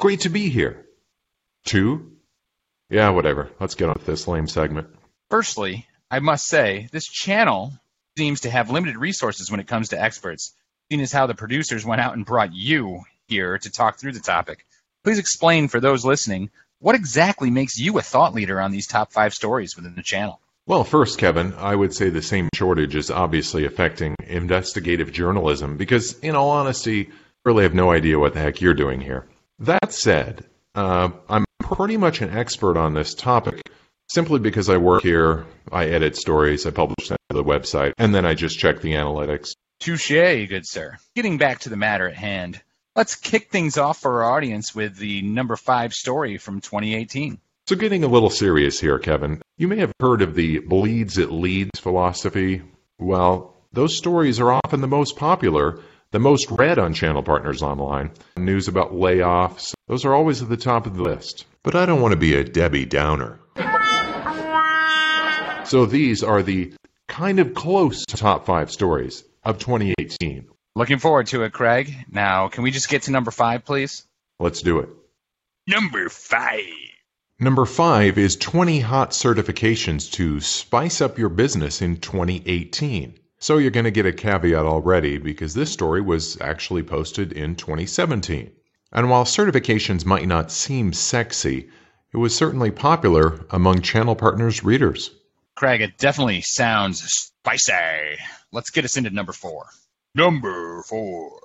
great 0.00 0.22
to 0.22 0.28
be 0.28 0.48
here. 0.48 0.86
Two, 1.64 2.16
yeah, 2.88 3.10
whatever. 3.10 3.48
Let's 3.60 3.76
get 3.76 3.90
on 3.90 3.94
with 3.94 4.06
this 4.06 4.26
lame 4.26 4.48
segment. 4.48 4.88
Firstly, 5.30 5.86
I 6.10 6.18
must 6.18 6.46
say, 6.46 6.88
this 6.90 7.06
channel 7.06 7.72
seems 8.18 8.40
to 8.40 8.50
have 8.50 8.68
limited 8.68 8.96
resources 8.96 9.48
when 9.48 9.60
it 9.60 9.68
comes 9.68 9.90
to 9.90 10.02
experts, 10.02 10.52
seeing 10.88 11.00
as 11.00 11.12
how 11.12 11.28
the 11.28 11.36
producers 11.36 11.86
went 11.86 12.00
out 12.00 12.14
and 12.14 12.26
brought 12.26 12.52
you 12.52 13.02
here 13.28 13.56
to 13.56 13.70
talk 13.70 13.98
through 13.98 14.12
the 14.12 14.18
topic. 14.20 14.66
Please 15.04 15.20
explain 15.20 15.68
for 15.68 15.78
those 15.78 16.04
listening 16.04 16.50
what 16.80 16.96
exactly 16.96 17.48
makes 17.48 17.78
you 17.78 17.96
a 17.96 18.02
thought 18.02 18.34
leader 18.34 18.60
on 18.60 18.72
these 18.72 18.88
top 18.88 19.12
five 19.12 19.32
stories 19.32 19.76
within 19.76 19.94
the 19.94 20.02
channel. 20.02 20.40
Well, 20.66 20.82
first, 20.82 21.18
Kevin, 21.18 21.54
I 21.54 21.76
would 21.76 21.94
say 21.94 22.10
the 22.10 22.22
same 22.22 22.48
shortage 22.52 22.96
is 22.96 23.08
obviously 23.08 23.64
affecting 23.64 24.16
investigative 24.26 25.12
journalism 25.12 25.76
because, 25.76 26.18
in 26.18 26.34
all 26.34 26.50
honesty, 26.50 27.06
I 27.08 27.12
really 27.44 27.62
have 27.62 27.74
no 27.74 27.92
idea 27.92 28.18
what 28.18 28.34
the 28.34 28.40
heck 28.40 28.60
you're 28.60 28.74
doing 28.74 29.00
here. 29.00 29.26
That 29.60 29.92
said, 29.92 30.44
uh, 30.74 31.10
I'm 31.28 31.44
pretty 31.60 31.96
much 31.96 32.20
an 32.20 32.36
expert 32.36 32.76
on 32.76 32.94
this 32.94 33.14
topic 33.14 33.62
simply 34.10 34.40
because 34.40 34.68
I 34.68 34.76
work 34.76 35.02
here, 35.02 35.46
I 35.70 35.86
edit 35.86 36.16
stories, 36.16 36.66
I 36.66 36.70
publish 36.70 37.08
them 37.08 37.16
to 37.30 37.36
the 37.36 37.44
website, 37.44 37.92
and 37.96 38.14
then 38.14 38.26
I 38.26 38.34
just 38.34 38.58
check 38.58 38.80
the 38.80 38.92
analytics. 38.92 39.54
Touche, 39.78 40.10
good 40.10 40.66
sir. 40.66 40.98
Getting 41.14 41.38
back 41.38 41.60
to 41.60 41.68
the 41.70 41.76
matter 41.76 42.08
at 42.08 42.16
hand, 42.16 42.60
let's 42.96 43.14
kick 43.14 43.50
things 43.50 43.78
off 43.78 44.00
for 44.00 44.22
our 44.22 44.32
audience 44.32 44.74
with 44.74 44.96
the 44.96 45.22
number 45.22 45.56
five 45.56 45.94
story 45.94 46.36
from 46.38 46.60
2018. 46.60 47.38
So, 47.68 47.76
getting 47.76 48.02
a 48.02 48.08
little 48.08 48.30
serious 48.30 48.80
here, 48.80 48.98
Kevin, 48.98 49.40
you 49.56 49.68
may 49.68 49.76
have 49.76 49.92
heard 50.00 50.22
of 50.22 50.34
the 50.34 50.58
bleeds 50.58 51.18
it 51.18 51.30
leads 51.30 51.78
philosophy. 51.78 52.62
Well, 52.98 53.54
those 53.72 53.96
stories 53.96 54.40
are 54.40 54.52
often 54.52 54.80
the 54.80 54.88
most 54.88 55.16
popular, 55.16 55.78
the 56.10 56.18
most 56.18 56.50
read 56.50 56.80
on 56.80 56.94
channel 56.94 57.22
partners 57.22 57.62
online. 57.62 58.10
News 58.36 58.66
about 58.66 58.92
layoffs, 58.92 59.72
those 59.86 60.04
are 60.04 60.14
always 60.14 60.42
at 60.42 60.48
the 60.48 60.56
top 60.56 60.86
of 60.86 60.96
the 60.96 61.04
list. 61.04 61.46
But 61.62 61.76
I 61.76 61.86
don't 61.86 62.00
want 62.00 62.12
to 62.12 62.18
be 62.18 62.34
a 62.34 62.42
Debbie 62.42 62.86
Downer. 62.86 63.38
So, 65.70 65.86
these 65.86 66.24
are 66.24 66.42
the 66.42 66.72
kind 67.06 67.38
of 67.38 67.54
close 67.54 68.04
top 68.04 68.44
five 68.44 68.72
stories 68.72 69.22
of 69.44 69.60
2018. 69.60 70.48
Looking 70.74 70.98
forward 70.98 71.28
to 71.28 71.44
it, 71.44 71.52
Craig. 71.52 71.94
Now, 72.10 72.48
can 72.48 72.64
we 72.64 72.72
just 72.72 72.88
get 72.88 73.02
to 73.02 73.12
number 73.12 73.30
five, 73.30 73.64
please? 73.64 74.02
Let's 74.40 74.62
do 74.62 74.80
it. 74.80 74.88
Number 75.68 76.08
five. 76.08 76.64
Number 77.38 77.64
five 77.66 78.18
is 78.18 78.34
20 78.34 78.80
hot 78.80 79.12
certifications 79.12 80.10
to 80.14 80.40
spice 80.40 81.00
up 81.00 81.18
your 81.18 81.28
business 81.28 81.82
in 81.82 81.98
2018. 81.98 83.20
So 83.38 83.58
you're 83.58 83.70
going 83.70 83.84
to 83.84 83.92
get 83.92 84.06
a 84.06 84.12
caveat 84.12 84.66
already 84.66 85.18
because 85.18 85.54
this 85.54 85.70
story 85.70 86.00
was 86.00 86.36
actually 86.40 86.82
posted 86.82 87.32
in 87.32 87.54
2017. 87.54 88.50
And 88.90 89.08
while 89.08 89.24
certifications 89.24 90.04
might 90.04 90.26
not 90.26 90.50
seem 90.50 90.92
sexy, 90.92 91.68
it 92.12 92.16
was 92.16 92.34
certainly 92.34 92.72
popular 92.72 93.46
among 93.50 93.82
channel 93.82 94.16
partners' 94.16 94.64
readers. 94.64 95.12
Craig, 95.60 95.82
it 95.82 95.98
definitely 95.98 96.40
sounds 96.40 97.02
spicy. 97.02 98.16
Let's 98.50 98.70
get 98.70 98.86
us 98.86 98.96
into 98.96 99.10
number 99.10 99.34
four. 99.34 99.66
Number 100.14 100.82
four. 100.88 101.38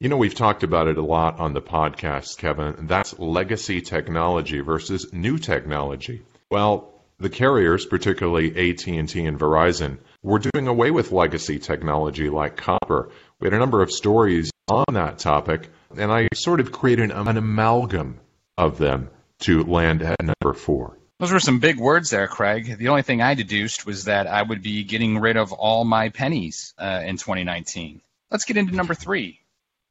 You 0.00 0.10
know, 0.10 0.18
we've 0.18 0.34
talked 0.34 0.64
about 0.64 0.86
it 0.86 0.98
a 0.98 1.02
lot 1.02 1.40
on 1.40 1.54
the 1.54 1.62
podcast, 1.62 2.36
Kevin. 2.36 2.86
That's 2.86 3.18
legacy 3.18 3.80
technology 3.80 4.60
versus 4.60 5.14
new 5.14 5.38
technology. 5.38 6.20
Well, 6.50 6.92
the 7.18 7.30
carriers, 7.30 7.86
particularly 7.86 8.50
AT&T 8.50 8.92
and 9.24 9.40
Verizon, 9.40 9.96
were 10.22 10.40
doing 10.40 10.68
away 10.68 10.90
with 10.90 11.10
legacy 11.10 11.58
technology 11.58 12.28
like 12.28 12.58
copper. 12.58 13.08
We 13.40 13.46
had 13.46 13.54
a 13.54 13.58
number 13.58 13.80
of 13.80 13.90
stories 13.90 14.50
on 14.68 14.84
that 14.92 15.20
topic, 15.20 15.70
and 15.96 16.12
I 16.12 16.28
sort 16.34 16.60
of 16.60 16.70
created 16.70 17.12
an 17.12 17.28
amalgam 17.38 18.20
of 18.58 18.76
them 18.76 19.08
to 19.38 19.64
land 19.64 20.02
at 20.02 20.20
number 20.20 20.52
four. 20.52 20.98
Those 21.20 21.30
were 21.30 21.40
some 21.40 21.60
big 21.60 21.78
words 21.78 22.10
there, 22.10 22.26
Craig. 22.26 22.76
The 22.76 22.88
only 22.88 23.02
thing 23.02 23.22
I 23.22 23.34
deduced 23.34 23.86
was 23.86 24.06
that 24.06 24.26
I 24.26 24.42
would 24.42 24.62
be 24.62 24.82
getting 24.82 25.18
rid 25.18 25.36
of 25.36 25.52
all 25.52 25.84
my 25.84 26.08
pennies 26.08 26.74
uh, 26.76 27.02
in 27.04 27.16
2019. 27.16 28.00
Let's 28.32 28.44
get 28.44 28.56
into 28.56 28.74
number 28.74 28.94
three. 28.94 29.38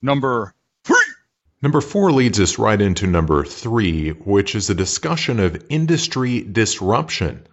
Number 0.01 0.53
three. 0.83 0.97
Number 1.62 1.79
four 1.79 2.12
leads 2.12 2.41
us 2.41 2.59
right 2.59 2.79
into 2.79 3.07
number 3.07 3.45
three, 3.45 4.09
which 4.09 4.53
is 4.53 4.69
a 4.69 4.75
discussion 4.75 5.39
of 5.39 5.65
industry 5.69 6.41
disruption. 6.41 7.47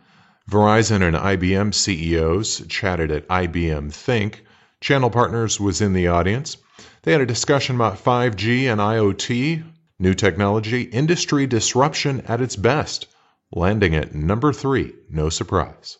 Verizon 0.51 1.03
and 1.07 1.15
IBM 1.17 1.73
CEOs 1.73 2.67
chatted 2.67 3.13
at 3.13 3.29
IBM 3.29 3.93
Think. 3.93 4.45
Channel 4.81 5.11
Partners 5.11 5.61
was 5.61 5.81
in 5.81 5.93
the 5.93 6.09
audience. 6.09 6.57
They 7.03 7.13
had 7.13 7.21
a 7.21 7.27
discussion 7.27 7.77
about 7.77 8.03
5G 8.03 8.65
and 8.65 8.81
IoT, 8.81 9.63
new 10.01 10.15
technology, 10.15 10.83
industry 10.83 11.47
disruption 11.47 12.23
at 12.27 12.41
its 12.41 12.57
best, 12.57 13.07
landing 13.53 13.95
at 13.95 14.15
number 14.15 14.53
three. 14.53 14.95
No 15.09 15.29
surprise. 15.29 15.99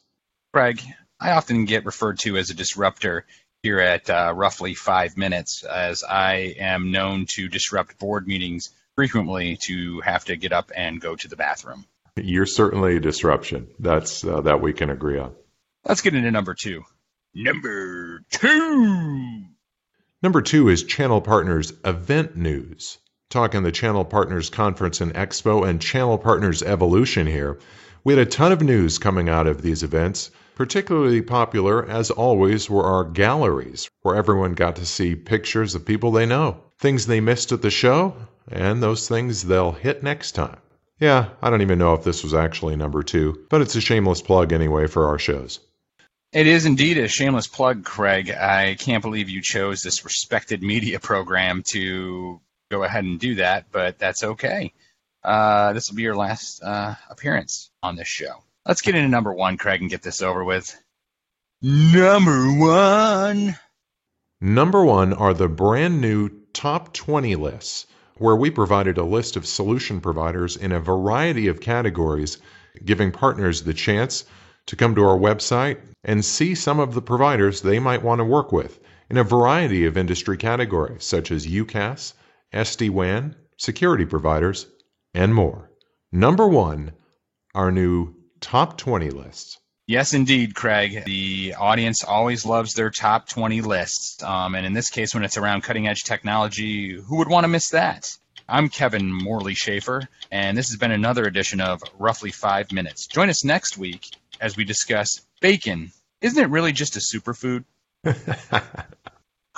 Craig, 0.53 0.81
I 1.21 1.33
often 1.33 1.65
get 1.65 1.85
referred 1.85 2.19
to 2.21 2.37
as 2.37 2.51
a 2.51 2.55
disruptor 2.55 3.27
here 3.63 3.79
at 3.79 4.09
uh, 4.09 4.33
roughly 4.35 4.75
five 4.75 5.17
minutes, 5.17 5.65
as 5.65 6.03
I 6.03 6.55
am 6.59 6.91
known 6.91 7.27
to 7.35 7.49
disrupt 7.49 7.99
board 7.99 8.27
meetings 8.27 8.71
frequently 8.97 9.59
to 9.63 10.01
have 10.01 10.25
to 10.27 10.37
get 10.37 10.53
up 10.53 10.73
and 10.75 11.01
go 11.01 11.15
to 11.17 11.29
the 11.29 11.37
bathroom. 11.37 11.85
You're 12.17 12.47
certainly 12.47 12.97
a 12.97 13.01
disruption. 13.01 13.69
That's 13.79 14.25
uh, 14.25 14.43
that 14.43 14.61
we 14.61 14.73
can 14.73 14.91
agree 14.91 15.19
on. 15.19 15.35
Let's 15.85 16.01
get 16.01 16.15
into 16.15 16.31
number 16.31 16.55
two. 16.55 16.85
Number 17.35 18.21
two. 18.31 19.45
Number 20.23 20.43
two 20.43 20.69
is 20.69 20.85
Channel 20.85 21.21
Partners 21.21 21.73
Event 21.85 22.37
News. 22.37 22.99
Talking 23.31 23.63
the 23.63 23.71
Channel 23.71 24.05
Partners 24.05 24.51
Conference 24.51 25.01
and 25.01 25.15
Expo 25.15 25.65
and 25.65 25.81
Channel 25.81 26.19
Partners 26.19 26.65
Evolution 26.65 27.29
here. 27.29 27.61
We 28.03 28.13
had 28.13 28.27
a 28.27 28.29
ton 28.29 28.51
of 28.51 28.61
news 28.61 28.99
coming 28.99 29.29
out 29.29 29.47
of 29.47 29.63
these 29.63 29.85
events. 29.85 30.33
Particularly 30.57 31.23
popular, 31.23 31.89
as 31.89 32.11
always, 32.11 32.69
were 32.69 32.83
our 32.83 33.05
galleries, 33.05 33.89
where 34.03 34.17
everyone 34.17 34.55
got 34.55 34.77
to 34.77 34.85
see 34.85 35.15
pictures 35.15 35.77
of 35.77 35.87
people 35.87 36.11
they 36.11 36.27
know, 36.27 36.57
things 36.81 37.07
they 37.07 37.21
missed 37.21 37.53
at 37.53 37.63
the 37.63 37.71
show, 37.71 38.17
and 38.51 38.83
those 38.83 39.07
things 39.07 39.45
they'll 39.45 39.71
hit 39.71 40.03
next 40.03 40.33
time. 40.33 40.59
Yeah, 40.99 41.29
I 41.41 41.51
don't 41.51 41.63
even 41.63 41.79
know 41.79 41.95
if 41.95 42.03
this 42.03 42.25
was 42.25 42.35
actually 42.35 42.75
number 42.75 43.05
two, 43.05 43.47
but 43.49 43.61
it's 43.61 43.77
a 43.77 43.81
shameless 43.81 44.23
plug 44.23 44.53
anyway 44.53 44.89
for 44.89 45.07
our 45.07 45.21
shows. 45.21 45.61
It 46.33 46.49
is 46.49 46.67
indeed 46.67 46.99
a 46.99 47.07
shameless 47.07 47.47
plug, 47.47 47.85
Craig. 47.85 48.29
I 48.31 48.75
can't 48.75 49.03
believe 49.03 49.31
you 49.31 49.41
chose 49.41 49.83
this 49.83 50.05
respected 50.05 50.65
media 50.65 50.99
program 50.99 51.63
to 51.69 52.41
go 52.71 52.85
ahead 52.85 53.05
and 53.05 53.19
do 53.19 53.35
that, 53.35 53.67
but 53.73 53.99
that's 53.99 54.23
okay. 54.23 54.73
Uh, 55.25 55.73
this 55.73 55.91
will 55.91 55.97
be 55.97 56.03
your 56.03 56.17
last 56.17 56.63
uh, 56.63 56.95
appearance 57.11 57.71
on 57.83 57.97
this 57.97 58.07
show. 58.07 58.45
Let's 58.65 58.81
get 58.81 58.95
into 58.95 59.09
number 59.09 59.35
one, 59.35 59.57
Craig, 59.57 59.81
and 59.81 59.91
get 59.91 60.03
this 60.03 60.23
over 60.23 60.45
with. 60.45 60.81
Number 61.61 62.59
one. 62.59 63.59
Number 64.41 64.85
one 64.85 65.13
are 65.13 65.35
the 65.35 65.49
brand 65.49 66.01
new 66.01 66.31
top 66.53 66.95
20 66.95 67.35
lists, 67.35 67.87
where 68.19 68.37
we 68.37 68.51
provided 68.51 68.99
a 68.99 69.05
list 69.05 69.37
of 69.37 69.47
solution 69.47 70.01
providers 70.01 70.57
in 70.57 70.71
a 70.73 70.81
variety 70.81 71.49
of 71.49 71.61
categories, 71.61 72.39
giving 72.85 73.11
partners 73.11 73.63
the 73.63 73.75
chance 73.75 74.25
to 74.67 74.77
come 74.77 74.95
to 74.95 75.05
our 75.05 75.19
website 75.19 75.79
and 76.05 76.25
see 76.25 76.55
some 76.55 76.79
of 76.79 76.95
the 76.95 77.03
providers 77.03 77.61
they 77.61 77.81
might 77.81 78.03
want 78.03 78.21
to 78.21 78.25
work 78.25 78.53
with 78.53 78.79
in 79.11 79.19
a 79.19 79.25
variety 79.25 79.87
of 79.87 79.99
industry 79.99 80.37
categories, 80.37 81.05
such 81.05 81.33
as 81.33 81.47
UCaaS, 81.47 82.15
SD 82.53 82.91
WAN, 82.91 83.37
security 83.57 84.05
providers, 84.05 84.67
and 85.15 85.35
more. 85.35 85.71
Number 86.13 86.49
one, 86.49 86.93
our 87.55 87.71
new 87.71 88.15
top 88.41 88.77
20 88.77 89.11
lists. 89.11 89.59
Yes, 89.87 90.15
indeed, 90.15 90.55
Craig. 90.55 91.05
The 91.05 91.55
audience 91.59 92.05
always 92.05 92.47
loves 92.47 92.75
their 92.75 92.91
top 92.91 93.29
20 93.29 93.61
lists. 93.61 94.23
Um, 94.23 94.55
and 94.55 94.65
in 94.65 94.73
this 94.73 94.91
case, 94.91 95.15
when 95.15 95.25
it's 95.25 95.37
around 95.37 95.63
cutting 95.63 95.89
edge 95.89 96.03
technology, 96.05 96.93
who 96.93 97.19
would 97.19 97.29
want 97.29 97.45
to 97.45 97.49
miss 97.49 97.71
that? 97.71 98.17
I'm 98.49 98.69
Kevin 98.69 99.13
Morley 99.13 99.55
Schaefer, 99.55 100.09
and 100.31 100.57
this 100.57 100.71
has 100.71 100.77
been 100.77 100.91
another 100.91 101.25
edition 101.25 101.61
of 101.61 101.83
Roughly 101.99 102.33
Five 102.33 102.73
Minutes. 102.73 103.07
Join 103.07 103.31
us 103.31 103.45
next 103.45 103.79
week 103.79 104.11
as 104.41 104.57
we 104.57 104.65
discuss 104.65 105.21
bacon. 105.41 105.93
Isn't 106.21 106.43
it 106.43 106.51
really 106.51 106.73
just 106.73 106.97
a 106.97 107.01
superfood? 107.01 107.65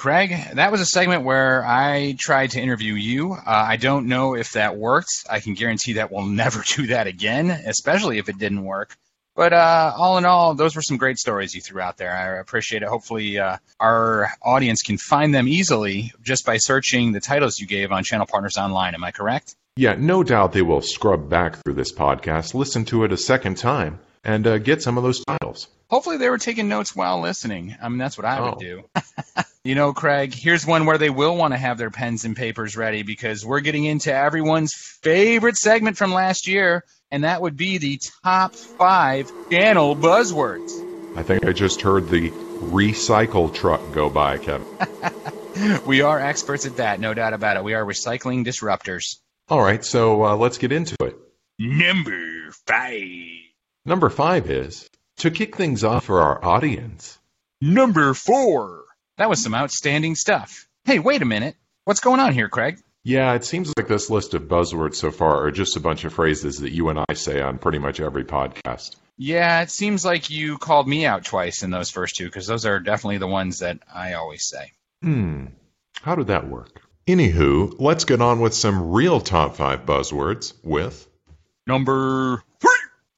Craig, 0.03 0.35
that 0.55 0.73
was 0.73 0.81
a 0.81 0.87
segment 0.87 1.23
where 1.23 1.65
I 1.65 2.17
tried 2.19 2.51
to 2.51 2.61
interview 2.61 2.95
you. 2.95 3.35
Uh, 3.35 3.38
I 3.47 3.77
don't 3.77 4.09
know 4.09 4.35
if 4.35 4.51
that 4.55 4.77
worked. 4.77 5.12
I 5.31 5.38
can 5.38 5.55
guarantee 5.55 5.93
that 5.93 6.11
we'll 6.11 6.27
never 6.43 6.61
do 6.67 6.88
that 6.88 7.07
again, 7.07 7.49
especially 7.53 8.19
if 8.19 8.29
it 8.29 8.37
didn't 8.37 8.65
work. 8.65 8.97
But 9.37 9.53
uh, 9.53 9.93
all 9.97 10.19
in 10.19 10.25
all, 10.25 10.55
those 10.55 10.75
were 10.75 10.83
some 10.83 10.97
great 10.97 11.19
stories 11.19 11.55
you 11.55 11.61
threw 11.61 11.81
out 11.81 11.99
there. 11.99 12.11
I 12.12 12.41
appreciate 12.41 12.83
it. 12.83 12.88
Hopefully, 12.88 13.38
uh, 13.38 13.59
our 13.79 14.29
audience 14.43 14.83
can 14.83 14.99
find 14.99 15.33
them 15.33 15.47
easily 15.47 16.11
just 16.21 16.45
by 16.45 16.57
searching 16.57 17.12
the 17.12 17.21
titles 17.21 17.61
you 17.61 17.69
gave 17.69 17.93
on 17.93 18.03
Channel 18.03 18.27
Partners 18.27 18.57
Online. 18.59 18.97
Am 18.97 19.05
I 19.05 19.12
correct? 19.12 19.55
Yeah, 19.77 19.95
no 19.97 20.25
doubt 20.25 20.53
they 20.53 20.62
will 20.62 20.83
scrub 20.83 21.31
back 21.31 21.62
through 21.62 21.75
this 21.75 21.93
podcast, 21.93 22.55
listen 22.55 22.85
to 22.87 23.05
it 23.05 23.12
a 23.12 23.17
second 23.17 23.57
time, 23.57 24.01
and 24.25 24.45
uh, 24.49 24.59
get 24.59 24.83
some 24.83 24.99
of 24.99 25.05
those 25.05 25.25
titles. 25.25 25.69
Hopefully, 25.91 26.17
they 26.17 26.29
were 26.29 26.38
taking 26.38 26.69
notes 26.69 26.97
while 26.97 27.21
listening. 27.21 27.77
I 27.81 27.88
mean, 27.88 27.99
that's 27.99 28.19
what 28.19 28.25
I 28.25 28.41
Oh. 28.41 28.51
would 28.51 28.59
do. 28.59 28.83
you 29.64 29.75
know, 29.77 29.92
Craig, 29.92 30.35
here's 30.35 30.66
one 30.66 30.87
where 30.87 30.98
they 30.98 31.11
will 31.11 31.37
want 31.37 31.55
to 31.55 31.59
have 31.59 31.79
their 31.79 31.90
pens 31.90 32.25
and 32.25 32.37
papers 32.37 32.77
ready 32.77 33.03
because 33.03 33.46
we're 33.46 33.61
getting 33.61 33.85
into 33.85 34.12
everyone's 34.12 34.75
favorite 34.75 35.57
segment 35.57 35.96
from 35.96 36.12
last 36.12 36.48
year, 36.48 36.85
and 37.11 37.25
that 37.25 37.40
would 37.40 37.57
be 37.57 37.79
the 37.79 38.01
top 38.25 38.55
five 38.55 39.31
channel 39.51 39.94
buzzwords. 39.94 40.72
I 41.16 41.22
think 41.22 41.44
I 41.44 41.53
just 41.53 41.83
heard 41.83 42.09
the 42.09 42.31
recycle 42.31 43.53
truck 43.53 43.81
go 43.92 44.11
by, 44.11 44.38
Kevin. 44.38 44.66
We 45.87 46.01
are 46.01 46.18
experts 46.18 46.64
at 46.64 46.77
that, 46.77 46.98
no 46.98 47.12
doubt 47.12 47.35
about 47.35 47.59
it. 47.59 47.64
We 47.64 47.75
are 47.75 47.85
recycling 47.85 48.46
disruptors. 48.46 49.18
All 49.48 49.61
right, 49.61 49.85
so 49.85 50.25
uh, 50.25 50.37
let's 50.37 50.57
get 50.57 50.72
into 50.72 50.96
it. 51.03 51.14
Number 51.59 52.51
five. 52.66 53.03
Number 53.85 54.09
five 54.09 54.51
is 54.51 54.88
to 55.18 55.31
kick 55.31 55.57
things 55.57 55.85
off 55.85 56.07
for 56.07 56.22
our 56.22 56.42
audience. 56.42 57.18
Number 57.61 58.14
four. 58.14 58.82
That 59.22 59.30
was 59.30 59.40
some 59.40 59.54
outstanding 59.54 60.16
stuff. 60.16 60.66
Hey, 60.85 60.98
wait 60.98 61.22
a 61.22 61.24
minute. 61.24 61.54
What's 61.85 62.00
going 62.00 62.18
on 62.18 62.32
here, 62.32 62.48
Craig? 62.48 62.80
Yeah, 63.04 63.35
it 63.35 63.44
seems 63.44 63.72
like 63.78 63.87
this 63.87 64.11
list 64.11 64.35
of 64.35 64.48
buzzwords 64.48 64.96
so 64.96 65.12
far 65.12 65.44
are 65.44 65.52
just 65.52 65.76
a 65.76 65.80
bunch 65.80 66.02
of 66.02 66.12
phrases 66.12 66.58
that 66.58 66.72
you 66.72 66.88
and 66.88 66.98
I 66.98 67.14
say 67.14 67.40
on 67.40 67.58
pretty 67.58 67.78
much 67.78 68.00
every 68.00 68.24
podcast. 68.24 68.96
Yeah, 69.16 69.62
it 69.62 69.70
seems 69.70 70.04
like 70.04 70.28
you 70.28 70.58
called 70.58 70.88
me 70.88 71.06
out 71.06 71.24
twice 71.24 71.62
in 71.62 71.70
those 71.70 71.88
first 71.88 72.16
two 72.16 72.24
because 72.24 72.48
those 72.48 72.66
are 72.66 72.80
definitely 72.80 73.18
the 73.18 73.28
ones 73.28 73.61
that 73.61 73.78
I 73.94 74.14
always 74.14 74.44
say. 74.44 74.72
Hmm, 75.02 75.44
how 76.00 76.16
did 76.16 76.26
that 76.26 76.48
work? 76.48 76.82
Anywho, 77.06 77.76
let's 77.78 78.04
get 78.04 78.20
on 78.20 78.40
with 78.40 78.54
some 78.54 78.90
real 78.90 79.20
top 79.20 79.54
five 79.54 79.87
buzzwords 79.87 80.52
with 80.64 81.06
Number 81.68 82.42
three. 82.58 82.70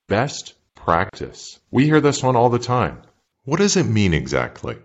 best 0.09 0.53
practice. 0.75 1.59
We 1.71 1.87
hear 1.87 2.03
this 2.03 2.23
one 2.23 2.37
all 2.37 2.51
the 2.51 2.59
time. 2.59 3.01
What 3.45 3.59
does 3.59 3.79
it 3.79 3.85
mean 3.87 4.13
exactly? 4.13 4.77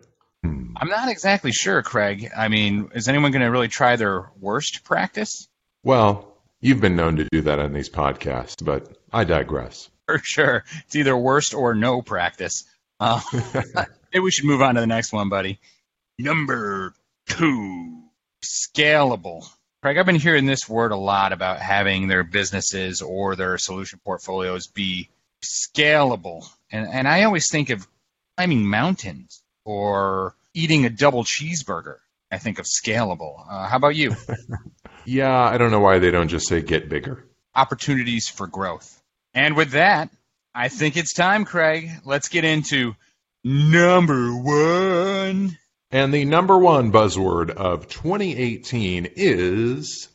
Hmm. 0.44 0.74
I'm 0.78 0.90
not 0.90 1.10
exactly 1.10 1.52
sure, 1.52 1.82
Craig. 1.84 2.30
I 2.36 2.48
mean, 2.48 2.90
is 2.94 3.08
anyone 3.08 3.32
going 3.32 3.42
to 3.42 3.52
really 3.52 3.68
try 3.68 3.96
their 3.96 4.30
worst 4.40 4.84
practice? 4.84 5.48
Well, 5.84 6.38
you've 6.62 6.82
been 6.82 6.96
known 6.96 7.18
to 7.18 7.28
do 7.32 7.42
that 7.42 7.60
on 7.60 7.74
these 7.74 7.90
podcasts, 7.90 8.64
but 8.64 8.98
I 9.12 9.24
digress. 9.24 9.90
For 10.06 10.20
sure. 10.24 10.64
It's 10.86 10.96
either 10.96 11.16
worst 11.16 11.54
or 11.54 11.76
no 11.76 12.02
practice. 12.02 12.64
Uh, 13.00 13.22
maybe 14.14 14.24
we 14.24 14.32
should 14.32 14.46
move 14.46 14.62
on 14.62 14.76
to 14.76 14.82
the 14.82 14.88
next 14.88 15.14
one, 15.14 15.30
buddy. 15.30 15.60
Number 16.18 16.94
two, 17.28 18.04
scalable. 18.44 19.46
Craig, 19.82 19.98
I've 19.98 20.06
been 20.06 20.16
hearing 20.16 20.46
this 20.46 20.68
word 20.68 20.92
a 20.92 20.98
lot 20.98 21.32
about 21.32 21.60
having 21.60 22.08
their 22.08 22.24
businesses 22.24 23.02
or 23.02 23.36
their 23.36 23.58
solution 23.58 24.00
portfolios 24.04 24.68
be 24.68 25.10
scalable. 25.42 26.46
And, 26.72 26.88
and 26.88 27.08
I 27.08 27.24
always 27.24 27.50
think 27.50 27.70
of 27.70 27.88
climbing 28.36 28.68
mountains 28.68 29.42
or 29.70 30.36
eating 30.56 30.86
a 30.86 30.90
double 30.90 31.24
cheeseburger. 31.24 31.98
I 32.32 32.40
think 32.40 32.58
of 32.58 32.66
scalable. 32.66 33.46
Uh, 33.48 33.68
how 33.68 33.78
about 33.78 33.96
you? 33.96 34.16
Yeah, 35.06 35.40
I 35.40 35.58
don't 35.58 35.72
know 35.72 35.80
why 35.80 35.98
they 35.98 36.12
don't 36.12 36.28
just 36.28 36.48
say 36.48 36.62
get 36.62 36.88
bigger. 36.88 37.26
Opportunities 37.56 38.28
for 38.28 38.46
growth. 38.46 39.02
And 39.34 39.56
with 39.56 39.72
that, 39.72 40.10
I 40.54 40.68
think 40.68 40.98
it's 40.98 41.14
time, 41.16 41.46
Craig. 41.46 41.90
Let's 42.06 42.28
get 42.28 42.44
into 42.44 42.96
number 43.44 44.32
one. 44.36 45.58
And 45.90 46.14
the 46.14 46.26
number 46.26 46.60
one 46.60 46.92
buzzword 46.92 47.50
of 47.50 47.88
2018 47.88 49.08
is 49.16 50.10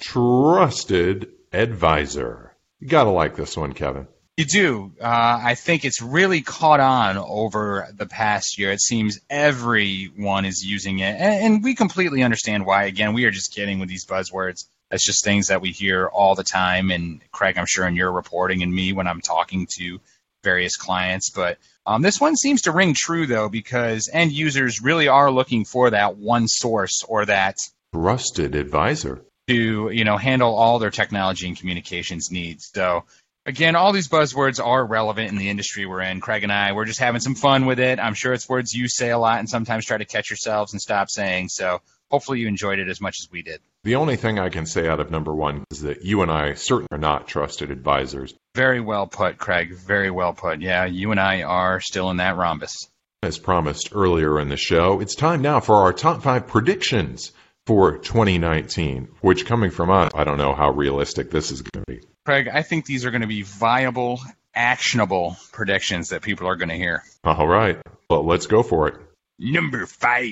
trusted 0.00 1.28
advisor. 1.52 2.56
You 2.80 2.88
gotta 2.88 3.10
like 3.10 3.36
this 3.36 3.56
one, 3.56 3.74
Kevin. 3.74 4.08
You 4.36 4.44
do. 4.44 4.92
Uh, 5.00 5.40
I 5.42 5.54
think 5.54 5.86
it's 5.86 6.02
really 6.02 6.42
caught 6.42 6.80
on 6.80 7.16
over 7.16 7.88
the 7.94 8.04
past 8.04 8.58
year. 8.58 8.70
It 8.70 8.82
seems 8.82 9.18
everyone 9.30 10.44
is 10.44 10.62
using 10.62 10.98
it, 10.98 11.16
and, 11.18 11.54
and 11.54 11.64
we 11.64 11.74
completely 11.74 12.22
understand 12.22 12.66
why. 12.66 12.84
Again, 12.84 13.14
we 13.14 13.24
are 13.24 13.30
just 13.30 13.54
kidding 13.54 13.78
with 13.78 13.88
these 13.88 14.04
buzzwords. 14.04 14.66
It's 14.90 15.06
just 15.06 15.24
things 15.24 15.48
that 15.48 15.62
we 15.62 15.72
hear 15.72 16.06
all 16.06 16.34
the 16.34 16.44
time. 16.44 16.90
And 16.90 17.22
Craig, 17.32 17.56
I'm 17.56 17.64
sure 17.66 17.86
in 17.86 17.96
your 17.96 18.12
reporting, 18.12 18.62
and 18.62 18.72
me 18.72 18.92
when 18.92 19.06
I'm 19.06 19.22
talking 19.22 19.66
to 19.78 20.00
various 20.44 20.76
clients. 20.76 21.30
But 21.30 21.56
um, 21.86 22.02
this 22.02 22.20
one 22.20 22.36
seems 22.36 22.62
to 22.62 22.72
ring 22.72 22.94
true 22.94 23.26
though, 23.26 23.48
because 23.48 24.10
end 24.12 24.32
users 24.32 24.82
really 24.82 25.08
are 25.08 25.30
looking 25.30 25.64
for 25.64 25.88
that 25.90 26.18
one 26.18 26.46
source 26.46 27.02
or 27.08 27.24
that 27.24 27.56
trusted 27.94 28.54
advisor 28.54 29.24
to 29.48 29.90
you 29.90 30.04
know 30.04 30.18
handle 30.18 30.54
all 30.54 30.78
their 30.78 30.90
technology 30.90 31.48
and 31.48 31.56
communications 31.56 32.30
needs. 32.30 32.70
So 32.74 33.04
again, 33.46 33.76
all 33.76 33.92
these 33.92 34.08
buzzwords 34.08 34.64
are 34.64 34.84
relevant 34.84 35.30
in 35.30 35.38
the 35.38 35.48
industry 35.48 35.86
we're 35.86 36.02
in. 36.02 36.20
Craig 36.20 36.42
and 36.42 36.52
I, 36.52 36.72
we're 36.72 36.84
just 36.84 37.00
having 37.00 37.20
some 37.20 37.34
fun 37.34 37.64
with 37.64 37.78
it. 37.78 37.98
I'm 37.98 38.14
sure 38.14 38.32
it's 38.32 38.48
words 38.48 38.74
you 38.74 38.88
say 38.88 39.10
a 39.10 39.18
lot 39.18 39.38
and 39.38 39.48
sometimes 39.48 39.86
try 39.86 39.96
to 39.96 40.04
catch 40.04 40.28
yourselves 40.30 40.72
and 40.72 40.82
stop 40.82 41.08
saying. 41.08 41.48
So 41.48 41.80
hopefully 42.10 42.40
you 42.40 42.48
enjoyed 42.48 42.78
it 42.78 42.88
as 42.88 43.00
much 43.00 43.16
as 43.22 43.30
we 43.30 43.42
did. 43.42 43.60
The 43.84 43.94
only 43.94 44.16
thing 44.16 44.38
I 44.38 44.48
can 44.48 44.66
say 44.66 44.88
out 44.88 45.00
of 45.00 45.10
number 45.10 45.34
one 45.34 45.64
is 45.70 45.82
that 45.82 46.04
you 46.04 46.22
and 46.22 46.30
I 46.30 46.54
certainly 46.54 46.88
are 46.90 46.98
not 46.98 47.28
trusted 47.28 47.70
advisors. 47.70 48.34
Very 48.54 48.80
well 48.80 49.06
put, 49.06 49.38
Craig. 49.38 49.74
Very 49.74 50.10
well 50.10 50.32
put. 50.32 50.60
Yeah, 50.60 50.84
you 50.86 51.12
and 51.12 51.20
I 51.20 51.42
are 51.42 51.80
still 51.80 52.10
in 52.10 52.16
that 52.16 52.36
rhombus. 52.36 52.88
As 53.22 53.38
promised 53.38 53.90
earlier 53.92 54.38
in 54.40 54.48
the 54.48 54.56
show, 54.56 55.00
it's 55.00 55.14
time 55.14 55.40
now 55.40 55.60
for 55.60 55.76
our 55.76 55.92
top 55.92 56.22
five 56.22 56.46
predictions 56.46 57.32
for 57.66 57.98
2019, 57.98 59.08
which 59.20 59.46
coming 59.46 59.70
from 59.70 59.90
us, 59.90 60.12
I 60.14 60.24
don't 60.24 60.38
know 60.38 60.54
how 60.54 60.70
realistic 60.70 61.30
this 61.30 61.50
is 61.50 61.62
going 61.62 61.84
to 61.84 61.92
be. 61.92 62.06
Craig, 62.26 62.48
I 62.52 62.62
think 62.62 62.84
these 62.84 63.06
are 63.06 63.10
going 63.10 63.22
to 63.22 63.26
be 63.26 63.42
viable, 63.42 64.20
actionable 64.54 65.36
predictions 65.52 66.10
that 66.10 66.20
people 66.20 66.46
are 66.48 66.56
going 66.56 66.68
to 66.68 66.76
hear. 66.76 67.02
All 67.24 67.46
right. 67.46 67.78
Well, 68.10 68.26
let's 68.26 68.46
go 68.46 68.62
for 68.62 68.88
it. 68.88 68.94
Number 69.38 69.86
five. 69.86 70.28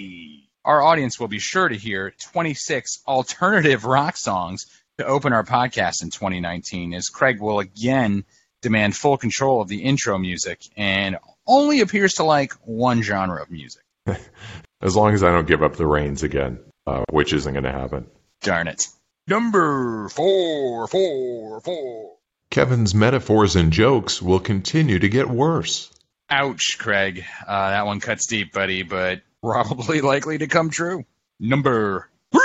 Our 0.64 0.82
audience 0.82 1.20
will 1.20 1.28
be 1.28 1.38
sure 1.38 1.68
to 1.68 1.74
hear 1.74 2.12
26 2.32 3.02
alternative 3.06 3.84
rock 3.84 4.16
songs 4.16 4.66
to 4.98 5.06
open 5.06 5.32
our 5.32 5.44
podcast 5.44 6.02
in 6.02 6.10
2019, 6.10 6.94
as 6.94 7.08
Craig 7.08 7.40
will 7.40 7.60
again 7.60 8.24
demand 8.62 8.96
full 8.96 9.16
control 9.16 9.60
of 9.60 9.68
the 9.68 9.82
intro 9.82 10.18
music 10.18 10.62
and 10.76 11.18
only 11.46 11.80
appears 11.80 12.14
to 12.14 12.24
like 12.24 12.52
one 12.64 13.02
genre 13.02 13.42
of 13.42 13.50
music. 13.50 13.82
as 14.80 14.96
long 14.96 15.14
as 15.14 15.22
I 15.22 15.30
don't 15.30 15.46
give 15.46 15.62
up 15.62 15.76
the 15.76 15.86
reins 15.86 16.22
again 16.22 16.58
uh, 16.86 17.04
which 17.10 17.32
isn't 17.32 17.52
going 17.52 17.64
to 17.64 17.72
happen. 17.72 18.06
Darn 18.42 18.68
it. 18.68 18.88
Number 19.26 20.08
four, 20.10 20.86
four, 20.86 21.60
four. 21.60 22.16
Kevin's 22.50 22.94
metaphors 22.94 23.56
and 23.56 23.72
jokes 23.72 24.20
will 24.20 24.38
continue 24.38 24.98
to 24.98 25.08
get 25.08 25.28
worse. 25.28 25.90
Ouch, 26.28 26.76
Craig. 26.78 27.24
Uh, 27.46 27.70
that 27.70 27.86
one 27.86 28.00
cuts 28.00 28.26
deep, 28.26 28.52
buddy, 28.52 28.82
but 28.82 29.22
probably 29.42 30.00
likely 30.02 30.38
to 30.38 30.46
come 30.46 30.68
true. 30.68 31.04
Number 31.40 32.10
three. 32.32 32.40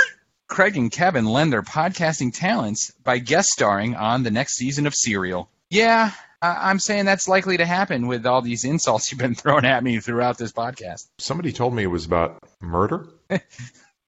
Craig 0.48 0.76
and 0.76 0.90
Kevin 0.90 1.26
lend 1.26 1.52
their 1.52 1.62
podcasting 1.62 2.32
talents 2.32 2.92
by 3.04 3.18
guest 3.18 3.50
starring 3.50 3.94
on 3.94 4.22
the 4.22 4.30
next 4.30 4.56
season 4.56 4.86
of 4.86 4.94
Serial. 4.94 5.50
Yeah, 5.68 6.12
I'm 6.42 6.78
saying 6.80 7.04
that's 7.04 7.28
likely 7.28 7.58
to 7.58 7.66
happen 7.66 8.06
with 8.06 8.24
all 8.26 8.40
these 8.40 8.64
insults 8.64 9.12
you've 9.12 9.20
been 9.20 9.34
throwing 9.34 9.66
at 9.66 9.84
me 9.84 10.00
throughout 10.00 10.38
this 10.38 10.52
podcast. 10.52 11.06
Somebody 11.18 11.52
told 11.52 11.74
me 11.74 11.82
it 11.82 11.88
was 11.88 12.06
about 12.06 12.38
murder. 12.60 13.06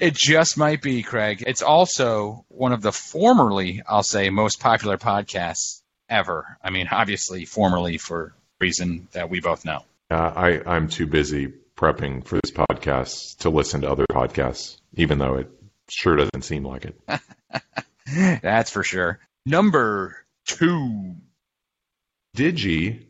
It 0.03 0.15
just 0.15 0.59
might 0.59 0.83
be, 0.83 1.05
Craig. 1.05 1.45
It's 1.47 1.63
also 1.63 2.45
one 2.49 2.73
of 2.73 2.83
the 2.83 2.91
formerly, 2.91 3.83
I'll 3.87 4.03
say, 4.03 4.31
most 4.31 4.59
popular 4.59 4.99
podcasts 4.99 5.81
ever. 6.09 6.59
I 6.61 6.71
mean, 6.71 6.89
obviously, 6.91 7.45
formerly 7.45 7.99
for 7.99 8.35
reason 8.61 9.07
that 9.13 9.31
we 9.31 9.39
both 9.39 9.65
know. 9.65 9.85
Uh, 10.11 10.33
I, 10.35 10.61
I'm 10.67 10.89
too 10.89 11.07
busy 11.07 11.53
prepping 11.77 12.27
for 12.27 12.41
this 12.43 12.51
podcast 12.51 13.39
to 13.39 13.51
listen 13.51 13.83
to 13.83 13.91
other 13.93 14.05
podcasts, 14.11 14.79
even 14.95 15.19
though 15.19 15.37
it 15.37 15.49
sure 15.89 16.17
doesn't 16.17 16.43
seem 16.43 16.65
like 16.65 16.85
it. 16.85 17.01
That's 18.43 18.71
for 18.73 18.83
sure. 18.83 19.21
Number 19.47 20.17
two. 20.47 21.15
Digi 22.37 23.05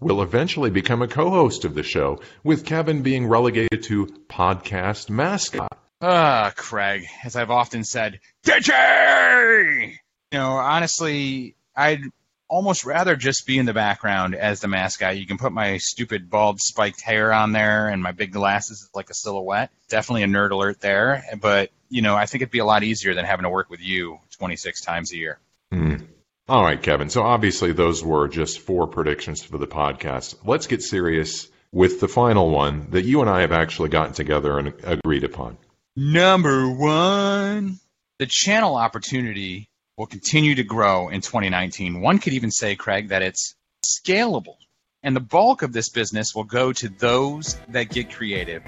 will 0.00 0.20
eventually 0.20 0.70
become 0.70 1.00
a 1.00 1.06
co 1.06 1.30
host 1.30 1.64
of 1.64 1.76
the 1.76 1.84
show, 1.84 2.22
with 2.42 2.66
Kevin 2.66 3.02
being 3.02 3.28
relegated 3.28 3.84
to 3.84 4.06
podcast 4.28 5.10
mascot. 5.10 5.83
Ah, 6.06 6.52
Craig, 6.54 7.06
as 7.24 7.34
I've 7.34 7.50
often 7.50 7.82
said, 7.82 8.20
DJ! 8.44 9.94
You 10.32 10.38
know, 10.38 10.50
honestly, 10.50 11.56
I'd 11.74 12.02
almost 12.46 12.84
rather 12.84 13.16
just 13.16 13.46
be 13.46 13.56
in 13.56 13.64
the 13.64 13.72
background 13.72 14.34
as 14.34 14.60
the 14.60 14.68
mascot. 14.68 15.16
You 15.16 15.26
can 15.26 15.38
put 15.38 15.50
my 15.50 15.78
stupid 15.78 16.28
bald 16.28 16.60
spiked 16.60 17.00
hair 17.00 17.32
on 17.32 17.52
there 17.52 17.88
and 17.88 18.02
my 18.02 18.12
big 18.12 18.32
glasses 18.32 18.90
like 18.94 19.08
a 19.08 19.14
silhouette. 19.14 19.70
Definitely 19.88 20.24
a 20.24 20.26
nerd 20.26 20.50
alert 20.50 20.78
there, 20.82 21.24
but 21.40 21.70
you 21.88 22.02
know, 22.02 22.14
I 22.14 22.26
think 22.26 22.42
it'd 22.42 22.52
be 22.52 22.58
a 22.58 22.66
lot 22.66 22.82
easier 22.82 23.14
than 23.14 23.24
having 23.24 23.44
to 23.44 23.48
work 23.48 23.70
with 23.70 23.80
you 23.80 24.18
26 24.36 24.82
times 24.82 25.10
a 25.10 25.16
year. 25.16 25.38
Mm. 25.72 26.06
All 26.50 26.62
right, 26.62 26.82
Kevin. 26.82 27.08
So 27.08 27.22
obviously 27.22 27.72
those 27.72 28.04
were 28.04 28.28
just 28.28 28.60
four 28.60 28.88
predictions 28.88 29.42
for 29.42 29.56
the 29.56 29.66
podcast. 29.66 30.36
Let's 30.44 30.66
get 30.66 30.82
serious 30.82 31.48
with 31.72 32.00
the 32.00 32.08
final 32.08 32.50
one 32.50 32.90
that 32.90 33.06
you 33.06 33.22
and 33.22 33.30
I 33.30 33.40
have 33.40 33.52
actually 33.52 33.88
gotten 33.88 34.12
together 34.12 34.58
and 34.58 34.74
agreed 34.84 35.24
upon. 35.24 35.56
Number 35.96 36.68
one, 36.68 37.78
the 38.18 38.26
channel 38.26 38.74
opportunity 38.74 39.68
will 39.96 40.06
continue 40.06 40.56
to 40.56 40.64
grow 40.64 41.08
in 41.08 41.20
2019. 41.20 42.00
One 42.00 42.18
could 42.18 42.32
even 42.32 42.50
say, 42.50 42.74
Craig, 42.74 43.10
that 43.10 43.22
it's 43.22 43.54
scalable. 43.86 44.56
And 45.04 45.14
the 45.14 45.20
bulk 45.20 45.62
of 45.62 45.72
this 45.72 45.90
business 45.90 46.34
will 46.34 46.42
go 46.42 46.72
to 46.72 46.88
those 46.88 47.56
that 47.68 47.90
get 47.90 48.12
creative. 48.12 48.64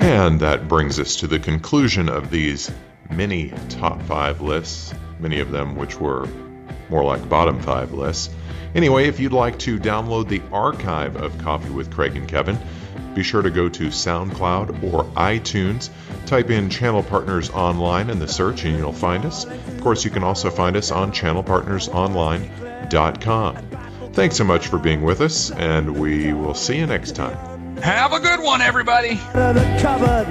And 0.00 0.38
that 0.40 0.68
brings 0.68 1.00
us 1.00 1.16
to 1.16 1.28
the 1.28 1.38
conclusion 1.38 2.10
of 2.10 2.28
these 2.28 2.70
mini 3.10 3.54
top 3.70 4.02
five 4.02 4.42
lists, 4.42 4.92
many 5.18 5.40
of 5.40 5.50
them 5.50 5.76
which 5.76 5.98
were 5.98 6.28
more 6.90 7.04
like 7.04 7.26
bottom 7.30 7.58
five 7.62 7.94
lists. 7.94 8.28
Anyway, 8.74 9.08
if 9.08 9.18
you'd 9.18 9.32
like 9.32 9.58
to 9.60 9.78
download 9.78 10.28
the 10.28 10.42
archive 10.52 11.16
of 11.16 11.38
Coffee 11.38 11.70
with 11.70 11.90
Craig 11.90 12.16
and 12.16 12.28
Kevin, 12.28 12.58
be 13.18 13.24
sure 13.24 13.42
to 13.42 13.50
go 13.50 13.68
to 13.68 13.88
SoundCloud 13.88 14.94
or 14.94 15.02
iTunes. 15.16 15.90
Type 16.26 16.50
in 16.50 16.70
Channel 16.70 17.02
Partners 17.02 17.50
Online 17.50 18.10
in 18.10 18.20
the 18.20 18.28
search 18.28 18.64
and 18.64 18.78
you'll 18.78 18.92
find 18.92 19.24
us. 19.24 19.44
Of 19.44 19.80
course, 19.80 20.04
you 20.04 20.12
can 20.12 20.22
also 20.22 20.50
find 20.50 20.76
us 20.76 20.92
on 20.92 21.10
channelpartnersonline.com. 21.10 23.56
Thanks 24.12 24.36
so 24.36 24.44
much 24.44 24.68
for 24.68 24.78
being 24.78 25.02
with 25.02 25.20
us, 25.20 25.50
and 25.50 25.98
we 25.98 26.32
will 26.32 26.54
see 26.54 26.78
you 26.78 26.86
next 26.86 27.16
time. 27.16 27.36
Have 27.78 28.12
a 28.12 28.20
good 28.20 28.38
one, 28.40 28.62
everybody. 28.62 29.16
Cupboard, 29.32 30.28